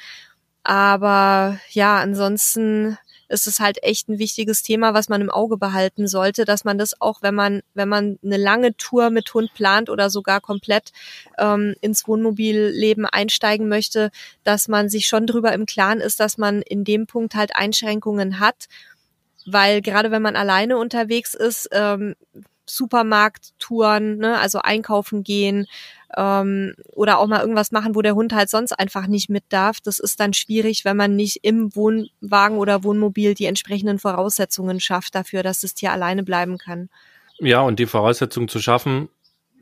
Aber 0.63 1.57
ja, 1.69 1.99
ansonsten 1.99 2.97
ist 3.31 3.47
es 3.47 3.59
halt 3.59 3.81
echt 3.81 4.09
ein 4.09 4.19
wichtiges 4.19 4.61
Thema, 4.61 4.93
was 4.93 5.07
man 5.07 5.21
im 5.21 5.29
Auge 5.29 5.57
behalten 5.57 6.05
sollte, 6.07 6.43
dass 6.43 6.65
man 6.65 6.77
das 6.77 6.99
auch, 6.99 7.21
wenn 7.21 7.33
man, 7.33 7.61
wenn 7.73 7.87
man 7.87 8.19
eine 8.23 8.37
lange 8.37 8.75
Tour 8.75 9.09
mit 9.09 9.33
Hund 9.33 9.53
plant 9.53 9.89
oder 9.89 10.09
sogar 10.09 10.41
komplett 10.41 10.91
ähm, 11.37 11.75
ins 11.79 12.07
Wohnmobilleben 12.07 13.05
einsteigen 13.05 13.69
möchte, 13.69 14.11
dass 14.43 14.67
man 14.67 14.89
sich 14.89 15.07
schon 15.07 15.27
drüber 15.27 15.53
im 15.53 15.65
Klaren 15.65 16.01
ist, 16.01 16.19
dass 16.19 16.37
man 16.37 16.61
in 16.61 16.83
dem 16.83 17.07
Punkt 17.07 17.35
halt 17.35 17.55
Einschränkungen 17.55 18.39
hat. 18.39 18.67
Weil 19.45 19.81
gerade 19.81 20.11
wenn 20.11 20.21
man 20.21 20.35
alleine 20.35 20.77
unterwegs 20.77 21.33
ist, 21.33 21.69
ähm, 21.71 22.15
Supermarkttouren, 22.65 24.17
ne, 24.17 24.39
also 24.39 24.59
einkaufen 24.59 25.23
gehen, 25.23 25.67
ähm, 26.15 26.73
oder 26.93 27.19
auch 27.19 27.27
mal 27.27 27.41
irgendwas 27.41 27.71
machen, 27.71 27.95
wo 27.95 28.01
der 28.01 28.15
Hund 28.15 28.33
halt 28.33 28.49
sonst 28.49 28.73
einfach 28.73 29.07
nicht 29.07 29.29
mit 29.29 29.43
darf. 29.49 29.79
Das 29.81 29.99
ist 29.99 30.19
dann 30.19 30.33
schwierig, 30.33 30.85
wenn 30.85 30.97
man 30.97 31.15
nicht 31.15 31.39
im 31.43 31.75
Wohnwagen 31.75 32.57
oder 32.57 32.83
Wohnmobil 32.83 33.33
die 33.33 33.45
entsprechenden 33.45 33.99
Voraussetzungen 33.99 34.79
schafft 34.79 35.15
dafür, 35.15 35.43
dass 35.43 35.61
das 35.61 35.73
Tier 35.73 35.91
alleine 35.91 36.23
bleiben 36.23 36.57
kann. 36.57 36.89
Ja, 37.39 37.61
und 37.61 37.79
die 37.79 37.85
Voraussetzungen 37.85 38.47
zu 38.47 38.59
schaffen, 38.59 39.09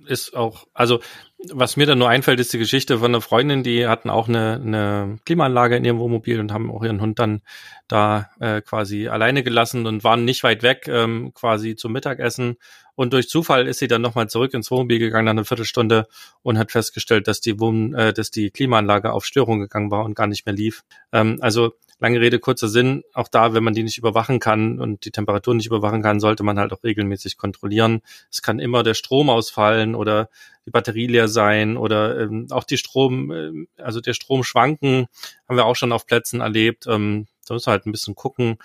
ist 0.08 0.36
auch, 0.36 0.68
also 0.74 1.00
was 1.48 1.78
mir 1.78 1.86
dann 1.86 2.00
nur 2.00 2.10
einfällt, 2.10 2.40
ist 2.40 2.52
die 2.52 2.58
Geschichte 2.58 3.00
von 3.00 3.12
einer 3.12 3.22
Freundin, 3.22 3.64
die 3.64 3.88
hatten 3.88 4.10
auch 4.10 4.28
eine, 4.28 4.56
eine 4.56 5.20
Klimaanlage 5.26 5.78
in 5.78 5.86
ihrem 5.86 6.00
Wohnmobil 6.00 6.40
und 6.40 6.52
haben 6.52 6.70
auch 6.70 6.84
ihren 6.84 7.00
Hund 7.00 7.18
dann 7.20 7.42
da 7.88 8.30
äh, 8.42 8.62
quasi 8.62 9.08
alleine 9.08 9.42
gelassen 9.42 9.86
und 9.86 10.04
waren 10.04 10.26
nicht 10.26 10.44
weit 10.44 10.64
weg 10.64 10.88
ähm, 10.90 11.34
quasi 11.34 11.76
zum 11.76 11.94
Mittagessen. 11.94 12.58
Und 12.96 13.14
durch 13.14 13.30
Zufall 13.30 13.68
ist 13.68 13.80
sie 13.80 13.88
dann 13.88 14.02
nochmal 14.02 14.30
zurück 14.30 14.54
ins 14.54 14.70
Wohnmobil 14.70 15.00
gegangen 15.00 15.26
nach 15.26 15.32
einer 15.32 15.46
Viertelstunde 15.46 16.08
und 16.42 16.58
hat 16.58 16.72
festgestellt, 16.72 17.28
dass 17.30 17.40
die 17.40 17.58
Wohn 17.60 17.94
äh, 17.94 18.12
dass 18.12 18.32
die 18.32 18.52
Klimaanlage 18.52 19.14
auf 19.14 19.26
Störung 19.26 19.60
gegangen 19.62 19.92
war 19.92 20.04
und 20.04 20.16
gar 20.16 20.28
nicht 20.28 20.46
mehr 20.46 20.56
lief. 20.56 20.84
Ähm, 21.14 21.38
also 21.40 21.72
lange 22.00 22.20
Rede, 22.20 22.40
kurzer 22.40 22.70
Sinn, 22.70 23.04
auch 23.14 23.28
da, 23.28 23.54
wenn 23.54 23.64
man 23.64 23.74
die 23.74 23.84
nicht 23.84 23.98
überwachen 23.98 24.40
kann 24.40 24.80
und 24.80 25.06
die 25.06 25.12
Temperatur 25.12 25.54
nicht 25.54 25.68
überwachen 25.68 26.02
kann, 26.02 26.20
sollte 26.20 26.44
man 26.44 26.58
halt 26.58 26.72
auch 26.72 26.84
regelmäßig 26.84 27.38
kontrollieren. 27.38 28.02
Es 28.32 28.42
kann 28.42 28.60
immer 28.60 28.84
der 28.84 28.94
Strom 28.94 29.30
ausfallen 29.30 29.96
oder 29.96 30.30
die 30.66 30.72
Batterie 30.72 31.08
leer 31.08 31.28
sein 31.28 31.78
oder 31.78 32.20
ähm, 32.20 32.48
auch 32.52 32.64
die 32.64 32.78
Strom, 32.78 33.32
äh, 33.32 33.82
also 33.82 34.02
der 34.02 34.14
Strom 34.14 34.44
schwanken, 34.44 35.08
haben 35.48 35.58
wir 35.58 35.66
auch 35.66 35.76
schon 35.76 35.92
auf 35.92 36.06
Plätzen 36.06 36.42
erlebt. 36.42 36.88
Ähm, 36.88 37.28
da 37.48 37.54
muss 37.54 37.66
man 37.66 37.74
halt 37.74 37.86
ein 37.86 37.92
bisschen 37.92 38.16
gucken. 38.16 38.58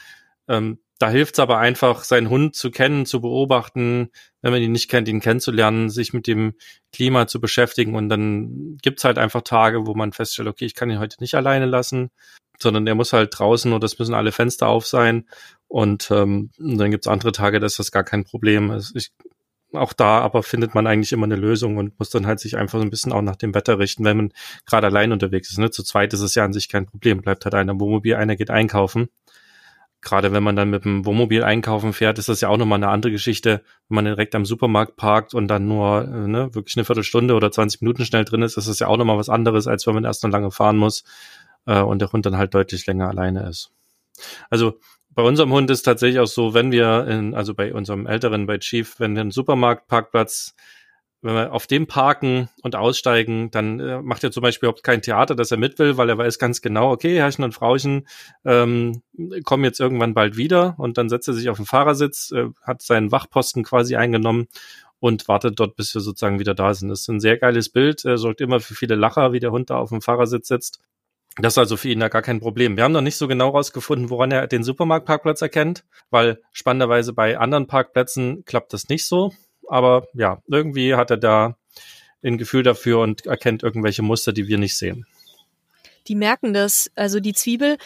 Ähm, 0.47 0.79
da 0.99 1.11
hilft 1.11 1.35
es 1.35 1.41
aber 1.41 1.59
einfach, 1.59 2.05
seinen 2.05 2.31
Hund 2.31 2.55
zu 2.55 2.71
kennen, 2.71 3.07
zu 3.07 3.21
beobachten, 3.21 4.11
wenn 4.43 4.53
man 4.53 4.63
ihn 4.63 4.73
nicht 4.73 4.89
kennt, 4.89 5.09
ihn 5.09 5.21
kennenzulernen, 5.21 5.91
sich 5.91 6.13
mit 6.13 6.27
dem 6.27 6.55
Klima 6.93 7.27
zu 7.27 7.41
beschäftigen 7.41 7.95
und 7.95 8.09
dann 8.09 8.79
gibt's 8.83 9.05
halt 9.05 9.19
einfach 9.19 9.43
Tage, 9.43 9.87
wo 9.87 9.95
man 9.95 10.13
feststellt, 10.13 10.49
okay, 10.49 10.65
ich 10.67 10.75
kann 10.75 10.91
ihn 10.91 11.01
heute 11.01 11.17
nicht 11.21 11.35
alleine 11.35 11.67
lassen 11.67 12.11
sondern 12.61 12.85
der 12.85 12.95
muss 12.95 13.13
halt 13.13 13.39
draußen 13.39 13.73
und 13.73 13.83
das 13.83 13.99
müssen 13.99 14.15
alle 14.15 14.33
Fenster 14.33 14.69
auf 14.69 14.87
sein. 14.87 15.27
Und, 15.69 16.11
ähm, 16.11 16.51
und 16.59 16.79
dann 16.79 16.91
gibt's 16.91 17.07
andere 17.07 17.33
Tage, 17.33 17.61
da 17.61 17.67
ist 17.67 17.79
das 17.79 17.91
gar 17.91 18.05
kein 18.05 18.25
Problem. 18.25 18.71
Also 18.71 18.95
ich, 18.95 19.11
auch 19.73 19.93
da 19.93 20.21
aber 20.21 20.43
findet 20.43 20.75
man 20.75 20.87
eigentlich 20.87 21.13
immer 21.13 21.25
eine 21.25 21.37
Lösung 21.37 21.79
und 21.79 21.99
muss 21.99 22.11
dann 22.11 22.27
halt 22.27 22.39
sich 22.39 22.57
einfach 22.57 22.79
so 22.79 22.85
ein 22.85 22.91
bisschen 22.91 23.13
auch 23.13 23.23
nach 23.23 23.37
dem 23.37 23.55
Wetter 23.55 23.79
richten, 23.79 24.05
wenn 24.05 24.17
man 24.17 24.33
gerade 24.67 24.87
allein 24.87 25.13
unterwegs 25.13 25.51
ist. 25.51 25.59
Ne? 25.59 25.71
Zu 25.71 25.83
zweit 25.83 26.13
ist 26.13 26.21
es 26.21 26.35
ja 26.35 26.45
an 26.45 26.53
sich 26.53 26.69
kein 26.69 26.87
Problem. 26.87 27.23
Bleibt 27.23 27.45
halt 27.45 27.55
einer 27.55 27.73
im 27.73 27.81
Wohnmobil, 27.81 28.15
einer 28.15 28.37
geht 28.37 28.51
einkaufen. 28.51 29.09
Gerade 30.05 30.33
wenn 30.33 30.43
man 30.43 30.55
dann 30.55 30.71
mit 30.71 30.85
dem 30.85 31.05
Wohnmobil 31.07 31.43
einkaufen 31.43 31.93
fährt, 31.93 32.19
ist 32.19 32.29
das 32.29 32.43
ja 32.43 32.49
auch 32.49 32.59
nochmal 32.59 32.79
eine 32.79 32.89
andere 32.89 33.11
Geschichte, 33.11 33.63
wenn 33.89 33.97
man 33.97 34.05
direkt 34.05 34.35
am 34.35 34.45
Supermarkt 34.45 34.97
parkt 34.97 35.35
und 35.35 35.49
dann 35.49 35.67
nur 35.67 36.03
äh, 36.03 36.29
ne, 36.29 36.55
wirklich 36.55 36.77
eine 36.77 36.85
Viertelstunde 36.85 37.35
oder 37.35 37.51
20 37.51 37.81
Minuten 37.81 38.05
schnell 38.05 38.25
drin 38.25 38.43
ist, 38.43 38.57
ist 38.57 38.69
das 38.69 38.79
ja 38.79 38.87
auch 38.87 38.99
nochmal 38.99 39.19
was 39.19 39.31
anderes, 39.31 39.67
als 39.67 39.87
wenn 39.87 39.95
man 39.95 40.05
erst 40.05 40.23
noch 40.23 40.31
lange 40.31 40.51
fahren 40.51 40.77
muss 40.77 41.05
äh, 41.67 41.81
und 41.81 42.01
der 42.01 42.13
Hund 42.13 42.27
dann 42.27 42.37
halt 42.37 42.55
deutlich 42.55 42.87
länger 42.87 43.09
alleine 43.09 43.49
ist. 43.49 43.71
Also 44.51 44.79
bei 45.11 45.23
unserem 45.23 45.53
Hund 45.53 45.71
ist 45.71 45.83
tatsächlich 45.83 46.21
auch 46.21 46.27
so, 46.27 46.55
wenn 46.55 46.71
wir 46.71 47.07
in, 47.07 47.35
also 47.35 47.55
bei 47.55 47.73
unserem 47.73 48.07
Älteren, 48.07 48.47
bei 48.47 48.59
Chief, 48.59 48.99
wenn 49.01 49.15
wir 49.15 49.23
einen 49.23 49.31
Supermarktparkplatz, 49.31 50.55
wenn 51.25 51.35
wir 51.35 51.53
auf 51.53 51.67
dem 51.67 51.87
parken 51.87 52.51
und 52.63 52.77
aussteigen, 52.77 53.51
dann 53.51 53.81
äh, 53.81 54.03
macht 54.03 54.23
er 54.25 54.31
zum 54.31 54.43
Beispiel 54.43 54.69
überhaupt 54.69 54.85
kein 54.85 55.01
Theater, 55.01 55.35
dass 55.35 55.51
er 55.51 55.57
mit 55.57 55.79
will, 55.79 55.97
weil 55.97 56.11
er 56.11 56.19
weiß 56.19 56.39
ganz 56.39 56.61
genau, 56.61 56.93
okay, 56.93 57.17
Herrchen 57.17 57.45
und 57.45 57.55
Frauchen 57.55 58.07
ähm, 58.45 59.03
kommen 59.45 59.65
jetzt 59.65 59.81
irgendwann 59.81 60.13
bald 60.13 60.37
wieder 60.37 60.75
und 60.77 60.99
dann 60.99 61.09
setzt 61.09 61.27
er 61.27 61.33
sich 61.33 61.49
auf 61.49 61.57
den 61.57 61.65
Fahrersitz, 61.65 62.31
äh, 62.33 62.49
hat 62.63 62.83
seinen 62.83 63.11
Wachposten 63.11 63.65
quasi 63.65 63.97
eingenommen 63.97 64.49
und 65.01 65.27
wartet 65.27 65.59
dort, 65.59 65.77
bis 65.77 65.95
wir 65.95 66.03
sozusagen 66.03 66.41
wieder 66.41 66.55
da 66.55 66.75
sind. 66.75 66.91
Das 66.91 67.01
ist 67.01 67.09
ein 67.09 67.21
sehr 67.21 67.39
geiles 67.39 67.71
Bild, 67.71 68.05
er 68.05 68.19
sorgt 68.19 68.43
immer 68.43 68.61
für 68.61 68.75
viele 68.75 68.95
Lacher, 68.95 69.33
wie 69.33 69.41
der 69.41 69.51
Hund 69.51 69.71
da 69.71 69.79
auf 69.79 69.89
dem 69.89 70.03
Fahrersitz 70.03 70.49
sitzt. 70.49 70.81
Das 71.39 71.55
ist 71.55 71.59
also 71.59 71.79
für 71.79 71.89
ihn 71.89 72.01
da 72.01 72.09
gar 72.09 72.23
kein 72.23 72.39
Problem. 72.39 72.77
Wir 72.77 72.85
haben 72.85 72.93
noch 72.93 73.01
nicht 73.01 73.17
so 73.17 73.29
genau 73.29 73.49
rausgefunden, 73.49 74.11
woran 74.11 74.31
er 74.31 74.47
den 74.47 74.63
Supermarktparkplatz 74.63 75.41
erkennt, 75.41 75.85
weil 76.11 76.43
spannenderweise 76.53 77.15
bei 77.15 77.39
anderen 77.39 77.67
Parkplätzen 77.67 78.45
klappt 78.45 78.75
das 78.75 78.89
nicht 78.89 79.07
so. 79.07 79.33
Aber 79.75 80.07
ja, 80.15 80.41
irgendwie 80.47 80.95
hat 80.95 81.11
er 81.11 81.17
da 81.17 81.57
ein 82.23 82.39
Gefühl 82.39 82.63
dafür 82.63 83.01
und 83.01 83.27
erkennt 83.27 83.65
irgendwelche 83.65 84.03
Muster, 84.03 84.33
die 84.33 84.47
wir 84.47 84.57
nicht 84.57 84.79
sehen. 84.79 85.05
Die 86.07 86.15
merken 86.15 86.55
das. 86.55 86.93
Also 86.95 87.19
die 87.19 87.33
Zwiebel, 87.33 87.79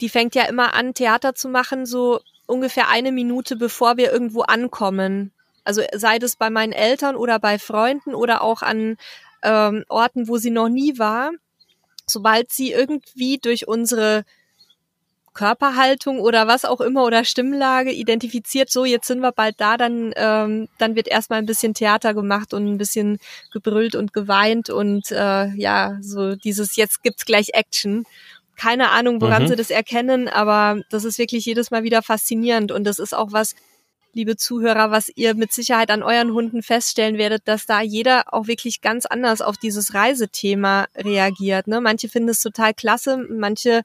die 0.00 0.08
fängt 0.08 0.34
ja 0.34 0.46
immer 0.46 0.74
an, 0.74 0.92
Theater 0.92 1.36
zu 1.36 1.48
machen, 1.48 1.86
so 1.86 2.18
ungefähr 2.46 2.88
eine 2.88 3.12
Minute 3.12 3.54
bevor 3.54 3.96
wir 3.96 4.12
irgendwo 4.12 4.42
ankommen. 4.42 5.30
Also 5.62 5.82
sei 5.94 6.18
das 6.18 6.34
bei 6.34 6.50
meinen 6.50 6.72
Eltern 6.72 7.14
oder 7.14 7.38
bei 7.38 7.60
Freunden 7.60 8.16
oder 8.16 8.42
auch 8.42 8.62
an 8.62 8.96
ähm, 9.44 9.84
Orten, 9.88 10.26
wo 10.26 10.38
sie 10.38 10.50
noch 10.50 10.68
nie 10.68 10.98
war 10.98 11.30
sobald 12.06 12.52
sie 12.52 12.72
irgendwie 12.72 13.38
durch 13.38 13.68
unsere 13.68 14.24
Körperhaltung 15.36 16.18
oder 16.18 16.48
was 16.48 16.64
auch 16.64 16.80
immer 16.80 17.04
oder 17.04 17.24
Stimmlage 17.24 17.92
identifiziert, 17.92 18.70
so 18.70 18.86
jetzt 18.86 19.06
sind 19.06 19.20
wir 19.20 19.32
bald 19.32 19.60
da, 19.60 19.76
dann, 19.76 20.12
ähm, 20.16 20.68
dann 20.78 20.96
wird 20.96 21.08
erstmal 21.08 21.38
ein 21.38 21.46
bisschen 21.46 21.74
Theater 21.74 22.14
gemacht 22.14 22.54
und 22.54 22.66
ein 22.66 22.78
bisschen 22.78 23.18
gebrüllt 23.52 23.94
und 23.94 24.14
geweint 24.14 24.70
und 24.70 25.12
äh, 25.12 25.48
ja, 25.54 25.98
so 26.00 26.36
dieses 26.36 26.76
jetzt 26.76 27.02
gibt's 27.02 27.26
gleich 27.26 27.50
Action. 27.52 28.04
Keine 28.56 28.88
Ahnung, 28.88 29.20
woran 29.20 29.42
mhm. 29.42 29.48
sie 29.48 29.56
das 29.56 29.70
erkennen, 29.70 30.28
aber 30.28 30.80
das 30.88 31.04
ist 31.04 31.18
wirklich 31.18 31.44
jedes 31.44 31.70
Mal 31.70 31.82
wieder 31.82 32.00
faszinierend 32.00 32.72
und 32.72 32.84
das 32.84 32.98
ist 32.98 33.14
auch 33.14 33.32
was, 33.32 33.54
liebe 34.16 34.36
Zuhörer, 34.36 34.90
was 34.90 35.10
ihr 35.14 35.34
mit 35.34 35.52
Sicherheit 35.52 35.90
an 35.90 36.02
euren 36.02 36.32
Hunden 36.32 36.62
feststellen 36.62 37.18
werdet, 37.18 37.46
dass 37.46 37.66
da 37.66 37.82
jeder 37.82 38.32
auch 38.32 38.46
wirklich 38.46 38.80
ganz 38.80 39.04
anders 39.04 39.42
auf 39.42 39.58
dieses 39.58 39.92
Reisethema 39.92 40.86
reagiert. 40.96 41.66
Ne? 41.66 41.82
Manche 41.82 42.08
finden 42.08 42.30
es 42.30 42.40
total 42.40 42.72
klasse, 42.72 43.18
manche 43.28 43.82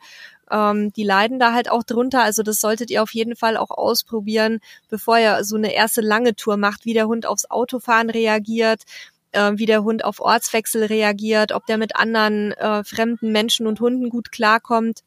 ähm, 0.50 0.94
die 0.94 1.04
leiden 1.04 1.38
da 1.38 1.54
halt 1.54 1.70
auch 1.70 1.84
drunter. 1.84 2.24
Also 2.24 2.44
das 2.44 2.62
solltet 2.62 2.90
ihr 2.92 3.04
auf 3.04 3.14
jeden 3.14 3.36
Fall 3.36 3.58
auch 3.58 3.72
ausprobieren, 3.72 4.62
bevor 4.90 5.20
ihr 5.20 5.44
so 5.44 5.58
eine 5.58 5.74
erste 5.74 6.00
lange 6.00 6.34
Tour 6.34 6.56
macht, 6.56 6.86
wie 6.86 6.94
der 6.94 7.08
Hund 7.08 7.26
aufs 7.26 7.52
Autofahren 7.52 8.10
reagiert, 8.10 8.84
äh, 9.34 9.52
wie 9.56 9.66
der 9.66 9.84
Hund 9.84 10.06
auf 10.06 10.22
Ortswechsel 10.22 10.86
reagiert, 10.86 11.52
ob 11.52 11.66
der 11.66 11.78
mit 11.78 11.98
anderen 11.98 12.54
äh, 12.54 12.86
fremden 12.86 13.34
Menschen 13.34 13.68
und 13.68 13.82
Hunden 13.82 14.10
gut 14.10 14.32
klarkommt. 14.32 15.04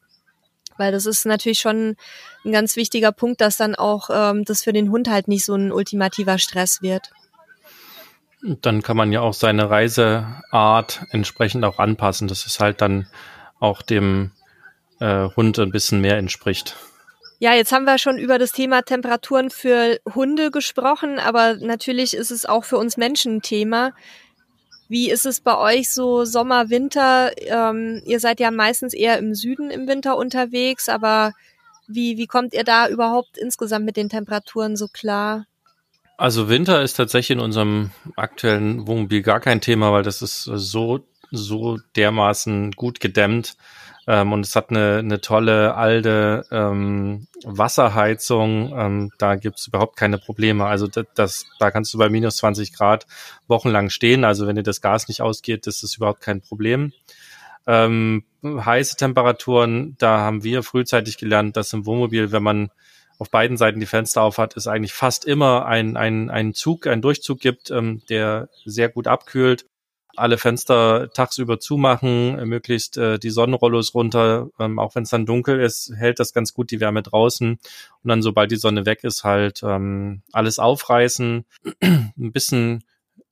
Weil 0.77 0.91
das 0.91 1.05
ist 1.05 1.25
natürlich 1.25 1.59
schon 1.59 1.95
ein 2.43 2.51
ganz 2.51 2.75
wichtiger 2.75 3.11
Punkt, 3.11 3.41
dass 3.41 3.57
dann 3.57 3.75
auch 3.75 4.09
ähm, 4.11 4.45
das 4.45 4.63
für 4.63 4.73
den 4.73 4.91
Hund 4.91 5.09
halt 5.09 5.27
nicht 5.27 5.45
so 5.45 5.55
ein 5.55 5.71
ultimativer 5.71 6.37
Stress 6.37 6.81
wird. 6.81 7.11
Dann 8.41 8.81
kann 8.83 8.97
man 8.97 9.11
ja 9.11 9.21
auch 9.21 9.33
seine 9.33 9.69
Reiseart 9.69 11.01
entsprechend 11.09 11.63
auch 11.65 11.79
anpassen, 11.79 12.27
dass 12.27 12.45
es 12.45 12.59
halt 12.59 12.81
dann 12.81 13.07
auch 13.59 13.81
dem 13.81 14.31
äh, 14.99 15.29
Hund 15.35 15.57
ein 15.59 15.71
bisschen 15.71 16.01
mehr 16.01 16.17
entspricht. 16.17 16.75
Ja, 17.39 17.53
jetzt 17.53 17.71
haben 17.71 17.85
wir 17.85 17.97
schon 17.97 18.17
über 18.17 18.39
das 18.39 18.51
Thema 18.53 18.81
Temperaturen 18.81 19.49
für 19.49 19.99
Hunde 20.13 20.51
gesprochen, 20.51 21.19
aber 21.19 21.55
natürlich 21.55 22.13
ist 22.13 22.31
es 22.31 22.45
auch 22.45 22.63
für 22.63 22.77
uns 22.77 22.95
Menschen 22.97 23.37
ein 23.37 23.41
Thema. 23.41 23.91
Wie 24.87 25.09
ist 25.09 25.25
es 25.25 25.41
bei 25.41 25.57
euch 25.57 25.91
so 25.91 26.25
Sommer, 26.25 26.69
Winter? 26.69 27.31
Ähm, 27.37 28.01
ihr 28.05 28.19
seid 28.19 28.39
ja 28.39 28.51
meistens 28.51 28.93
eher 28.93 29.17
im 29.17 29.33
Süden 29.33 29.71
im 29.71 29.87
Winter 29.87 30.15
unterwegs, 30.17 30.89
aber 30.89 31.33
wie, 31.87 32.17
wie 32.17 32.27
kommt 32.27 32.53
ihr 32.53 32.63
da 32.63 32.87
überhaupt 32.87 33.37
insgesamt 33.37 33.85
mit 33.85 33.97
den 33.97 34.09
Temperaturen 34.09 34.75
so 34.75 34.87
klar? 34.87 35.45
Also 36.17 36.49
Winter 36.49 36.81
ist 36.81 36.93
tatsächlich 36.93 37.37
in 37.37 37.43
unserem 37.43 37.91
aktuellen 38.15 38.87
Wohnmobil 38.87 39.21
gar 39.21 39.39
kein 39.39 39.59
Thema, 39.59 39.91
weil 39.91 40.03
das 40.03 40.21
ist 40.21 40.43
so, 40.43 41.05
so 41.31 41.77
dermaßen 41.95 42.71
gut 42.71 42.99
gedämmt, 42.99 43.57
Ähm, 44.07 44.33
und 44.33 44.45
es 44.45 44.55
hat 44.55 44.69
eine, 44.69 44.97
eine 44.99 45.21
tolle 45.21 45.75
alte 45.75 46.45
ähm, 46.51 47.27
Wasserheizung. 47.43 48.73
Ähm, 48.77 49.11
da 49.17 49.35
gibt's 49.35 49.67
überhaupt 49.67 49.97
keine 49.97 50.17
Probleme. 50.17 50.65
Also 50.65 50.87
das, 50.87 51.05
das, 51.15 51.45
da 51.59 51.71
kannst 51.71 51.93
du 51.93 51.97
bei 51.97 52.09
minus 52.09 52.37
20 52.37 52.73
Grad 52.73 53.07
wochenlang 53.47 53.89
stehen. 53.89 54.23
Also 54.23 54.47
wenn 54.47 54.55
dir 54.55 54.63
das 54.63 54.81
Gas 54.81 55.07
nicht 55.07 55.21
ausgeht, 55.21 55.67
das 55.67 55.83
ist 55.83 55.97
überhaupt 55.97 56.21
kein 56.21 56.41
Problem. 56.41 56.93
Ähm, 57.67 58.23
heiße 58.43 58.95
Temperaturen, 58.95 59.95
da 59.97 60.19
haben 60.19 60.43
wir 60.43 60.61
frühzeitig 60.61 61.17
gelernt, 61.17 61.57
dass 61.57 61.73
im 61.73 61.87
Wohnmobil, 61.87 62.31
wenn 62.31 62.43
man 62.43 62.69
auf 63.17 63.31
beiden 63.31 63.57
Seiten 63.57 63.79
die 63.79 63.85
Fenster 63.85 64.21
auf 64.21 64.37
hat, 64.37 64.55
es 64.57 64.67
eigentlich 64.67 64.93
fast 64.93 65.25
immer 65.25 65.65
ein, 65.65 65.97
ein, 65.97 66.29
ein 66.29 66.53
Zug, 66.53 66.85
ein 66.85 67.01
Durchzug 67.01 67.39
gibt, 67.39 67.71
ähm, 67.71 68.01
der 68.09 68.49
sehr 68.65 68.89
gut 68.89 69.07
abkühlt. 69.07 69.65
Alle 70.15 70.37
Fenster 70.37 71.09
tagsüber 71.13 71.59
zumachen, 71.59 72.47
möglichst 72.47 72.97
äh, 72.97 73.19
die 73.19 73.29
Sonnenrollos 73.29 73.93
runter, 73.93 74.49
ähm, 74.59 74.79
auch 74.79 74.95
wenn 74.95 75.03
es 75.03 75.09
dann 75.09 75.25
dunkel 75.25 75.59
ist, 75.59 75.91
hält 75.95 76.19
das 76.19 76.33
ganz 76.33 76.53
gut 76.53 76.71
die 76.71 76.79
Wärme 76.79 77.03
draußen. 77.03 77.51
Und 77.51 78.07
dann, 78.07 78.21
sobald 78.21 78.51
die 78.51 78.57
Sonne 78.57 78.85
weg 78.85 79.03
ist, 79.03 79.23
halt 79.23 79.61
ähm, 79.63 80.21
alles 80.31 80.59
aufreißen, 80.59 81.45
ein 81.81 82.31
bisschen 82.31 82.83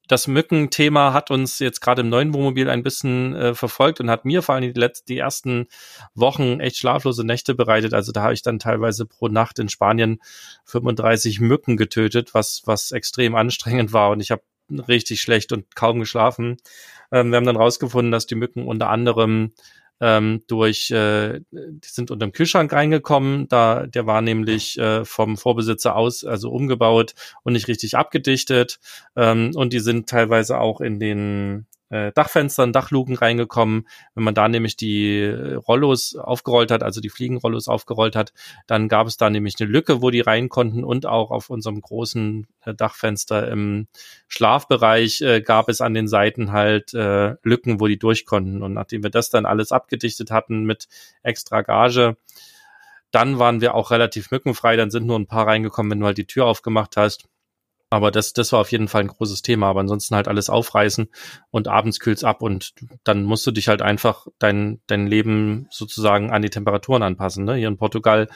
das 0.07 0.27
Mückenthema 0.27 1.13
hat 1.13 1.31
uns 1.31 1.59
jetzt 1.59 1.79
gerade 1.79 2.01
im 2.01 2.09
neuen 2.09 2.33
Wohnmobil 2.33 2.69
ein 2.69 2.83
bisschen 2.83 3.35
äh, 3.35 3.55
verfolgt 3.55 4.01
und 4.01 4.09
hat 4.09 4.25
mir 4.25 4.41
vor 4.41 4.55
allem 4.55 4.73
die, 4.73 4.79
letzten, 4.79 5.07
die 5.07 5.17
ersten 5.17 5.67
Wochen 6.13 6.59
echt 6.59 6.77
schlaflose 6.77 7.25
Nächte 7.25 7.55
bereitet. 7.55 7.93
Also 7.93 8.11
da 8.11 8.23
habe 8.23 8.33
ich 8.33 8.41
dann 8.41 8.59
teilweise 8.59 9.05
pro 9.05 9.29
Nacht 9.29 9.59
in 9.59 9.69
Spanien 9.69 10.19
35 10.65 11.39
Mücken 11.39 11.77
getötet, 11.77 12.33
was, 12.33 12.63
was 12.65 12.91
extrem 12.91 13.35
anstrengend 13.35 13.93
war 13.93 14.11
und 14.11 14.19
ich 14.19 14.31
habe 14.31 14.43
richtig 14.79 15.21
schlecht 15.21 15.51
und 15.51 15.75
kaum 15.75 15.99
geschlafen. 15.99 16.57
Ähm, 17.11 17.31
wir 17.31 17.37
haben 17.37 17.45
dann 17.45 17.57
rausgefunden, 17.57 18.11
dass 18.11 18.27
die 18.27 18.35
Mücken 18.35 18.67
unter 18.67 18.89
anderem 18.89 19.53
ähm, 20.01 20.43
durch, 20.47 20.91
äh, 20.91 21.39
die 21.51 21.87
sind 21.87 22.11
unter 22.11 22.25
dem 22.25 22.33
Kühlschrank 22.33 22.73
reingekommen, 22.73 23.47
da 23.47 23.87
der 23.87 24.05
war 24.05 24.21
nämlich 24.21 24.77
äh, 24.77 25.05
vom 25.05 25.37
Vorbesitzer 25.37 25.95
aus, 25.95 26.25
also 26.25 26.51
umgebaut 26.51 27.13
und 27.43 27.53
nicht 27.53 27.67
richtig 27.67 27.95
abgedichtet. 27.95 28.79
Ähm, 29.15 29.51
und 29.55 29.71
die 29.71 29.79
sind 29.79 30.09
teilweise 30.09 30.59
auch 30.59 30.81
in 30.81 30.99
den 30.99 31.67
äh, 31.93 32.11
Dachfenstern, 32.11 32.73
Dachluken 32.73 33.15
reingekommen. 33.15 33.87
Wenn 34.15 34.23
man 34.23 34.33
da 34.33 34.47
nämlich 34.47 34.75
die 34.75 35.23
Rollos 35.23 36.15
aufgerollt 36.15 36.71
hat, 36.71 36.81
also 36.81 37.01
die 37.01 37.09
Fliegenrollos 37.09 37.67
aufgerollt 37.67 38.15
hat, 38.15 38.33
dann 38.65 38.87
gab 38.87 39.05
es 39.05 39.17
da 39.17 39.29
nämlich 39.29 39.55
eine 39.59 39.69
Lücke, 39.69 40.01
wo 40.01 40.09
die 40.09 40.21
rein 40.21 40.49
konnten 40.49 40.83
und 40.83 41.05
auch 41.05 41.29
auf 41.29 41.51
unserem 41.51 41.79
großen 41.79 42.47
äh, 42.65 42.73
Dachfenster 42.73 43.47
im 43.47 43.87
Schlafbereich 44.27 45.21
äh, 45.21 45.41
gab 45.41 45.69
es 45.69 45.81
an 45.81 45.93
den 45.93 46.07
Seiten 46.07 46.51
halt 46.51 46.95
äh, 46.95 47.35
Lücken, 47.43 47.79
wo 47.79 47.87
die 47.87 47.99
durch 47.99 48.25
konnten. 48.25 48.63
Und 48.63 48.73
nachdem 48.73 49.03
wir 49.03 49.11
das 49.11 49.29
dann 49.29 49.45
alles 49.45 49.71
abgedichtet 49.71 50.31
hatten 50.31 50.63
mit 50.63 50.87
extra 51.21 51.61
Gage, 51.61 52.17
dann 53.11 53.37
waren 53.37 53.61
wir 53.61 53.75
auch 53.75 53.91
relativ 53.91 54.31
mückenfrei. 54.31 54.75
Dann 54.75 54.89
sind 54.89 55.05
nur 55.05 55.19
ein 55.19 55.27
paar 55.27 55.45
reingekommen, 55.45 55.91
wenn 55.91 55.99
du 55.99 56.07
halt 56.07 56.17
die 56.17 56.25
Tür 56.25 56.47
aufgemacht 56.47 56.97
hast. 56.97 57.25
Aber 57.93 58.09
das, 58.09 58.33
das 58.33 58.51
war 58.51 58.59
auf 58.59 58.71
jeden 58.71 58.87
Fall 58.87 59.01
ein 59.01 59.07
großes 59.07 59.43
Thema. 59.43 59.67
Aber 59.67 59.81
ansonsten 59.81 60.15
halt 60.15 60.27
alles 60.27 60.49
aufreißen 60.49 61.09
und 61.51 61.67
abends 61.67 61.99
kühlt's 61.99 62.23
ab 62.23 62.41
und 62.41 62.73
dann 63.03 63.23
musst 63.23 63.45
du 63.45 63.51
dich 63.51 63.67
halt 63.67 63.83
einfach 63.83 64.25
dein, 64.39 64.81
dein 64.87 65.05
Leben 65.05 65.67
sozusagen 65.69 66.31
an 66.31 66.41
die 66.41 66.49
Temperaturen 66.49 67.03
anpassen. 67.03 67.45
Ne? 67.45 67.53
Hier 67.53 67.67
in 67.67 67.77
Portugal, 67.77 68.29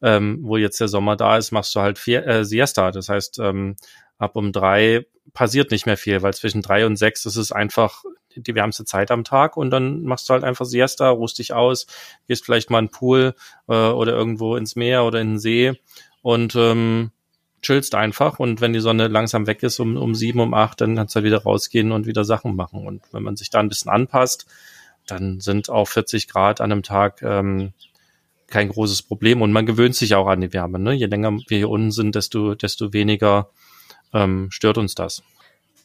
ähm, 0.00 0.38
wo 0.40 0.56
jetzt 0.56 0.80
der 0.80 0.88
Sommer 0.88 1.16
da 1.16 1.36
ist, 1.36 1.52
machst 1.52 1.74
du 1.74 1.80
halt 1.80 1.98
vier, 1.98 2.26
äh, 2.26 2.46
Siesta. 2.46 2.92
Das 2.92 3.10
heißt, 3.10 3.40
ähm, 3.40 3.76
ab 4.16 4.36
um 4.36 4.52
drei 4.52 5.04
passiert 5.34 5.70
nicht 5.70 5.84
mehr 5.84 5.98
viel, 5.98 6.22
weil 6.22 6.32
zwischen 6.32 6.62
drei 6.62 6.86
und 6.86 6.96
sechs 6.96 7.26
ist 7.26 7.36
es 7.36 7.52
einfach 7.52 8.04
die 8.34 8.54
wärmste 8.54 8.86
Zeit 8.86 9.10
am 9.10 9.22
Tag 9.22 9.58
und 9.58 9.68
dann 9.68 10.04
machst 10.04 10.30
du 10.30 10.32
halt 10.32 10.44
einfach 10.44 10.64
Siesta, 10.64 11.10
ruhst 11.10 11.38
dich 11.38 11.52
aus, 11.52 11.86
gehst 12.26 12.46
vielleicht 12.46 12.70
mal 12.70 12.78
in 12.78 12.86
den 12.86 12.90
Pool 12.90 13.34
äh, 13.68 13.74
oder 13.74 14.12
irgendwo 14.12 14.56
ins 14.56 14.76
Meer 14.76 15.04
oder 15.04 15.20
in 15.20 15.32
den 15.32 15.38
See 15.38 15.78
und 16.22 16.56
ähm, 16.56 17.10
chillst 17.64 17.94
einfach 17.94 18.38
und 18.38 18.60
wenn 18.60 18.72
die 18.72 18.80
Sonne 18.80 19.08
langsam 19.08 19.46
weg 19.46 19.62
ist 19.62 19.80
um, 19.80 19.96
um 19.96 20.14
sieben, 20.14 20.40
um 20.40 20.54
acht, 20.54 20.80
dann 20.80 20.96
kannst 20.96 21.14
du 21.14 21.16
halt 21.16 21.26
wieder 21.26 21.42
rausgehen 21.42 21.92
und 21.92 22.06
wieder 22.06 22.24
Sachen 22.24 22.54
machen. 22.54 22.86
Und 22.86 23.02
wenn 23.12 23.22
man 23.22 23.36
sich 23.36 23.50
da 23.50 23.60
ein 23.60 23.68
bisschen 23.68 23.90
anpasst, 23.90 24.46
dann 25.06 25.40
sind 25.40 25.70
auch 25.70 25.88
40 25.88 26.28
Grad 26.28 26.60
an 26.60 26.72
einem 26.72 26.82
Tag 26.82 27.22
ähm, 27.22 27.72
kein 28.46 28.68
großes 28.68 29.02
Problem 29.02 29.42
und 29.42 29.52
man 29.52 29.66
gewöhnt 29.66 29.96
sich 29.96 30.14
auch 30.14 30.28
an 30.28 30.40
die 30.40 30.52
Wärme. 30.52 30.78
Ne? 30.78 30.92
Je 30.92 31.06
länger 31.06 31.32
wir 31.48 31.58
hier 31.58 31.70
unten 31.70 31.90
sind, 31.90 32.14
desto, 32.14 32.54
desto 32.54 32.92
weniger 32.92 33.50
ähm, 34.12 34.48
stört 34.50 34.78
uns 34.78 34.94
das. 34.94 35.22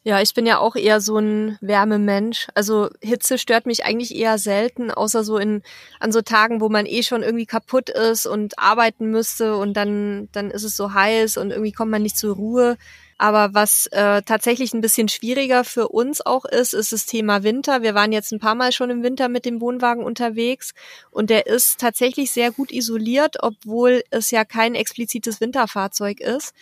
Ja, 0.04 0.22
ich 0.22 0.34
bin 0.34 0.46
ja 0.46 0.60
auch 0.60 0.76
eher 0.76 1.02
so 1.02 1.18
ein 1.18 1.58
Wärmemensch. 1.60 2.48
Also 2.56 2.90
Hitze 3.02 3.38
stört 3.38 3.66
mich 3.66 3.84
eigentlich 3.84 4.16
eher 4.16 4.38
selten, 4.38 4.92
außer 4.92 5.26
so 5.26 5.38
in 5.38 5.62
an 6.00 6.14
so 6.14 6.22
Tagen, 6.22 6.62
wo 6.62 6.70
man 6.70 6.86
eh 6.86 7.04
schon 7.04 7.22
irgendwie 7.22 7.46
kaputt 7.46 7.90
ist 7.90 8.26
und 8.26 8.58
arbeiten 8.58 9.12
müsste 9.12 9.58
und 9.58 9.74
dann 9.76 10.30
dann 10.32 10.52
ist 10.52 10.64
es 10.64 10.78
so 10.78 10.94
heiß 10.94 11.36
und 11.38 11.52
irgendwie 11.52 11.74
kommt 11.74 11.92
man 11.92 12.02
nicht 12.02 12.18
zur 12.18 12.36
Ruhe. 12.36 12.78
Aber 13.18 13.54
was 13.54 13.88
äh, 13.88 14.22
tatsächlich 14.22 14.74
ein 14.74 14.80
bisschen 14.80 15.10
schwieriger 15.10 15.66
für 15.66 15.90
uns 15.90 16.26
auch 16.26 16.46
ist, 16.46 16.74
ist 16.74 16.94
das 16.94 17.06
Thema 17.06 17.44
Winter. 17.44 17.82
Wir 17.82 17.94
waren 17.94 18.14
jetzt 18.14 18.32
ein 18.32 18.40
paar 18.40 18.56
Mal 18.56 18.72
schon 18.72 18.90
im 18.90 19.04
Winter 19.04 19.28
mit 19.28 19.44
dem 19.44 19.60
Wohnwagen 19.60 20.06
unterwegs 20.06 20.74
und 21.12 21.30
der 21.30 21.46
ist 21.46 21.82
tatsächlich 21.82 22.32
sehr 22.32 22.52
gut 22.52 22.72
isoliert, 22.72 23.36
obwohl 23.44 24.04
es 24.12 24.32
ja 24.32 24.46
kein 24.46 24.76
explizites 24.76 25.42
Winterfahrzeug 25.42 26.22
ist. 26.22 26.54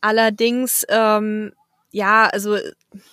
Allerdings 0.00 0.86
ähm, 0.88 1.52
ja, 1.90 2.26
also 2.26 2.56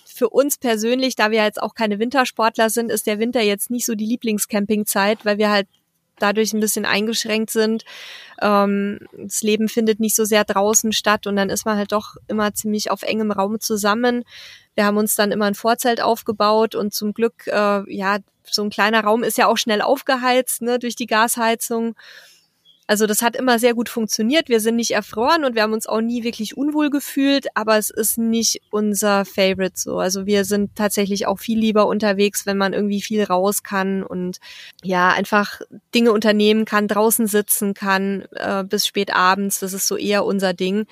für 0.04 0.28
uns 0.28 0.58
persönlich, 0.58 1.16
da 1.16 1.30
wir 1.30 1.42
jetzt 1.42 1.62
auch 1.62 1.74
keine 1.74 1.98
Wintersportler 1.98 2.70
sind, 2.70 2.90
ist 2.90 3.06
der 3.06 3.18
Winter 3.18 3.40
jetzt 3.40 3.70
nicht 3.70 3.86
so 3.86 3.94
die 3.94 4.06
Lieblingscampingzeit, 4.06 5.24
weil 5.24 5.38
wir 5.38 5.50
halt 5.50 5.68
dadurch 6.18 6.52
ein 6.52 6.60
bisschen 6.60 6.84
eingeschränkt 6.84 7.50
sind. 7.50 7.84
Ähm, 8.40 9.00
das 9.16 9.42
Leben 9.42 9.68
findet 9.68 10.00
nicht 10.00 10.14
so 10.14 10.24
sehr 10.24 10.44
draußen 10.44 10.92
statt 10.92 11.26
und 11.26 11.36
dann 11.36 11.50
ist 11.50 11.66
man 11.66 11.76
halt 11.76 11.92
doch 11.92 12.16
immer 12.28 12.54
ziemlich 12.54 12.90
auf 12.90 13.02
engem 13.02 13.30
Raum 13.32 13.60
zusammen. 13.60 14.24
Wir 14.74 14.84
haben 14.86 14.96
uns 14.96 15.14
dann 15.14 15.32
immer 15.32 15.46
ein 15.46 15.54
Vorzelt 15.54 16.00
aufgebaut 16.00 16.74
und 16.74 16.94
zum 16.94 17.14
Glück, 17.14 17.46
äh, 17.46 17.92
ja, 17.92 18.18
so 18.42 18.62
ein 18.62 18.70
kleiner 18.70 19.02
Raum 19.02 19.22
ist 19.22 19.38
ja 19.38 19.46
auch 19.46 19.56
schnell 19.56 19.80
aufgeheizt 19.80 20.62
ne, 20.62 20.78
durch 20.78 20.96
die 20.96 21.06
Gasheizung. 21.06 21.96
Also 22.86 23.06
das 23.06 23.22
hat 23.22 23.34
immer 23.34 23.58
sehr 23.58 23.72
gut 23.72 23.88
funktioniert. 23.88 24.50
Wir 24.50 24.60
sind 24.60 24.76
nicht 24.76 24.90
erfroren 24.90 25.44
und 25.44 25.54
wir 25.54 25.62
haben 25.62 25.72
uns 25.72 25.86
auch 25.86 26.02
nie 26.02 26.22
wirklich 26.22 26.54
unwohl 26.54 26.90
gefühlt, 26.90 27.46
aber 27.54 27.78
es 27.78 27.88
ist 27.88 28.18
nicht 28.18 28.60
unser 28.70 29.24
Favorite 29.24 29.72
so. 29.76 29.98
Also 30.00 30.26
wir 30.26 30.44
sind 30.44 30.76
tatsächlich 30.76 31.26
auch 31.26 31.38
viel 31.38 31.58
lieber 31.58 31.86
unterwegs, 31.86 32.44
wenn 32.44 32.58
man 32.58 32.74
irgendwie 32.74 33.00
viel 33.00 33.24
raus 33.24 33.62
kann 33.62 34.02
und 34.02 34.38
ja, 34.82 35.08
einfach 35.08 35.62
Dinge 35.94 36.12
unternehmen 36.12 36.66
kann, 36.66 36.86
draußen 36.86 37.26
sitzen 37.26 37.72
kann 37.72 38.26
äh, 38.32 38.64
bis 38.64 38.86
spät 38.86 39.14
abends. 39.14 39.60
Das 39.60 39.72
ist 39.72 39.86
so 39.86 39.96
eher 39.96 40.26
unser 40.26 40.52
Ding. 40.52 40.84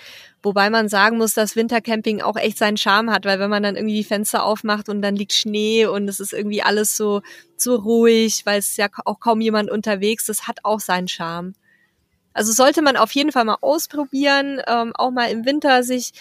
Wobei 0.43 0.71
man 0.71 0.89
sagen 0.89 1.19
muss, 1.19 1.35
dass 1.35 1.57
Wintercamping 1.57 2.23
auch 2.23 2.37
echt 2.37 2.57
seinen 2.57 2.79
Charme 2.79 3.11
hat, 3.11 3.27
weil 3.27 3.39
wenn 3.39 3.51
man 3.51 3.63
dann 3.63 3.77
irgendwie 3.77 3.97
die 3.97 4.05
Fenster 4.05 4.45
aufmacht 4.45 4.89
und 4.89 5.03
dann 5.03 5.15
liegt 5.15 5.35
Schnee 5.35 5.85
und 5.85 6.09
es 6.09 6.21
ist 6.21 6.33
irgendwie 6.33 6.63
alles 6.63 6.97
so, 6.97 7.21
so 7.59 7.77
ruhig, 7.77 8.47
weil 8.47 8.59
es 8.59 8.71
ist 8.71 8.79
ja 8.79 8.89
auch 9.05 9.21
kaum 9.21 9.43
jemand 9.43 9.71
unterwegs, 9.71 10.25
das 10.25 10.49
hat 10.49 10.61
auch 10.65 10.81
seinen 10.81 11.07
Charme. 11.07 11.53
Also 12.35 12.53
sollte 12.53 12.83
man 12.83 12.97
auf 12.97 13.13
jeden 13.13 13.33
Fall 13.33 13.45
mal 13.45 13.59
ausprobieren, 13.61 14.61
ähm, 14.67 14.93
auch 14.95 15.11
mal 15.11 15.31
im 15.31 15.45
Winter 15.45 15.83
sich 15.83 16.13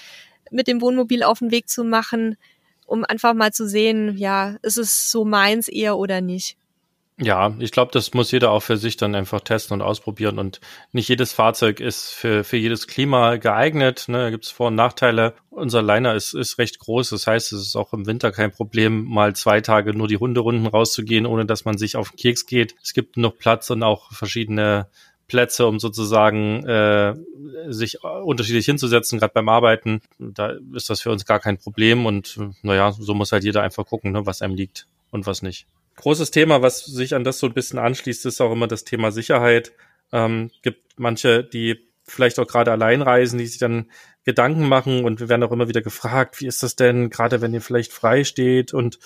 mit 0.52 0.68
dem 0.68 0.82
Wohnmobil 0.82 1.24
auf 1.24 1.40
den 1.40 1.52
Weg 1.52 1.70
zu 1.70 1.84
machen, 1.84 2.38
um 2.86 3.06
einfach 3.06 3.34
mal 3.34 3.54
zu 3.54 3.68
sehen, 3.68 4.18
ja, 4.18 4.58
ist 4.62 4.78
es 4.78 5.12
so 5.12 5.24
meins 5.24 5.68
eher 5.68 5.98
oder 5.98 6.20
nicht. 6.22 6.58
Ja, 7.24 7.54
ich 7.60 7.72
glaube, 7.72 7.92
das 7.92 8.16
muss 8.16 8.32
jeder 8.32 8.50
auch 8.50 8.62
für 8.64 8.78
sich 8.78 8.98
dann 8.98 9.14
einfach 9.14 9.42
testen 9.42 9.76
und 9.76 9.82
ausprobieren. 9.84 10.40
Und 10.40 10.60
nicht 10.92 11.08
jedes 11.08 11.34
Fahrzeug 11.34 11.80
ist 11.80 12.10
für, 12.10 12.44
für 12.44 12.58
jedes 12.58 12.88
Klima 12.88 13.36
geeignet. 13.36 14.06
Ne? 14.08 14.18
Da 14.18 14.30
gibt 14.32 14.46
es 14.46 14.52
Vor- 14.52 14.70
und 14.70 14.76
Nachteile. 14.76 15.36
Unser 15.52 15.84
Liner 15.84 16.16
ist, 16.16 16.34
ist 16.34 16.58
recht 16.58 16.80
groß. 16.80 17.12
Das 17.12 17.28
heißt, 17.28 17.54
es 17.54 17.62
ist 17.62 17.76
auch 17.76 17.94
im 17.94 18.08
Winter 18.08 18.32
kein 18.32 18.52
Problem, 18.52 19.04
mal 19.04 19.36
zwei 19.36 19.62
Tage 19.62 19.94
nur 19.96 20.08
die 20.08 20.18
Hunderunden 20.18 20.66
rauszugehen, 20.66 21.28
ohne 21.28 21.46
dass 21.46 21.64
man 21.64 21.78
sich 21.78 21.96
auf 21.96 22.10
den 22.10 22.18
Keks 22.18 22.48
geht. 22.48 22.76
Es 22.82 22.94
gibt 22.94 23.18
noch 23.18 23.38
Platz 23.38 23.70
und 23.70 23.84
auch 23.84 24.12
verschiedene 24.12 24.88
Plätze, 25.32 25.66
um 25.66 25.80
sozusagen 25.80 26.66
äh, 26.66 27.16
sich 27.70 28.04
unterschiedlich 28.04 28.66
hinzusetzen, 28.66 29.18
gerade 29.18 29.32
beim 29.34 29.48
Arbeiten. 29.48 30.02
Da 30.20 30.58
ist 30.76 30.90
das 30.90 31.00
für 31.00 31.10
uns 31.10 31.26
gar 31.26 31.40
kein 31.40 31.58
Problem 31.58 32.06
und 32.06 32.38
naja, 32.64 32.92
so 32.92 33.14
muss 33.14 33.32
halt 33.32 33.46
jeder 33.46 33.64
einfach 33.64 33.86
gucken, 33.86 34.12
ne, 34.12 34.26
was 34.26 34.42
einem 34.42 34.56
liegt 34.56 34.88
und 35.10 35.26
was 35.26 35.42
nicht. 35.42 35.68
Großes 35.96 36.32
Thema, 36.32 36.62
was 36.62 36.84
sich 36.84 37.16
an 37.16 37.24
das 37.24 37.40
so 37.40 37.48
ein 37.48 37.54
bisschen 37.54 37.80
anschließt, 37.80 38.26
ist 38.26 38.42
auch 38.42 38.52
immer 38.52 38.68
das 38.68 38.84
Thema 38.84 39.14
Sicherheit. 39.14 39.72
Ähm, 40.12 40.52
gibt 40.64 41.00
manche, 41.00 41.46
die 41.46 41.80
vielleicht 42.04 42.38
auch 42.38 42.48
gerade 42.48 42.72
allein 42.72 43.02
reisen, 43.02 43.40
die 43.40 43.48
sich 43.48 43.60
dann 43.60 43.90
Gedanken 44.24 44.68
machen 44.68 45.04
und 45.04 45.20
wir 45.20 45.30
werden 45.30 45.44
auch 45.44 45.52
immer 45.52 45.68
wieder 45.68 45.82
gefragt, 45.82 46.40
wie 46.42 46.48
ist 46.48 46.64
das 46.64 46.76
denn, 46.76 47.10
gerade 47.10 47.42
wenn 47.42 47.54
ihr 47.54 47.62
vielleicht 47.62 47.92
frei 47.92 48.24
steht 48.24 48.74
und 48.74 49.00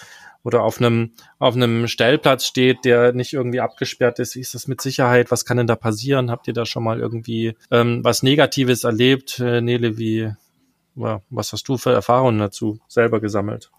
oder 0.45 0.61
auf 0.61 0.79
einem, 0.79 1.11
auf 1.39 1.55
einem 1.55 1.87
Stellplatz 1.87 2.45
steht, 2.45 2.85
der 2.85 3.13
nicht 3.13 3.33
irgendwie 3.33 3.61
abgesperrt 3.61 4.19
ist. 4.19 4.35
Wie 4.35 4.41
ist 4.41 4.53
das 4.53 4.67
mit 4.67 4.79
Sicherheit? 4.79 5.31
Was 5.31 5.43
kann 5.43 5.57
denn 5.57 5.65
da 5.65 5.75
passieren? 5.75 6.29
Habt 6.29 6.47
ihr 6.47 6.53
da 6.53 6.67
schon 6.67 6.83
mal 6.83 6.99
irgendwie 6.99 7.55
ähm, 7.71 8.03
was 8.03 8.21
Negatives 8.21 8.83
erlebt? 8.83 9.39
Äh, 9.39 9.61
Nele, 9.61 9.97
wie, 9.97 10.31
was 10.93 11.51
hast 11.51 11.67
du 11.67 11.77
für 11.77 11.93
Erfahrungen 11.93 12.37
dazu 12.37 12.79
selber 12.87 13.19
gesammelt? 13.19 13.71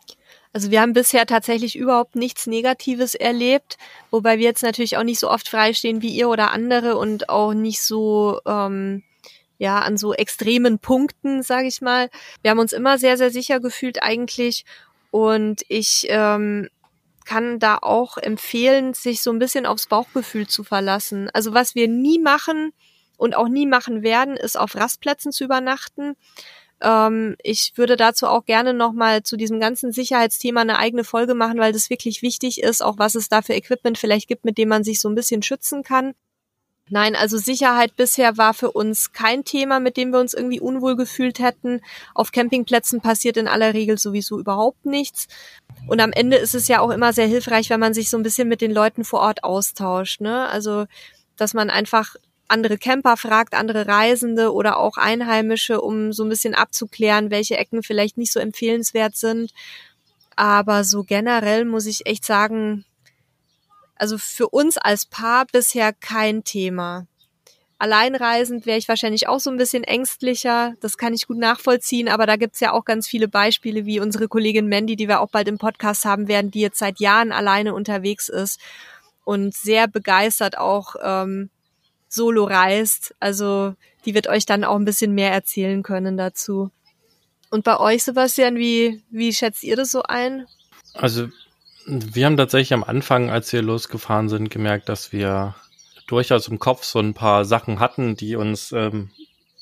Also 0.53 0.71
wir 0.73 0.81
haben 0.81 0.93
bisher 0.93 1.27
tatsächlich 1.27 1.77
überhaupt 1.77 2.17
nichts 2.17 2.47
Negatives 2.47 3.15
erlebt, 3.15 3.77
wobei 4.11 4.39
wir 4.39 4.47
jetzt 4.47 4.63
natürlich 4.63 4.97
auch 4.97 5.05
nicht 5.05 5.21
so 5.21 5.31
oft 5.31 5.49
freistehen 5.49 6.03
wie 6.03 6.17
ihr 6.17 6.29
oder 6.29 6.51
andere 6.51 6.97
und 6.97 7.29
auch 7.29 7.53
nicht 7.55 7.81
so 7.81 8.41
ähm, 8.45 9.05
ja 9.59 9.79
an 9.79 9.97
so 9.97 10.13
extremen 10.15 10.79
Punkten, 10.79 11.43
sage 11.43 11.69
ich 11.69 11.81
mal. 11.81 12.11
Wir 12.43 12.51
haben 12.51 12.59
uns 12.59 12.73
immer 12.73 12.99
sehr 12.99 13.17
sehr 13.17 13.31
sicher 13.31 13.61
gefühlt 13.61 14.03
eigentlich 14.03 14.65
und 15.11 15.63
ich 15.69 16.07
ähm, 16.09 16.69
kann 17.27 17.59
da 17.59 17.79
auch 17.83 18.17
empfehlen, 18.17 18.95
sich 18.95 19.23
so 19.23 19.31
ein 19.31 19.39
bisschen 19.39 19.67
aufs 19.67 19.89
Bauchgefühl 19.89 20.47
zu 20.47 20.65
verlassen. 20.65 21.29
Also 21.35 21.53
was 21.53 21.75
wir 21.75 21.89
nie 21.89 22.19
machen 22.19 22.73
und 23.17 23.37
auch 23.37 23.49
nie 23.49 23.67
machen 23.67 24.03
werden, 24.03 24.37
ist 24.37 24.59
auf 24.59 24.77
Rastplätzen 24.77 25.33
zu 25.33 25.45
übernachten. 25.45 26.17
Ähm, 26.81 27.37
ich 27.43 27.73
würde 27.77 27.97
dazu 27.97 28.27
auch 28.27 28.45
gerne 28.45 28.75
nochmal 28.75 29.23
zu 29.23 29.37
diesem 29.37 29.61
ganzen 29.61 29.93
Sicherheitsthema 29.93 30.61
eine 30.61 30.79
eigene 30.79 31.05
Folge 31.05 31.35
machen, 31.35 31.59
weil 31.59 31.73
das 31.73 31.91
wirklich 31.91 32.23
wichtig 32.23 32.63
ist, 32.63 32.83
auch 32.83 32.99
was 32.99 33.15
es 33.15 33.29
da 33.29 33.43
für 33.43 33.55
Equipment 33.55 33.99
vielleicht 33.99 34.29
gibt, 34.29 34.45
mit 34.45 34.59
dem 34.59 34.69
man 34.69 34.85
sich 34.85 35.01
so 35.01 35.09
ein 35.09 35.15
bisschen 35.15 35.43
schützen 35.43 35.83
kann. 35.83 36.15
Nein, 36.89 37.17
also 37.17 37.37
Sicherheit 37.37 37.97
bisher 37.97 38.37
war 38.37 38.55
für 38.55 38.71
uns 38.71 39.13
kein 39.13 39.45
Thema, 39.45 39.81
mit 39.81 39.97
dem 39.97 40.13
wir 40.13 40.21
uns 40.21 40.35
irgendwie 40.35 40.61
unwohl 40.61 40.95
gefühlt 40.95 41.41
hätten. 41.41 41.81
Auf 42.15 42.31
Campingplätzen 42.31 43.01
passiert 43.01 43.37
in 43.37 43.49
aller 43.49 43.75
Regel 43.75 43.99
sowieso 43.99 44.39
überhaupt 44.39 44.87
nichts. 44.87 45.27
Und 45.89 46.01
am 46.01 46.13
Ende 46.13 46.37
ist 46.37 46.55
es 46.55 46.69
ja 46.69 46.81
auch 46.81 46.91
immer 46.91 47.13
sehr 47.13 47.27
hilfreich, 47.27 47.71
wenn 47.71 47.81
man 47.81 47.93
sich 47.93 48.09
so 48.09 48.17
ein 48.17 48.23
bisschen 48.23 48.47
mit 48.47 48.61
den 48.61 48.71
Leuten 48.71 49.03
vor 49.03 49.21
Ort 49.21 49.43
austauscht. 49.43 50.21
Ne? 50.21 50.49
Also, 50.49 50.87
dass 51.37 51.55
man 51.55 51.71
einfach 51.71 52.15
andere 52.47 52.79
Camper 52.79 53.17
fragt, 53.17 53.55
andere 53.55 53.89
Reisende 53.89 54.53
oder 54.53 54.79
auch 54.79 54.97
Einheimische, 54.97 55.81
um 55.81 56.13
so 56.13 56.23
ein 56.23 56.29
bisschen 56.29 56.55
abzuklären, 56.55 57.33
welche 57.33 57.57
Ecken 57.57 57.83
vielleicht 57.83 58.17
nicht 58.17 58.33
so 58.33 58.39
empfehlenswert 58.39 59.17
sind. 59.17 59.51
Aber 60.37 60.85
so 60.85 61.03
generell 61.03 61.65
muss 61.65 61.87
ich 61.87 62.07
echt 62.07 62.25
sagen, 62.25 62.85
also 63.97 64.19
für 64.19 64.49
uns 64.49 64.79
als 64.79 65.07
Paar 65.07 65.47
bisher 65.47 65.93
kein 65.93 66.45
Thema. 66.45 67.07
Alleinreisend 67.79 68.65
wäre 68.65 68.79
ich 68.79 68.89
wahrscheinlich 68.89 69.29
auch 69.29 69.41
so 69.41 69.51
ein 69.51 69.59
bisschen 69.59 69.85
ängstlicher. 69.85 70.75
Das 70.81 70.97
kann 70.97 71.13
ich 71.13 71.27
gut 71.27 71.37
nachvollziehen, 71.37 72.09
aber 72.09 72.25
da 72.25 72.37
gibt's 72.37 72.61
ja 72.61 72.73
auch 72.73 72.87
ganz 72.87 73.07
viele 73.07 73.29
Beispiele, 73.29 73.85
wie 73.85 74.01
unsere 74.01 74.29
Kollegin 74.29 74.69
Mandy, 74.69 74.97
die 74.97 75.09
wir 75.09 75.21
auch 75.21 75.29
bald 75.29 75.47
im 75.49 75.59
Podcast 75.59 76.07
haben 76.07 76.27
werden, 76.27 76.51
die 76.51 76.61
jetzt 76.61 76.79
seit 76.79 77.01
Jahren 77.01 77.33
alleine 77.33 77.75
unterwegs 77.75 78.31
ist 78.31 78.61
und 79.25 79.55
sehr 79.55 79.89
begeistert 79.89 80.57
auch 80.57 80.97
ähm, 81.03 81.51
solo 82.09 82.45
reist. 82.45 83.15
Also 83.21 83.75
die 84.07 84.15
wird 84.15 84.29
euch 84.29 84.47
dann 84.47 84.65
auch 84.65 84.77
ein 84.77 84.87
bisschen 84.87 85.15
mehr 85.15 85.33
erzählen 85.33 85.83
können 85.83 86.17
dazu. 86.17 86.71
Und 87.51 87.65
bei 87.65 87.79
euch, 87.79 88.05
Sebastian, 88.05 88.57
wie, 88.57 89.03
wie 89.11 89.35
schätzt 89.35 89.63
ihr 89.63 89.77
das 89.77 89.91
so 89.91 90.03
ein? 90.03 90.47
Also 90.95 91.29
wir 91.87 92.27
haben 92.27 92.37
tatsächlich 92.37 92.73
am 92.73 92.85
Anfang, 92.85 93.31
als 93.31 93.53
wir 93.53 93.63
losgefahren 93.63 94.29
sind, 94.29 94.51
gemerkt, 94.51 94.89
dass 94.89 95.13
wir 95.13 95.55
durchaus 96.09 96.49
im 96.49 96.59
Kopf 96.59 96.85
so 96.85 96.99
ein 96.99 97.15
paar 97.15 97.45
Sachen 97.45 97.79
hatten, 97.79 98.17
die 98.17 98.37
uns 98.37 98.73
ähm, 98.73 99.11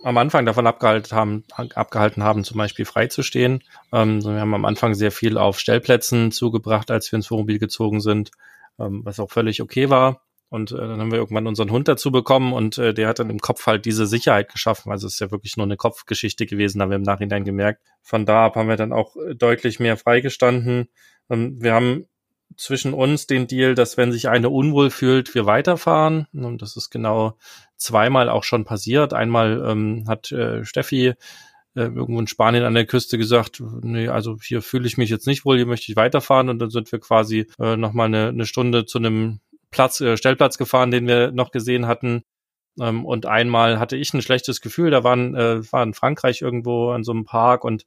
am 0.02 0.18
Anfang 0.18 0.46
davon 0.46 0.66
abgehalten 0.66 1.16
haben, 1.16 1.44
abgehalten 1.74 2.22
haben, 2.22 2.44
zum 2.44 2.58
Beispiel 2.58 2.84
freizustehen. 2.84 3.62
Ähm, 3.92 4.22
wir 4.22 4.40
haben 4.40 4.54
am 4.54 4.64
Anfang 4.64 4.94
sehr 4.94 5.12
viel 5.12 5.38
auf 5.38 5.58
Stellplätzen 5.58 6.32
zugebracht, 6.32 6.90
als 6.90 7.10
wir 7.12 7.16
ins 7.16 7.30
Wohnmobil 7.30 7.58
gezogen 7.58 8.00
sind, 8.00 8.30
ähm, 8.78 9.02
was 9.04 9.20
auch 9.20 9.30
völlig 9.30 9.60
okay 9.62 9.90
war. 9.90 10.22
Und 10.48 10.72
äh, 10.72 10.76
dann 10.76 11.00
haben 11.00 11.10
wir 11.10 11.18
irgendwann 11.18 11.46
unseren 11.46 11.70
Hund 11.70 11.88
dazu 11.88 12.10
bekommen 12.10 12.52
und 12.52 12.78
äh, 12.78 12.94
der 12.94 13.08
hat 13.08 13.18
dann 13.18 13.30
im 13.30 13.40
Kopf 13.40 13.66
halt 13.66 13.86
diese 13.86 14.06
Sicherheit 14.06 14.52
geschaffen. 14.52 14.92
Also 14.92 15.06
es 15.06 15.14
ist 15.14 15.20
ja 15.20 15.30
wirklich 15.30 15.56
nur 15.56 15.66
eine 15.66 15.76
Kopfgeschichte 15.76 16.46
gewesen, 16.46 16.80
haben 16.80 16.90
wir 16.90 16.96
im 16.96 17.02
Nachhinein 17.02 17.44
gemerkt. 17.44 17.82
Von 18.02 18.24
da 18.24 18.46
ab 18.46 18.56
haben 18.56 18.68
wir 18.68 18.76
dann 18.76 18.92
auch 18.92 19.16
äh, 19.16 19.34
deutlich 19.34 19.80
mehr 19.80 19.96
freigestanden. 19.96 20.88
Ähm, 21.30 21.60
wir 21.60 21.74
haben 21.74 22.06
zwischen 22.56 22.94
uns 22.94 23.26
den 23.26 23.46
Deal, 23.46 23.74
dass 23.74 23.96
wenn 23.96 24.12
sich 24.12 24.28
eine 24.28 24.50
unwohl 24.50 24.90
fühlt, 24.90 25.34
wir 25.34 25.46
weiterfahren. 25.46 26.26
Und 26.32 26.62
das 26.62 26.76
ist 26.76 26.90
genau 26.90 27.36
zweimal 27.76 28.28
auch 28.28 28.44
schon 28.44 28.64
passiert. 28.64 29.12
Einmal 29.12 29.64
ähm, 29.66 30.04
hat 30.08 30.32
äh, 30.32 30.64
Steffi 30.64 31.08
äh, 31.08 31.14
irgendwo 31.74 32.20
in 32.20 32.26
Spanien 32.26 32.64
an 32.64 32.74
der 32.74 32.86
Küste 32.86 33.18
gesagt, 33.18 33.62
nee, 33.82 34.08
also 34.08 34.36
hier 34.42 34.62
fühle 34.62 34.86
ich 34.86 34.96
mich 34.96 35.10
jetzt 35.10 35.26
nicht 35.26 35.44
wohl, 35.44 35.56
hier 35.56 35.66
möchte 35.66 35.90
ich 35.90 35.96
weiterfahren. 35.96 36.48
Und 36.48 36.58
dann 36.58 36.70
sind 36.70 36.90
wir 36.92 37.00
quasi 37.00 37.46
äh, 37.58 37.76
nochmal 37.76 38.06
eine, 38.06 38.28
eine 38.28 38.46
Stunde 38.46 38.86
zu 38.86 38.98
einem 38.98 39.40
Platz, 39.70 40.00
äh, 40.00 40.16
Stellplatz 40.16 40.56
gefahren, 40.58 40.90
den 40.90 41.06
wir 41.06 41.32
noch 41.32 41.50
gesehen 41.50 41.86
hatten. 41.86 42.22
Ähm, 42.80 43.04
und 43.04 43.26
einmal 43.26 43.78
hatte 43.78 43.96
ich 43.96 44.12
ein 44.14 44.22
schlechtes 44.22 44.60
Gefühl, 44.60 44.90
da 44.90 45.04
waren, 45.04 45.34
äh, 45.34 45.72
war 45.72 45.82
in 45.82 45.94
Frankreich 45.94 46.42
irgendwo 46.42 46.90
an 46.90 47.04
so 47.04 47.12
einem 47.12 47.24
Park 47.24 47.64
und 47.64 47.84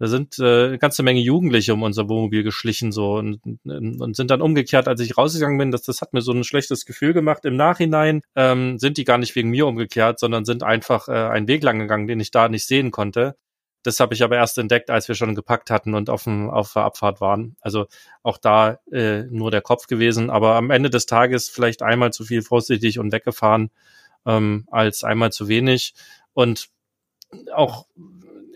da 0.00 0.06
sind 0.06 0.38
äh, 0.38 0.68
eine 0.68 0.78
ganze 0.78 1.02
Menge 1.02 1.20
Jugendliche 1.20 1.74
um 1.74 1.82
unser 1.82 2.08
Wohnmobil 2.08 2.42
geschlichen 2.42 2.90
so 2.90 3.16
und, 3.16 3.40
und 3.64 4.16
sind 4.16 4.30
dann 4.30 4.40
umgekehrt, 4.40 4.88
als 4.88 5.00
ich 5.00 5.18
rausgegangen 5.18 5.58
bin, 5.58 5.70
das, 5.70 5.82
das 5.82 6.00
hat 6.00 6.14
mir 6.14 6.22
so 6.22 6.32
ein 6.32 6.42
schlechtes 6.42 6.86
Gefühl 6.86 7.12
gemacht. 7.12 7.44
Im 7.44 7.56
Nachhinein 7.56 8.22
ähm, 8.34 8.78
sind 8.78 8.96
die 8.96 9.04
gar 9.04 9.18
nicht 9.18 9.36
wegen 9.36 9.50
mir 9.50 9.66
umgekehrt, 9.66 10.18
sondern 10.18 10.46
sind 10.46 10.62
einfach 10.62 11.08
äh, 11.08 11.12
einen 11.12 11.48
Weg 11.48 11.62
lang 11.62 11.78
gegangen, 11.78 12.06
den 12.06 12.18
ich 12.18 12.30
da 12.30 12.48
nicht 12.48 12.66
sehen 12.66 12.92
konnte. 12.92 13.36
Das 13.82 14.00
habe 14.00 14.14
ich 14.14 14.22
aber 14.22 14.36
erst 14.36 14.56
entdeckt, 14.56 14.88
als 14.88 15.06
wir 15.06 15.14
schon 15.14 15.34
gepackt 15.34 15.70
hatten 15.70 15.94
und 15.94 16.08
auf, 16.08 16.24
dem, 16.24 16.48
auf 16.48 16.72
der 16.72 16.84
Abfahrt 16.84 17.20
waren. 17.20 17.56
Also 17.60 17.86
auch 18.22 18.38
da 18.38 18.78
äh, 18.90 19.24
nur 19.24 19.50
der 19.50 19.62
Kopf 19.62 19.86
gewesen, 19.86 20.30
aber 20.30 20.54
am 20.54 20.70
Ende 20.70 20.88
des 20.88 21.04
Tages 21.04 21.50
vielleicht 21.50 21.82
einmal 21.82 22.10
zu 22.10 22.24
viel 22.24 22.40
vorsichtig 22.40 22.98
und 22.98 23.12
weggefahren 23.12 23.70
ähm, 24.26 24.66
als 24.70 25.04
einmal 25.04 25.32
zu 25.32 25.48
wenig. 25.48 25.94
Und 26.32 26.68
auch 27.54 27.86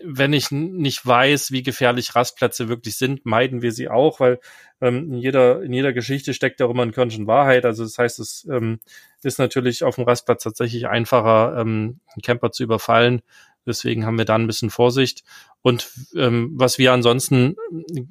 wenn 0.07 0.33
ich 0.33 0.51
nicht 0.51 1.05
weiß, 1.05 1.51
wie 1.51 1.63
gefährlich 1.63 2.15
Rastplätze 2.15 2.69
wirklich 2.69 2.95
sind, 2.97 3.25
meiden 3.25 3.61
wir 3.61 3.71
sie 3.71 3.89
auch, 3.89 4.19
weil 4.19 4.39
ähm, 4.79 5.13
in, 5.13 5.17
jeder, 5.17 5.63
in 5.63 5.73
jeder 5.73 5.93
Geschichte 5.93 6.33
steckt 6.33 6.61
auch 6.61 6.69
immer 6.69 6.83
ein 6.83 6.91
Körnchen 6.91 7.25
Wahrheit. 7.25 7.65
Also 7.65 7.83
das 7.83 7.97
heißt, 7.97 8.19
es 8.19 8.47
ähm, 8.51 8.79
ist 9.23 9.39
natürlich 9.39 9.83
auf 9.83 9.95
dem 9.95 10.03
Rastplatz 10.03 10.43
tatsächlich 10.43 10.87
einfacher, 10.87 11.57
ähm, 11.59 11.99
einen 12.13 12.21
Camper 12.23 12.51
zu 12.51 12.63
überfallen. 12.63 13.21
Deswegen 13.65 14.05
haben 14.05 14.17
wir 14.17 14.25
da 14.25 14.35
ein 14.35 14.47
bisschen 14.47 14.69
Vorsicht. 14.69 15.23
Und 15.61 15.89
ähm, 16.15 16.51
was 16.53 16.77
wir 16.77 16.93
ansonsten 16.93 17.55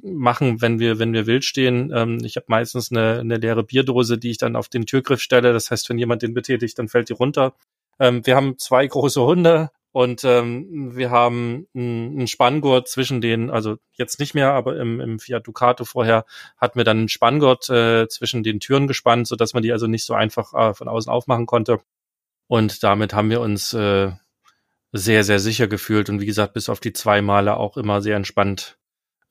machen, 0.02 0.60
wenn 0.60 0.78
wir, 0.78 0.98
wenn 0.98 1.12
wir 1.12 1.26
wild 1.26 1.44
stehen, 1.44 1.92
ähm, 1.94 2.18
ich 2.24 2.36
habe 2.36 2.46
meistens 2.48 2.90
eine, 2.90 3.20
eine 3.20 3.36
leere 3.36 3.64
Bierdose, 3.64 4.18
die 4.18 4.30
ich 4.30 4.38
dann 4.38 4.56
auf 4.56 4.68
den 4.68 4.86
Türgriff 4.86 5.20
stelle. 5.20 5.52
Das 5.52 5.70
heißt, 5.70 5.88
wenn 5.88 5.98
jemand 5.98 6.22
den 6.22 6.34
betätigt, 6.34 6.78
dann 6.78 6.88
fällt 6.88 7.08
die 7.08 7.14
runter. 7.14 7.54
Ähm, 8.00 8.26
wir 8.26 8.36
haben 8.36 8.58
zwei 8.58 8.86
große 8.86 9.22
Hunde, 9.22 9.70
und 9.94 10.24
ähm, 10.24 10.96
wir 10.96 11.12
haben 11.12 11.68
einen 11.72 12.26
Spanngurt 12.26 12.88
zwischen 12.88 13.20
den, 13.20 13.48
also 13.48 13.76
jetzt 13.92 14.18
nicht 14.18 14.34
mehr, 14.34 14.52
aber 14.52 14.76
im, 14.76 14.98
im 14.98 15.20
Fiat 15.20 15.46
Ducato 15.46 15.84
vorher 15.84 16.24
hatten 16.56 16.80
wir 16.80 16.84
dann 16.84 16.98
einen 16.98 17.08
Spanngurt 17.08 17.70
äh, 17.70 18.08
zwischen 18.08 18.42
den 18.42 18.58
Türen 18.58 18.88
gespannt, 18.88 19.28
so 19.28 19.36
dass 19.36 19.54
man 19.54 19.62
die 19.62 19.70
also 19.70 19.86
nicht 19.86 20.04
so 20.04 20.14
einfach 20.14 20.52
äh, 20.52 20.74
von 20.74 20.88
außen 20.88 21.12
aufmachen 21.12 21.46
konnte. 21.46 21.78
Und 22.48 22.82
damit 22.82 23.14
haben 23.14 23.30
wir 23.30 23.40
uns 23.40 23.72
äh, 23.72 24.10
sehr, 24.96 25.24
sehr 25.24 25.40
sicher 25.40 25.66
gefühlt 25.66 26.08
und 26.08 26.20
wie 26.20 26.26
gesagt, 26.26 26.54
bis 26.54 26.68
auf 26.68 26.78
die 26.78 26.92
zwei 26.92 27.20
Male 27.20 27.56
auch 27.56 27.76
immer 27.76 28.00
sehr 28.00 28.16
entspannt 28.16 28.78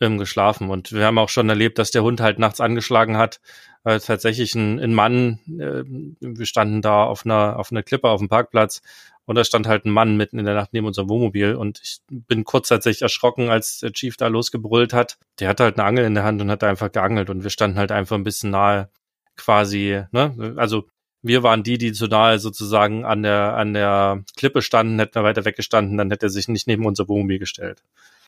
ähm, 0.02 0.18
geschlafen. 0.18 0.70
Und 0.70 0.92
wir 0.92 1.06
haben 1.06 1.18
auch 1.18 1.30
schon 1.30 1.48
erlebt, 1.48 1.80
dass 1.80 1.92
der 1.92 2.04
Hund 2.04 2.20
halt 2.20 2.38
nachts 2.38 2.60
angeschlagen 2.60 3.16
hat. 3.16 3.40
Äh, 3.86 4.00
tatsächlich 4.00 4.56
ein, 4.56 4.78
ein 4.80 4.94
Mann, 4.94 5.40
äh, 5.48 5.84
wir 6.20 6.46
standen 6.46 6.82
da 6.82 7.06
auf 7.06 7.26
einer, 7.26 7.58
auf 7.58 7.72
einer 7.72 7.82
Klippe 7.82 8.10
auf 8.10 8.20
dem 8.20 8.28
Parkplatz 8.28 8.82
und 9.26 9.36
da 9.36 9.46
stand 9.46 9.66
halt 9.66 9.86
ein 9.86 9.92
Mann 9.92 10.18
mitten 10.18 10.38
in 10.38 10.46
der 10.46 10.54
Nacht 10.54 10.74
neben 10.74 10.86
unserem 10.86 11.08
Wohnmobil 11.08 11.56
und 11.56 11.80
ich 11.82 12.00
bin 12.10 12.44
kurz 12.44 12.68
tatsächlich 12.68 13.02
erschrocken, 13.02 13.50
als 13.50 13.80
der 13.80 13.94
Chief 13.94 14.18
da 14.18 14.28
losgebrüllt 14.28 14.92
hat. 14.92 15.18
Der 15.40 15.48
hatte 15.48 15.64
halt 15.64 15.80
eine 15.80 15.88
Angel 15.88 16.04
in 16.04 16.14
der 16.14 16.26
Hand 16.26 16.42
und 16.42 16.52
hat 16.52 16.64
einfach 16.66 16.92
geangelt 16.92 17.30
und 17.30 17.44
wir 17.44 17.50
standen 17.50 17.78
halt 17.78 17.94
einfach 17.94 18.18
ein 18.18 18.26
bisschen 18.26 18.52
nahe 18.52 18.90
quasi, 19.38 20.04
ne? 20.12 20.54
Also 20.58 20.88
wir 21.24 21.42
waren 21.42 21.64
die, 21.64 21.78
die 21.78 21.94
zu 21.94 22.08
nahe 22.08 22.38
sozusagen 22.38 23.06
an 23.06 23.24
der, 23.24 23.56
an 23.56 23.74
der 23.74 24.24
Klippe 24.36 24.62
standen, 24.62 25.00
hätten 25.00 25.16
wir 25.16 25.24
weiter 25.24 25.46
weggestanden, 25.46 25.98
dann 25.98 26.12
hätte 26.12 26.28
er 26.28 26.30
sich 26.30 26.50
nicht 26.50 26.68
neben 26.68 26.86
unser 26.86 27.08
Wohnmobil 27.08 27.40
gestellt. 27.40 27.82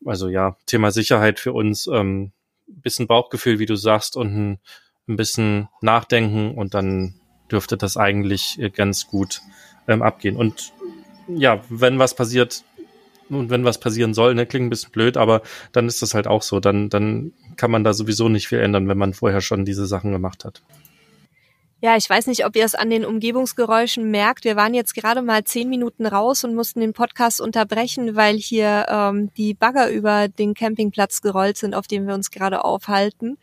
Also 0.06 0.30
ja, 0.30 0.56
Thema 0.66 0.92
Sicherheit 0.92 1.40
für 1.40 1.54
uns, 1.54 1.88
ähm, 1.88 2.32
bisschen 2.68 3.06
Bauchgefühl, 3.06 3.60
wie 3.60 3.66
du 3.66 3.76
sagst, 3.76 4.18
und 4.18 4.36
ein, 4.36 4.60
ein 5.08 5.18
bisschen 5.18 5.68
Nachdenken 5.82 6.56
und 6.56 6.74
dann 6.74 7.16
dürfte 7.52 7.78
das 7.78 7.98
eigentlich 7.98 8.60
äh, 8.60 8.70
ganz 8.70 9.08
gut 9.08 9.42
ähm, 9.88 10.02
abgehen. 10.02 10.38
Und 10.38 10.74
ja, 11.28 11.62
wenn 11.70 12.00
was 12.00 12.16
passiert 12.16 12.64
und 13.30 13.50
wenn 13.50 13.66
was 13.66 13.80
passieren 13.80 14.14
soll, 14.14 14.36
ne, 14.36 14.46
klingt 14.46 14.68
ein 14.68 14.70
bisschen 14.70 14.92
blöd, 14.92 15.18
aber 15.18 15.42
dann 15.72 15.88
ist 15.88 16.02
das 16.02 16.14
halt 16.14 16.28
auch 16.28 16.42
so. 16.42 16.60
Dann, 16.60 16.90
dann 16.90 17.34
kann 17.56 17.72
man 17.72 17.84
da 17.84 17.94
sowieso 17.94 18.30
nicht 18.30 18.48
viel 18.48 18.60
ändern, 18.60 18.88
wenn 18.88 18.98
man 18.98 19.14
vorher 19.14 19.42
schon 19.42 19.66
diese 19.66 19.86
Sachen 19.86 20.12
gemacht 20.12 20.46
hat. 20.46 20.62
Ja, 21.82 21.98
ich 21.98 22.10
weiß 22.10 22.28
nicht, 22.28 22.46
ob 22.46 22.56
ihr 22.56 22.64
es 22.64 22.74
an 22.74 22.90
den 22.90 23.04
Umgebungsgeräuschen 23.04 24.10
merkt. 24.10 24.46
Wir 24.46 24.56
waren 24.56 24.74
jetzt 24.74 24.96
gerade 24.96 25.22
mal 25.22 25.44
zehn 25.44 25.70
Minuten 25.70 26.06
raus 26.06 26.44
und 26.46 26.56
mussten 26.56 26.80
den 26.80 26.94
Podcast 26.94 27.42
unterbrechen, 27.42 28.16
weil 28.16 28.38
hier 28.38 28.86
ähm, 28.90 29.30
die 29.36 29.54
Bagger 29.54 29.90
über 29.90 30.30
den 30.30 30.54
Campingplatz 30.54 31.22
gerollt 31.22 31.58
sind, 31.58 31.76
auf 31.76 31.86
dem 31.88 32.08
wir 32.08 32.14
uns 32.14 32.32
gerade 32.32 32.64
aufhalten. 32.64 33.38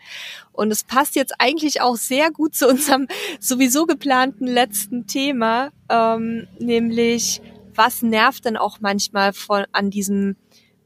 Und 0.50 0.70
es 0.70 0.82
passt 0.82 1.14
jetzt 1.14 1.34
eigentlich 1.38 1.82
auch 1.82 1.96
sehr 1.96 2.30
gut 2.30 2.54
zu 2.54 2.68
unserem 2.68 3.06
sowieso 3.38 3.84
geplanten 3.84 4.46
letzten 4.46 5.06
Thema, 5.06 5.70
ähm, 5.90 6.48
nämlich 6.58 7.42
was 7.74 8.02
nervt 8.02 8.46
denn 8.46 8.56
auch 8.56 8.80
manchmal 8.80 9.34
von, 9.34 9.66
an 9.72 9.90
diesem 9.90 10.36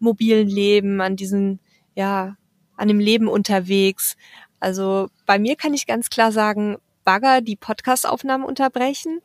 mobilen 0.01 0.49
Leben, 0.49 1.01
an 1.01 1.17
diesen 1.17 1.61
ja 1.95 2.37
an 2.77 2.89
dem 2.89 3.01
Leben 3.01 3.29
unterwegs. 3.29 4.17
Also 4.61 5.09
bei 5.27 5.39
mir 5.39 5.57
kann 5.57 5.75
ich 5.75 5.87
ganz 5.87 6.11
klar 6.11 6.33
sagen, 6.33 6.77
Bagger 7.07 7.41
die 7.41 7.57
Podcastaufnahmen 7.57 8.47
unterbrechen. 8.47 9.21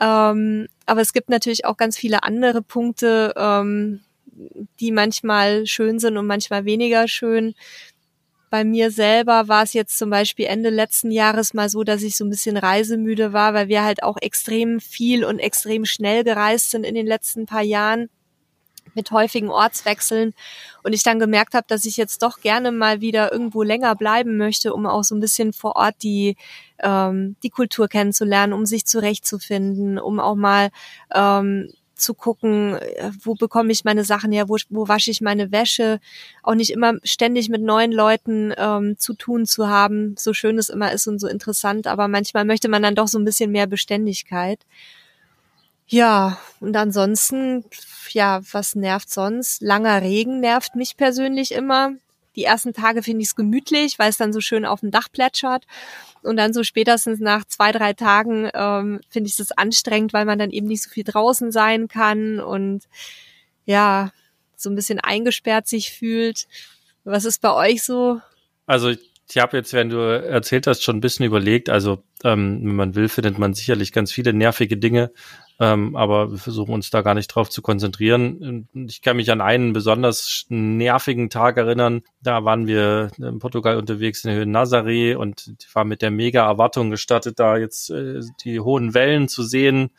Ähm, 0.00 0.68
aber 0.84 1.00
es 1.00 1.12
gibt 1.12 1.30
natürlich 1.30 1.64
auch 1.64 1.76
ganz 1.76 1.96
viele 1.96 2.22
andere 2.22 2.62
Punkte, 2.62 3.32
ähm, 3.36 4.02
die 4.78 4.92
manchmal 4.92 5.66
schön 5.66 5.98
sind 5.98 6.16
und 6.18 6.26
manchmal 6.26 6.64
weniger 6.66 7.08
schön. 7.08 7.54
Bei 8.50 8.62
mir 8.62 8.90
selber 8.90 9.48
war 9.48 9.64
es 9.64 9.72
jetzt 9.72 9.98
zum 9.98 10.10
Beispiel 10.10 10.46
Ende 10.46 10.70
letzten 10.70 11.10
Jahres 11.10 11.54
mal 11.54 11.68
so, 11.68 11.82
dass 11.82 12.02
ich 12.02 12.16
so 12.16 12.24
ein 12.24 12.30
bisschen 12.30 12.56
reisemüde 12.56 13.32
war, 13.32 13.54
weil 13.54 13.68
wir 13.68 13.82
halt 13.82 14.02
auch 14.02 14.18
extrem 14.20 14.78
viel 14.78 15.24
und 15.24 15.40
extrem 15.40 15.84
schnell 15.84 16.22
gereist 16.22 16.70
sind 16.70 16.84
in 16.84 16.94
den 16.94 17.06
letzten 17.06 17.46
paar 17.46 17.62
Jahren 17.62 18.08
mit 18.96 19.10
häufigen 19.10 19.50
Ortswechseln 19.50 20.34
und 20.82 20.92
ich 20.92 21.02
dann 21.02 21.18
gemerkt 21.18 21.54
habe, 21.54 21.66
dass 21.68 21.84
ich 21.84 21.96
jetzt 21.96 22.22
doch 22.22 22.40
gerne 22.40 22.72
mal 22.72 23.00
wieder 23.00 23.32
irgendwo 23.32 23.62
länger 23.62 23.94
bleiben 23.94 24.36
möchte, 24.36 24.74
um 24.74 24.86
auch 24.86 25.04
so 25.04 25.14
ein 25.14 25.20
bisschen 25.20 25.52
vor 25.52 25.76
Ort 25.76 25.96
die 26.02 26.36
ähm, 26.82 27.36
die 27.42 27.50
Kultur 27.50 27.88
kennenzulernen, 27.88 28.52
um 28.52 28.66
sich 28.66 28.86
zurechtzufinden, 28.86 29.98
um 29.98 30.20
auch 30.20 30.34
mal 30.34 30.70
ähm, 31.14 31.68
zu 31.96 32.14
gucken, 32.14 32.74
äh, 32.74 33.10
wo 33.22 33.34
bekomme 33.34 33.72
ich 33.72 33.84
meine 33.84 34.04
Sachen 34.04 34.30
her, 34.30 34.48
wo, 34.48 34.56
wo 34.68 34.86
wasche 34.86 35.10
ich 35.10 35.20
meine 35.20 35.50
Wäsche, 35.50 35.98
auch 36.42 36.54
nicht 36.54 36.70
immer 36.70 36.94
ständig 37.02 37.48
mit 37.48 37.62
neuen 37.62 37.92
Leuten 37.92 38.52
ähm, 38.56 38.98
zu 38.98 39.14
tun 39.14 39.46
zu 39.46 39.68
haben, 39.68 40.14
so 40.18 40.32
schön 40.32 40.58
es 40.58 40.68
immer 40.68 40.92
ist 40.92 41.06
und 41.06 41.18
so 41.18 41.26
interessant, 41.26 41.86
aber 41.86 42.06
manchmal 42.08 42.44
möchte 42.44 42.68
man 42.68 42.82
dann 42.82 42.94
doch 42.94 43.08
so 43.08 43.18
ein 43.18 43.24
bisschen 43.24 43.50
mehr 43.50 43.66
Beständigkeit. 43.66 44.60
Ja, 45.88 46.38
und 46.60 46.76
ansonsten, 46.76 47.64
ja, 48.10 48.40
was 48.52 48.74
nervt 48.74 49.10
sonst? 49.10 49.62
Langer 49.62 50.02
Regen 50.02 50.40
nervt 50.40 50.74
mich 50.74 50.96
persönlich 50.96 51.52
immer. 51.52 51.92
Die 52.34 52.44
ersten 52.44 52.74
Tage 52.74 53.02
finde 53.02 53.22
ich 53.22 53.28
es 53.28 53.36
gemütlich, 53.36 53.98
weil 53.98 54.10
es 54.10 54.18
dann 54.18 54.32
so 54.32 54.40
schön 54.40 54.64
auf 54.66 54.80
dem 54.80 54.90
Dach 54.90 55.08
plätschert. 55.10 55.64
Und 56.22 56.36
dann 56.36 56.52
so 56.52 56.64
spätestens 56.64 57.20
nach 57.20 57.44
zwei, 57.44 57.72
drei 57.72 57.92
Tagen 57.92 58.50
ähm, 58.52 59.00
finde 59.08 59.28
ich 59.28 59.36
das 59.36 59.52
anstrengend, 59.52 60.12
weil 60.12 60.24
man 60.24 60.38
dann 60.38 60.50
eben 60.50 60.66
nicht 60.66 60.82
so 60.82 60.90
viel 60.90 61.04
draußen 61.04 61.52
sein 61.52 61.88
kann 61.88 62.40
und 62.40 62.84
ja, 63.64 64.12
so 64.56 64.70
ein 64.70 64.74
bisschen 64.74 65.00
eingesperrt 65.00 65.68
sich 65.68 65.92
fühlt. 65.92 66.46
Was 67.04 67.24
ist 67.24 67.40
bei 67.40 67.52
euch 67.52 67.84
so? 67.84 68.20
Also 68.66 68.90
ich 68.90 69.38
habe 69.38 69.56
jetzt, 69.56 69.72
wenn 69.72 69.88
du 69.88 69.98
erzählt 69.98 70.66
hast, 70.66 70.82
schon 70.82 70.96
ein 70.96 71.00
bisschen 71.00 71.26
überlegt. 71.26 71.68
Also 71.68 72.02
ähm, 72.24 72.60
wenn 72.62 72.76
man 72.76 72.94
will, 72.94 73.08
findet 73.08 73.38
man 73.38 73.54
sicherlich 73.54 73.92
ganz 73.92 74.12
viele 74.12 74.32
nervige 74.32 74.76
Dinge. 74.76 75.12
Ähm, 75.58 75.96
aber 75.96 76.30
wir 76.30 76.38
versuchen 76.38 76.74
uns 76.74 76.90
da 76.90 77.00
gar 77.00 77.14
nicht 77.14 77.28
drauf 77.28 77.48
zu 77.48 77.62
konzentrieren. 77.62 78.68
Ich 78.74 79.00
kann 79.00 79.16
mich 79.16 79.30
an 79.30 79.40
einen 79.40 79.72
besonders 79.72 80.44
nervigen 80.50 81.30
Tag 81.30 81.56
erinnern. 81.56 82.02
Da 82.20 82.44
waren 82.44 82.66
wir 82.66 83.10
in 83.16 83.38
Portugal 83.38 83.78
unterwegs 83.78 84.22
in 84.24 84.30
der 84.30 84.38
Höhe 84.38 84.46
Nazaré 84.46 85.16
und 85.16 85.54
ich 85.58 85.74
war 85.74 85.84
mit 85.84 86.02
der 86.02 86.10
mega 86.10 86.46
Erwartung 86.46 86.90
gestattet, 86.90 87.38
da 87.38 87.56
jetzt 87.56 87.90
äh, 87.90 88.20
die 88.44 88.60
hohen 88.60 88.92
Wellen 88.92 89.28
zu 89.28 89.42
sehen. 89.42 89.90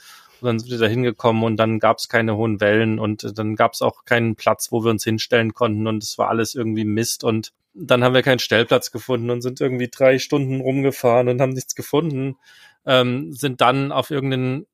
Und 0.42 0.46
dann 0.46 0.60
sind 0.60 0.70
wir 0.70 0.78
da 0.78 0.86
hingekommen 0.86 1.42
und 1.42 1.58
dann 1.58 1.80
gab 1.80 1.98
es 1.98 2.08
keine 2.08 2.38
hohen 2.38 2.62
Wellen 2.62 3.00
und 3.00 3.40
dann 3.40 3.56
gab 3.56 3.74
es 3.74 3.82
auch 3.82 4.06
keinen 4.06 4.36
Platz, 4.36 4.72
wo 4.72 4.84
wir 4.84 4.92
uns 4.92 5.04
hinstellen 5.04 5.56
konnten 5.56 5.88
und 5.88 6.04
es 6.04 6.20
war 6.20 6.30
alles 6.30 6.54
irgendwie 6.54 6.86
Mist 6.86 7.24
und 7.24 7.54
dann 7.74 8.04
haben 8.04 8.14
wir 8.14 8.22
keinen 8.22 8.38
Stellplatz 8.38 8.92
gefunden 8.92 9.32
und 9.32 9.42
sind 9.42 9.60
irgendwie 9.62 9.90
drei 9.90 10.20
Stunden 10.20 10.62
rumgefahren 10.62 11.28
und 11.28 11.42
haben 11.42 11.54
nichts 11.54 11.74
gefunden. 11.74 12.38
Ähm, 12.86 13.34
sind 13.34 13.62
dann 13.62 13.92
auf 13.92 14.12
irgendeinen 14.12 14.68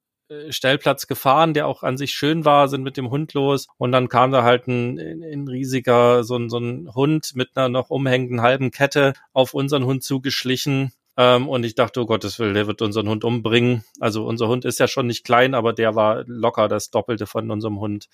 Stellplatz 0.50 1.08
gefahren, 1.08 1.54
der 1.54 1.68
auch 1.68 1.84
an 1.84 1.98
sich 1.98 2.12
schön 2.12 2.46
war, 2.46 2.68
sind 2.68 2.84
mit 2.84 2.98
dem 2.98 3.10
Hund 3.10 3.34
los 3.34 3.68
und 3.78 3.92
dann 3.92 4.10
kam 4.10 4.32
da 4.32 4.44
halt 4.44 4.68
ein, 4.68 4.98
ein 4.98 5.48
riesiger, 5.48 6.24
so 6.24 6.38
ein, 6.38 6.50
so 6.50 6.58
ein 6.58 6.94
Hund 6.94 7.32
mit 7.36 7.50
einer 7.56 7.70
noch 7.70 7.90
umhängenden 7.90 8.42
halben 8.42 8.72
Kette 8.72 9.14
auf 9.34 9.54
unseren 9.54 9.86
Hund 9.86 10.04
zugeschlichen. 10.04 10.92
Ähm, 11.16 11.48
und 11.48 11.64
ich 11.64 11.76
dachte, 11.76 12.02
oh 12.02 12.06
Gottes 12.06 12.40
Willen, 12.40 12.56
der 12.56 12.68
wird 12.68 12.82
unseren 12.82 13.08
Hund 13.08 13.24
umbringen. 13.24 13.84
Also 14.00 14.26
unser 14.26 14.48
Hund 14.48 14.66
ist 14.66 14.80
ja 14.80 14.88
schon 14.88 15.08
nicht 15.08 15.24
klein, 15.24 15.54
aber 15.54 15.74
der 15.74 15.96
war 15.96 16.24
locker 16.26 16.68
das 16.68 16.90
Doppelte 16.90 17.28
von 17.28 17.52
unserem 17.52 17.80
Hund. 17.80 18.08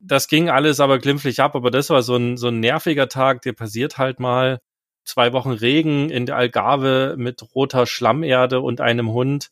Das 0.00 0.28
ging 0.28 0.50
alles 0.50 0.80
aber 0.80 0.98
glimpflich 0.98 1.40
ab, 1.40 1.56
aber 1.56 1.70
das 1.70 1.88
war 1.88 2.02
so 2.02 2.16
ein, 2.16 2.36
so 2.36 2.48
ein 2.48 2.60
nerviger 2.60 3.08
Tag, 3.08 3.42
der 3.42 3.52
passiert 3.52 3.96
halt 3.96 4.20
mal. 4.20 4.60
Zwei 5.04 5.32
Wochen 5.32 5.52
Regen 5.52 6.10
in 6.10 6.26
der 6.26 6.36
Algarve 6.36 7.14
mit 7.18 7.54
roter 7.54 7.86
Schlammerde 7.86 8.60
und 8.60 8.80
einem 8.80 9.12
Hund 9.12 9.50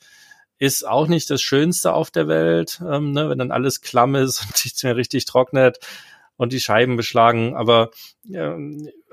ist 0.62 0.86
auch 0.86 1.08
nicht 1.08 1.28
das 1.28 1.42
Schönste 1.42 1.92
auf 1.92 2.12
der 2.12 2.28
Welt, 2.28 2.80
ähm, 2.88 3.10
ne, 3.10 3.28
wenn 3.28 3.38
dann 3.38 3.50
alles 3.50 3.80
klamm 3.80 4.14
ist 4.14 4.42
und 4.42 4.50
nichts 4.64 4.84
mehr 4.84 4.94
richtig 4.94 5.24
trocknet 5.24 5.80
und 6.36 6.52
die 6.52 6.60
Scheiben 6.60 6.96
beschlagen. 6.96 7.56
Aber 7.56 7.90
äh, 8.32 8.52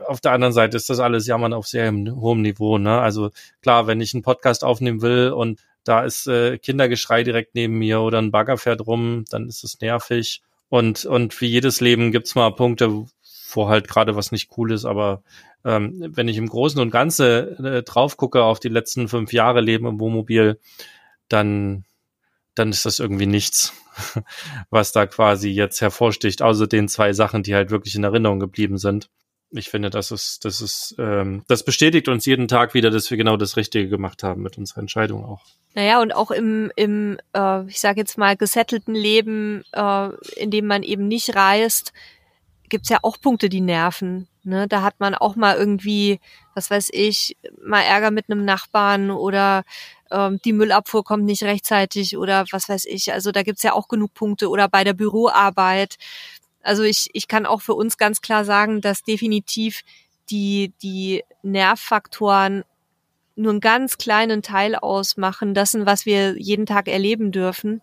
auf 0.05 0.21
der 0.21 0.33
anderen 0.33 0.53
Seite 0.53 0.77
ist 0.77 0.91
das 0.91 0.99
alles 0.99 1.25
Jammern 1.25 1.53
auf 1.53 1.67
sehr 1.67 1.91
hohem 1.91 2.43
Niveau. 2.43 2.77
Ne? 2.77 3.01
Also 3.01 3.31
klar, 3.63 3.87
wenn 3.87 3.99
ich 3.99 4.13
einen 4.13 4.21
Podcast 4.21 4.63
aufnehmen 4.63 5.01
will 5.01 5.31
und 5.31 5.59
da 5.83 6.03
ist 6.03 6.27
äh, 6.27 6.59
Kindergeschrei 6.59 7.23
direkt 7.23 7.55
neben 7.55 7.79
mir 7.79 8.01
oder 8.01 8.19
ein 8.19 8.29
Bagger 8.29 8.59
fährt 8.59 8.85
rum, 8.85 9.25
dann 9.31 9.47
ist 9.47 9.63
es 9.63 9.81
nervig. 9.81 10.43
Und, 10.69 11.05
und 11.05 11.41
wie 11.41 11.47
jedes 11.47 11.81
Leben 11.81 12.11
gibt's 12.11 12.35
mal 12.35 12.51
Punkte, 12.51 13.07
wo 13.53 13.69
halt 13.69 13.87
gerade 13.87 14.15
was 14.15 14.31
nicht 14.31 14.51
cool 14.55 14.71
ist, 14.71 14.85
aber 14.85 15.23
ähm, 15.65 16.11
wenn 16.15 16.27
ich 16.27 16.37
im 16.37 16.47
Großen 16.47 16.79
und 16.79 16.91
Ganzen 16.91 17.65
äh, 17.65 17.81
drauf 17.81 18.17
gucke 18.17 18.43
auf 18.43 18.59
die 18.59 18.69
letzten 18.69 19.07
fünf 19.07 19.33
Jahre 19.33 19.61
Leben 19.61 19.87
im 19.87 19.99
Wohnmobil, 19.99 20.59
dann, 21.29 21.85
dann 22.55 22.69
ist 22.69 22.85
das 22.85 22.99
irgendwie 22.99 23.25
nichts, 23.25 23.73
was 24.69 24.91
da 24.91 25.05
quasi 25.05 25.49
jetzt 25.49 25.81
hervorsticht, 25.81 26.41
außer 26.41 26.67
den 26.67 26.87
zwei 26.87 27.13
Sachen, 27.13 27.43
die 27.43 27.55
halt 27.55 27.71
wirklich 27.71 27.95
in 27.95 28.03
Erinnerung 28.03 28.39
geblieben 28.39 28.77
sind. 28.77 29.09
Ich 29.51 29.69
finde, 29.69 29.89
das 29.89 30.11
ist, 30.11 30.45
das 30.45 30.61
ist, 30.61 30.95
ähm, 30.99 31.43
das 31.47 31.63
bestätigt 31.63 32.07
uns 32.07 32.25
jeden 32.25 32.47
Tag 32.47 32.75
wieder, 32.75 32.91
dass 32.91 33.09
wir 33.09 33.17
genau 33.17 33.35
das 33.35 33.57
Richtige 33.57 33.89
gemacht 33.89 34.21
haben 34.21 34.43
mit 34.43 34.57
unserer 34.59 34.81
Entscheidung 34.81 35.25
auch. 35.25 35.43
Naja, 35.73 36.01
und 36.01 36.11
auch 36.11 36.29
im, 36.29 36.71
im 36.75 37.17
äh, 37.33 37.65
ich 37.65 37.79
sage 37.79 37.99
jetzt 37.99 38.17
mal, 38.17 38.37
gesettelten 38.37 38.93
Leben, 38.93 39.63
äh, 39.71 40.09
in 40.35 40.51
dem 40.51 40.67
man 40.67 40.83
eben 40.83 41.07
nicht 41.07 41.35
reist, 41.35 41.93
gibt's 42.69 42.89
ja 42.89 42.99
auch 43.01 43.19
Punkte, 43.19 43.49
die 43.49 43.61
nerven. 43.61 44.27
Ne? 44.49 44.67
Da 44.67 44.81
hat 44.81 44.99
man 44.99 45.15
auch 45.15 45.35
mal 45.35 45.55
irgendwie, 45.55 46.19
was 46.55 46.69
weiß 46.69 46.89
ich, 46.91 47.37
mal 47.63 47.81
Ärger 47.81 48.11
mit 48.11 48.29
einem 48.29 48.43
Nachbarn 48.43 49.11
oder 49.11 49.63
ähm, 50.11 50.39
die 50.43 50.53
Müllabfuhr 50.53 51.03
kommt 51.03 51.25
nicht 51.25 51.43
rechtzeitig 51.43 52.17
oder 52.17 52.45
was 52.51 52.67
weiß 52.67 52.85
ich. 52.85 53.13
Also 53.13 53.31
da 53.31 53.43
gibt's 53.43 53.63
ja 53.63 53.73
auch 53.73 53.87
genug 53.87 54.13
Punkte 54.13 54.49
oder 54.49 54.67
bei 54.67 54.83
der 54.83 54.93
Büroarbeit. 54.93 55.97
Also 56.63 56.83
ich, 56.83 57.09
ich 57.13 57.27
kann 57.27 57.45
auch 57.45 57.61
für 57.61 57.75
uns 57.75 57.97
ganz 57.97 58.21
klar 58.21 58.43
sagen, 58.43 58.81
dass 58.81 59.03
definitiv 59.03 59.81
die, 60.29 60.73
die 60.81 61.23
Nervfaktoren 61.43 62.63
nur 63.35 63.51
einen 63.51 63.61
ganz 63.61 63.97
kleinen 63.97 64.41
Teil 64.41 64.75
ausmachen, 64.75 65.53
dessen, 65.53 65.85
was 65.85 66.05
wir 66.05 66.37
jeden 66.37 66.65
Tag 66.65 66.87
erleben 66.87 67.31
dürfen. 67.31 67.81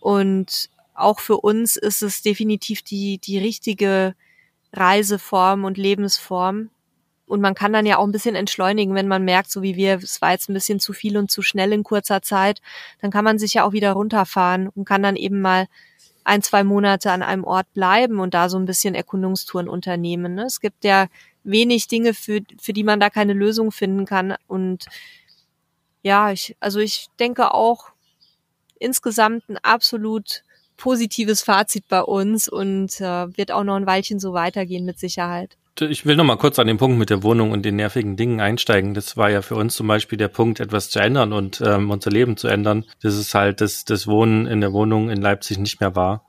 Und 0.00 0.70
auch 0.94 1.20
für 1.20 1.38
uns 1.38 1.76
ist 1.76 2.02
es 2.02 2.22
definitiv 2.22 2.82
die, 2.82 3.18
die 3.18 3.38
richtige 3.38 4.14
Reiseform 4.74 5.64
und 5.64 5.78
Lebensform. 5.78 6.70
Und 7.26 7.40
man 7.40 7.54
kann 7.54 7.72
dann 7.72 7.86
ja 7.86 7.96
auch 7.96 8.04
ein 8.04 8.12
bisschen 8.12 8.34
entschleunigen, 8.34 8.94
wenn 8.94 9.08
man 9.08 9.24
merkt, 9.24 9.50
so 9.50 9.62
wie 9.62 9.76
wir, 9.76 9.94
es 9.94 10.20
war 10.20 10.32
jetzt 10.32 10.50
ein 10.50 10.54
bisschen 10.54 10.78
zu 10.78 10.92
viel 10.92 11.16
und 11.16 11.30
zu 11.30 11.40
schnell 11.40 11.72
in 11.72 11.82
kurzer 11.82 12.20
Zeit, 12.20 12.60
dann 13.00 13.10
kann 13.10 13.24
man 13.24 13.38
sich 13.38 13.54
ja 13.54 13.64
auch 13.64 13.72
wieder 13.72 13.92
runterfahren 13.92 14.68
und 14.68 14.84
kann 14.84 15.02
dann 15.02 15.16
eben 15.16 15.40
mal 15.40 15.66
ein, 16.24 16.42
zwei 16.42 16.64
Monate 16.64 17.12
an 17.12 17.22
einem 17.22 17.44
Ort 17.44 17.72
bleiben 17.74 18.20
und 18.20 18.34
da 18.34 18.48
so 18.48 18.58
ein 18.58 18.66
bisschen 18.66 18.94
Erkundungstouren 18.94 19.68
unternehmen. 19.68 20.34
Ne? 20.34 20.44
Es 20.44 20.60
gibt 20.60 20.84
ja 20.84 21.06
wenig 21.44 21.88
Dinge, 21.88 22.14
für, 22.14 22.40
für 22.60 22.72
die 22.72 22.84
man 22.84 23.00
da 23.00 23.10
keine 23.10 23.34
Lösung 23.34 23.72
finden 23.72 24.06
kann. 24.06 24.34
Und 24.46 24.86
ja, 26.02 26.30
ich, 26.30 26.56
also 26.60 26.80
ich 26.80 27.08
denke 27.20 27.52
auch 27.52 27.90
insgesamt 28.78 29.48
ein 29.48 29.58
absolut 29.58 30.42
positives 30.76 31.42
Fazit 31.42 31.88
bei 31.88 32.02
uns 32.02 32.48
und 32.48 33.00
äh, 33.00 33.36
wird 33.36 33.52
auch 33.52 33.64
noch 33.64 33.76
ein 33.76 33.86
Weilchen 33.86 34.18
so 34.18 34.32
weitergehen 34.32 34.84
mit 34.84 34.98
Sicherheit. 34.98 35.56
Ich 35.80 36.06
will 36.06 36.14
noch 36.14 36.24
mal 36.24 36.36
kurz 36.36 36.60
an 36.60 36.68
den 36.68 36.78
Punkt 36.78 36.98
mit 36.98 37.10
der 37.10 37.24
Wohnung 37.24 37.50
und 37.50 37.64
den 37.64 37.74
nervigen 37.74 38.16
Dingen 38.16 38.40
einsteigen. 38.40 38.94
Das 38.94 39.16
war 39.16 39.30
ja 39.30 39.42
für 39.42 39.56
uns 39.56 39.74
zum 39.74 39.88
Beispiel 39.88 40.16
der 40.16 40.28
Punkt, 40.28 40.60
etwas 40.60 40.88
zu 40.88 41.00
ändern 41.00 41.32
und 41.32 41.60
ähm, 41.60 41.90
unser 41.90 42.10
Leben 42.10 42.36
zu 42.36 42.46
ändern. 42.46 42.84
Das 43.02 43.16
ist 43.16 43.34
halt, 43.34 43.60
dass 43.60 43.84
das 43.84 44.06
Wohnen 44.06 44.46
in 44.46 44.60
der 44.60 44.72
Wohnung 44.72 45.10
in 45.10 45.20
Leipzig 45.20 45.58
nicht 45.58 45.80
mehr 45.80 45.96
war. 45.96 46.24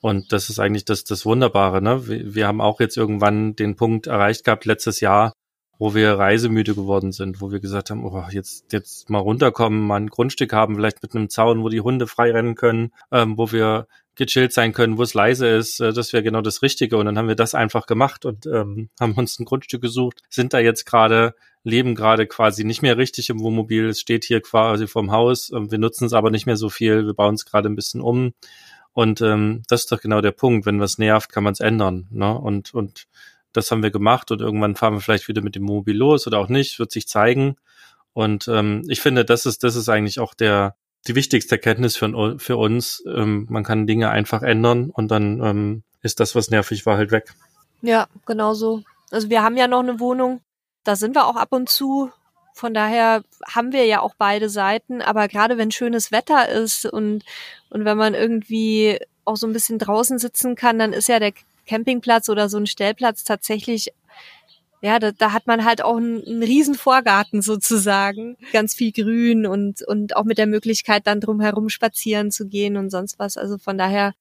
Und 0.00 0.32
das 0.32 0.50
ist 0.50 0.58
eigentlich 0.58 0.86
das, 0.86 1.04
das 1.04 1.24
Wunderbare. 1.24 1.80
Ne? 1.80 2.08
Wir, 2.08 2.34
wir 2.34 2.46
haben 2.48 2.60
auch 2.60 2.80
jetzt 2.80 2.96
irgendwann 2.96 3.54
den 3.54 3.76
Punkt 3.76 4.08
erreicht 4.08 4.44
gehabt 4.44 4.64
letztes 4.64 4.98
Jahr, 5.00 5.32
wo 5.80 5.94
wir 5.94 6.12
reisemüde 6.12 6.74
geworden 6.74 7.10
sind, 7.10 7.40
wo 7.40 7.50
wir 7.50 7.58
gesagt 7.58 7.88
haben, 7.88 8.04
oh, 8.04 8.22
jetzt, 8.30 8.70
jetzt 8.70 9.08
mal 9.08 9.18
runterkommen, 9.18 9.80
mal 9.80 9.96
ein 9.96 10.10
Grundstück 10.10 10.52
haben, 10.52 10.74
vielleicht 10.74 11.02
mit 11.02 11.16
einem 11.16 11.30
Zaun, 11.30 11.62
wo 11.62 11.70
die 11.70 11.80
Hunde 11.80 12.06
frei 12.06 12.32
rennen 12.32 12.54
können, 12.54 12.92
ähm, 13.10 13.38
wo 13.38 13.50
wir 13.50 13.86
gechillt 14.14 14.52
sein 14.52 14.74
können, 14.74 14.98
wo 14.98 15.02
es 15.02 15.14
leise 15.14 15.48
ist, 15.48 15.80
äh, 15.80 15.94
das 15.94 16.12
wäre 16.12 16.22
genau 16.22 16.42
das 16.42 16.60
Richtige. 16.60 16.98
Und 16.98 17.06
dann 17.06 17.16
haben 17.16 17.28
wir 17.28 17.34
das 17.34 17.54
einfach 17.54 17.86
gemacht 17.86 18.26
und 18.26 18.44
ähm, 18.44 18.90
haben 19.00 19.14
uns 19.14 19.38
ein 19.38 19.46
Grundstück 19.46 19.80
gesucht, 19.80 20.20
sind 20.28 20.52
da 20.52 20.58
jetzt 20.58 20.84
gerade, 20.84 21.34
leben 21.64 21.94
gerade 21.94 22.26
quasi 22.26 22.64
nicht 22.64 22.82
mehr 22.82 22.98
richtig 22.98 23.30
im 23.30 23.40
Wohnmobil. 23.40 23.88
Es 23.88 24.00
steht 24.00 24.24
hier 24.24 24.42
quasi 24.42 24.86
vorm 24.86 25.10
Haus. 25.10 25.50
Ähm, 25.50 25.70
wir 25.70 25.78
nutzen 25.78 26.04
es 26.04 26.12
aber 26.12 26.30
nicht 26.30 26.44
mehr 26.44 26.56
so 26.56 26.68
viel. 26.68 27.06
Wir 27.06 27.14
bauen 27.14 27.36
es 27.36 27.46
gerade 27.46 27.70
ein 27.70 27.76
bisschen 27.76 28.02
um. 28.02 28.34
Und 28.92 29.22
ähm, 29.22 29.62
das 29.66 29.84
ist 29.84 29.92
doch 29.92 30.00
genau 30.02 30.20
der 30.20 30.32
Punkt. 30.32 30.66
Wenn 30.66 30.78
was 30.78 30.98
nervt, 30.98 31.32
kann 31.32 31.44
man 31.44 31.54
es 31.54 31.60
ändern. 31.60 32.06
Ne? 32.10 32.36
Und, 32.36 32.74
und 32.74 33.06
das 33.52 33.70
haben 33.70 33.82
wir 33.82 33.90
gemacht 33.90 34.30
und 34.30 34.40
irgendwann 34.40 34.76
fahren 34.76 34.94
wir 34.94 35.00
vielleicht 35.00 35.28
wieder 35.28 35.42
mit 35.42 35.54
dem 35.54 35.64
Mobil 35.64 35.96
los 35.96 36.26
oder 36.26 36.38
auch 36.38 36.48
nicht, 36.48 36.78
wird 36.78 36.90
sich 36.90 37.08
zeigen. 37.08 37.56
Und 38.12 38.48
ähm, 38.48 38.84
ich 38.88 39.00
finde, 39.00 39.24
das 39.24 39.46
ist, 39.46 39.62
das 39.62 39.76
ist 39.76 39.88
eigentlich 39.88 40.20
auch 40.20 40.34
der, 40.34 40.76
die 41.06 41.14
wichtigste 41.14 41.56
Erkenntnis 41.56 41.96
für, 41.96 42.38
für 42.38 42.56
uns. 42.56 43.02
Ähm, 43.06 43.46
man 43.48 43.64
kann 43.64 43.86
Dinge 43.86 44.10
einfach 44.10 44.42
ändern 44.42 44.90
und 44.90 45.10
dann 45.10 45.40
ähm, 45.42 45.82
ist 46.02 46.20
das, 46.20 46.34
was 46.34 46.50
nervig 46.50 46.86
war, 46.86 46.96
halt 46.96 47.12
weg. 47.12 47.34
Ja, 47.82 48.08
genau 48.26 48.54
so. 48.54 48.82
Also 49.10 49.30
wir 49.30 49.42
haben 49.42 49.56
ja 49.56 49.66
noch 49.66 49.80
eine 49.80 50.00
Wohnung, 50.00 50.40
da 50.84 50.96
sind 50.96 51.14
wir 51.14 51.26
auch 51.26 51.36
ab 51.36 51.52
und 51.52 51.68
zu. 51.68 52.10
Von 52.54 52.74
daher 52.74 53.22
haben 53.46 53.72
wir 53.72 53.86
ja 53.86 54.00
auch 54.00 54.14
beide 54.18 54.48
Seiten, 54.48 55.02
aber 55.02 55.28
gerade 55.28 55.56
wenn 55.56 55.70
schönes 55.70 56.12
Wetter 56.12 56.48
ist 56.48 56.84
und, 56.84 57.24
und 57.70 57.84
wenn 57.84 57.96
man 57.96 58.14
irgendwie 58.14 58.98
auch 59.24 59.36
so 59.36 59.46
ein 59.46 59.52
bisschen 59.52 59.78
draußen 59.78 60.18
sitzen 60.18 60.56
kann, 60.56 60.78
dann 60.78 60.92
ist 60.92 61.08
ja 61.08 61.18
der 61.18 61.32
Campingplatz 61.70 62.28
oder 62.28 62.48
so 62.48 62.58
ein 62.58 62.66
Stellplatz 62.66 63.22
tatsächlich 63.22 63.92
ja, 64.82 64.98
da, 64.98 65.12
da 65.12 65.32
hat 65.32 65.46
man 65.46 65.64
halt 65.64 65.82
auch 65.82 65.98
einen, 65.98 66.24
einen 66.26 66.42
riesen 66.42 66.74
Vorgarten 66.74 67.42
sozusagen, 67.42 68.36
ganz 68.52 68.74
viel 68.74 68.92
Grün 68.92 69.46
und 69.46 69.86
und 69.86 70.16
auch 70.16 70.24
mit 70.24 70.38
der 70.38 70.46
Möglichkeit 70.46 71.06
dann 71.06 71.20
drumherum 71.20 71.68
spazieren 71.68 72.30
zu 72.30 72.46
gehen 72.48 72.76
und 72.76 72.90
sonst 72.90 73.18
was. 73.18 73.36
Also 73.36 73.58
von 73.58 73.76
daher, 73.76 74.14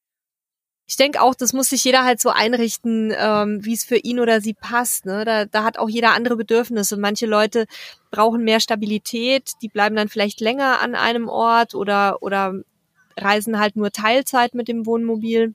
ich 0.85 0.97
denke 0.97 1.21
auch, 1.21 1.33
das 1.33 1.53
muss 1.53 1.69
sich 1.69 1.83
jeder 1.85 2.03
halt 2.03 2.19
so 2.19 2.29
einrichten, 2.29 3.13
ähm, 3.17 3.63
wie 3.63 3.73
es 3.73 3.85
für 3.85 3.95
ihn 3.97 4.19
oder 4.19 4.41
sie 4.41 4.53
passt. 4.53 5.05
Ne? 5.05 5.23
Da, 5.23 5.45
da 5.45 5.63
hat 5.63 5.77
auch 5.79 5.89
jeder 5.89 6.11
andere 6.13 6.35
Bedürfnisse. 6.35 6.97
Manche 6.97 7.25
Leute 7.25 7.65
brauchen 8.11 8.43
mehr 8.43 8.59
Stabilität, 8.59 9.51
die 9.61 9.69
bleiben 9.69 9.95
dann 9.95 10.09
vielleicht 10.09 10.41
länger 10.41 10.81
an 10.81 10.95
einem 10.95 11.29
Ort 11.29 11.73
oder 11.73 12.21
oder 12.21 12.53
reisen 13.17 13.59
halt 13.59 13.75
nur 13.75 13.91
Teilzeit 13.91 14.53
mit 14.55 14.67
dem 14.67 14.85
Wohnmobil. 14.85 15.53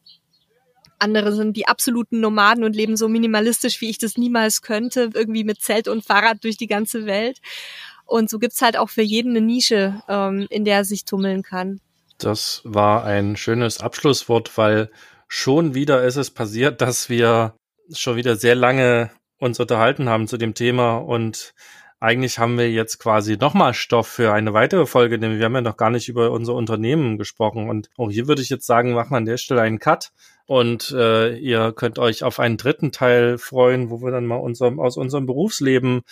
Andere 0.98 1.32
sind 1.32 1.56
die 1.56 1.66
absoluten 1.66 2.20
Nomaden 2.20 2.64
und 2.64 2.76
leben 2.76 2.96
so 2.96 3.08
minimalistisch, 3.08 3.80
wie 3.80 3.90
ich 3.90 3.98
das 3.98 4.16
niemals 4.16 4.62
könnte, 4.62 5.10
irgendwie 5.14 5.44
mit 5.44 5.60
Zelt 5.60 5.88
und 5.88 6.04
Fahrrad 6.04 6.42
durch 6.44 6.56
die 6.56 6.66
ganze 6.66 7.06
Welt. 7.06 7.40
Und 8.06 8.30
so 8.30 8.38
gibt's 8.38 8.62
halt 8.62 8.76
auch 8.76 8.90
für 8.90 9.02
jeden 9.02 9.36
eine 9.36 9.44
Nische, 9.44 10.02
ähm, 10.08 10.46
in 10.50 10.64
der 10.64 10.78
er 10.78 10.84
sich 10.84 11.04
tummeln 11.04 11.42
kann. 11.42 11.80
Das 12.18 12.60
war 12.64 13.04
ein 13.04 13.36
schönes 13.36 13.80
Abschlusswort, 13.80 14.56
weil 14.56 14.90
schon 15.28 15.74
wieder 15.74 16.04
ist 16.04 16.16
es 16.16 16.30
passiert, 16.30 16.80
dass 16.80 17.08
wir 17.08 17.54
schon 17.92 18.16
wieder 18.16 18.36
sehr 18.36 18.54
lange 18.54 19.10
uns 19.38 19.58
unterhalten 19.60 20.08
haben 20.08 20.28
zu 20.28 20.36
dem 20.36 20.54
Thema 20.54 20.96
und 20.96 21.54
eigentlich 22.04 22.38
haben 22.38 22.58
wir 22.58 22.70
jetzt 22.70 22.98
quasi 22.98 23.38
nochmal 23.38 23.72
Stoff 23.72 24.06
für 24.06 24.32
eine 24.32 24.52
weitere 24.52 24.84
Folge, 24.84 25.18
denn 25.18 25.38
wir 25.38 25.44
haben 25.46 25.54
ja 25.54 25.62
noch 25.62 25.78
gar 25.78 25.88
nicht 25.88 26.08
über 26.08 26.30
unser 26.32 26.52
Unternehmen 26.54 27.16
gesprochen. 27.16 27.70
Und 27.70 27.88
auch 27.96 28.10
hier 28.10 28.28
würde 28.28 28.42
ich 28.42 28.50
jetzt 28.50 28.66
sagen, 28.66 28.92
machen 28.92 29.12
wir 29.12 29.16
an 29.16 29.24
der 29.24 29.38
Stelle 29.38 29.62
einen 29.62 29.78
Cut. 29.78 30.12
Und 30.46 30.90
äh, 30.90 31.34
ihr 31.38 31.72
könnt 31.72 31.98
euch 31.98 32.22
auf 32.22 32.40
einen 32.40 32.58
dritten 32.58 32.92
Teil 32.92 33.38
freuen, 33.38 33.88
wo 33.88 34.02
wir 34.02 34.10
dann 34.10 34.26
mal 34.26 34.36
unserem, 34.36 34.78
aus 34.78 34.98
unserem 34.98 35.24
Berufsleben 35.24 36.02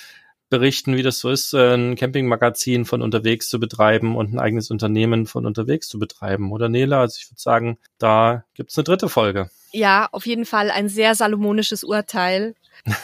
berichten, 0.48 0.96
wie 0.96 1.02
das 1.02 1.18
so 1.18 1.28
ist, 1.28 1.54
ein 1.54 1.94
Campingmagazin 1.94 2.86
von 2.86 3.02
unterwegs 3.02 3.50
zu 3.50 3.60
betreiben 3.60 4.16
und 4.16 4.32
ein 4.32 4.38
eigenes 4.38 4.70
Unternehmen 4.70 5.26
von 5.26 5.44
unterwegs 5.44 5.88
zu 5.88 5.98
betreiben. 5.98 6.52
Oder 6.52 6.70
Nela? 6.70 7.00
Also 7.00 7.18
ich 7.20 7.30
würde 7.30 7.40
sagen, 7.40 7.78
da 7.98 8.44
gibt's 8.54 8.78
eine 8.78 8.84
dritte 8.84 9.10
Folge. 9.10 9.50
Ja, 9.72 10.08
auf 10.12 10.24
jeden 10.24 10.46
Fall 10.46 10.70
ein 10.70 10.88
sehr 10.88 11.14
salomonisches 11.14 11.84
Urteil. 11.84 12.54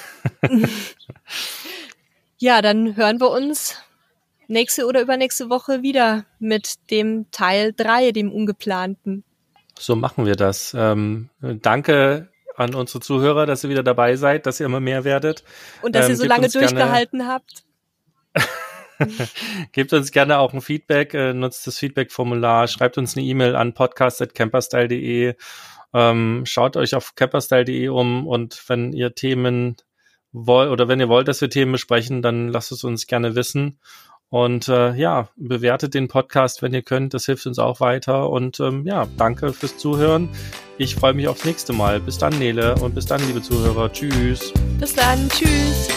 Ja, 2.39 2.63
dann 2.63 2.97
hören 2.97 3.21
wir 3.21 3.31
uns 3.31 3.77
nächste 4.47 4.87
oder 4.87 5.01
übernächste 5.01 5.51
Woche 5.51 5.83
wieder 5.83 6.25
mit 6.39 6.91
dem 6.91 7.31
Teil 7.31 7.73
drei, 7.77 8.13
dem 8.13 8.33
ungeplanten. 8.33 9.25
So 9.79 9.97
machen 9.97 10.25
wir 10.25 10.37
das. 10.37 10.75
Ähm, 10.77 11.31
danke 11.41 12.31
an 12.57 12.75
unsere 12.75 13.01
Zuhörer, 13.01 13.47
dass 13.47 13.65
ihr 13.65 13.71
wieder 13.71 13.83
dabei 13.83 14.17
seid, 14.17 14.47
dass 14.47 14.61
ihr 14.61 14.67
immer 14.67 14.81
mehr 14.81 15.05
werdet. 15.05 15.45
Und 15.83 15.95
dass 15.95 16.07
ähm, 16.07 16.13
ihr 16.13 16.17
so 16.17 16.25
lange 16.27 16.49
durchgehalten 16.49 17.21
gerne, 17.21 17.33
habt. 17.33 17.65
Gebt 19.73 19.93
uns 19.93 20.11
gerne 20.11 20.39
auch 20.39 20.53
ein 20.53 20.61
Feedback, 20.61 21.15
äh, 21.15 21.33
nutzt 21.33 21.67
das 21.67 21.79
Feedback-Formular, 21.79 22.67
schreibt 22.67 22.99
uns 22.99 23.17
eine 23.17 23.25
E-Mail 23.27 23.55
an 23.55 23.75
podcast.camperstyle.de, 23.75 25.35
ähm, 25.95 26.43
schaut 26.45 26.77
euch 26.77 26.95
auf 26.95 27.15
camperstyle.de 27.15 27.89
um 27.89 28.27
und 28.27 28.63
wenn 28.69 28.93
ihr 28.93 29.15
Themen 29.15 29.77
wollt 30.33 30.71
oder 30.71 30.89
wenn 30.89 31.01
ihr 31.01 31.09
wollt, 31.09 31.29
dass 31.29 31.41
wir 31.41 31.51
Themen 31.51 31.73
besprechen, 31.73 32.23
dann 32.23 32.49
lasst 32.49 32.73
es 32.73 32.85
uns 32.85 33.07
gerne 33.07 33.35
wissen. 33.35 33.79
Und 34.31 34.69
äh, 34.69 34.95
ja, 34.95 35.29
bewertet 35.37 35.95
den 35.95 36.09
Podcast, 36.09 36.61
wenn 36.61 36.75
ihr 36.75 36.83
könnt. 36.83 37.15
Das 37.15 37.25
hilft 37.27 37.47
uns 37.47 37.59
auch 37.59 37.81
weiter. 37.81 38.29
Und 38.29 38.61
ähm, 38.61 38.87
ja, 38.87 39.07
danke 39.17 39.55
fürs 39.55 39.79
Zuhören. 39.79 40.29
Ich 40.77 40.97
freue 40.97 41.15
mich 41.15 41.29
aufs 41.29 41.47
nächste 41.47 41.73
Mal. 41.73 41.99
Bis 41.99 42.19
dann, 42.19 42.39
Nele. 42.39 42.75
Und 42.77 42.95
bis 42.95 43.07
dann, 43.07 43.27
liebe 43.27 43.41
Zuhörer. 43.41 43.91
Tschüss. 43.91 44.53
Bis 44.79 44.95
dann. 44.95 45.29
Tschüss. 45.31 45.89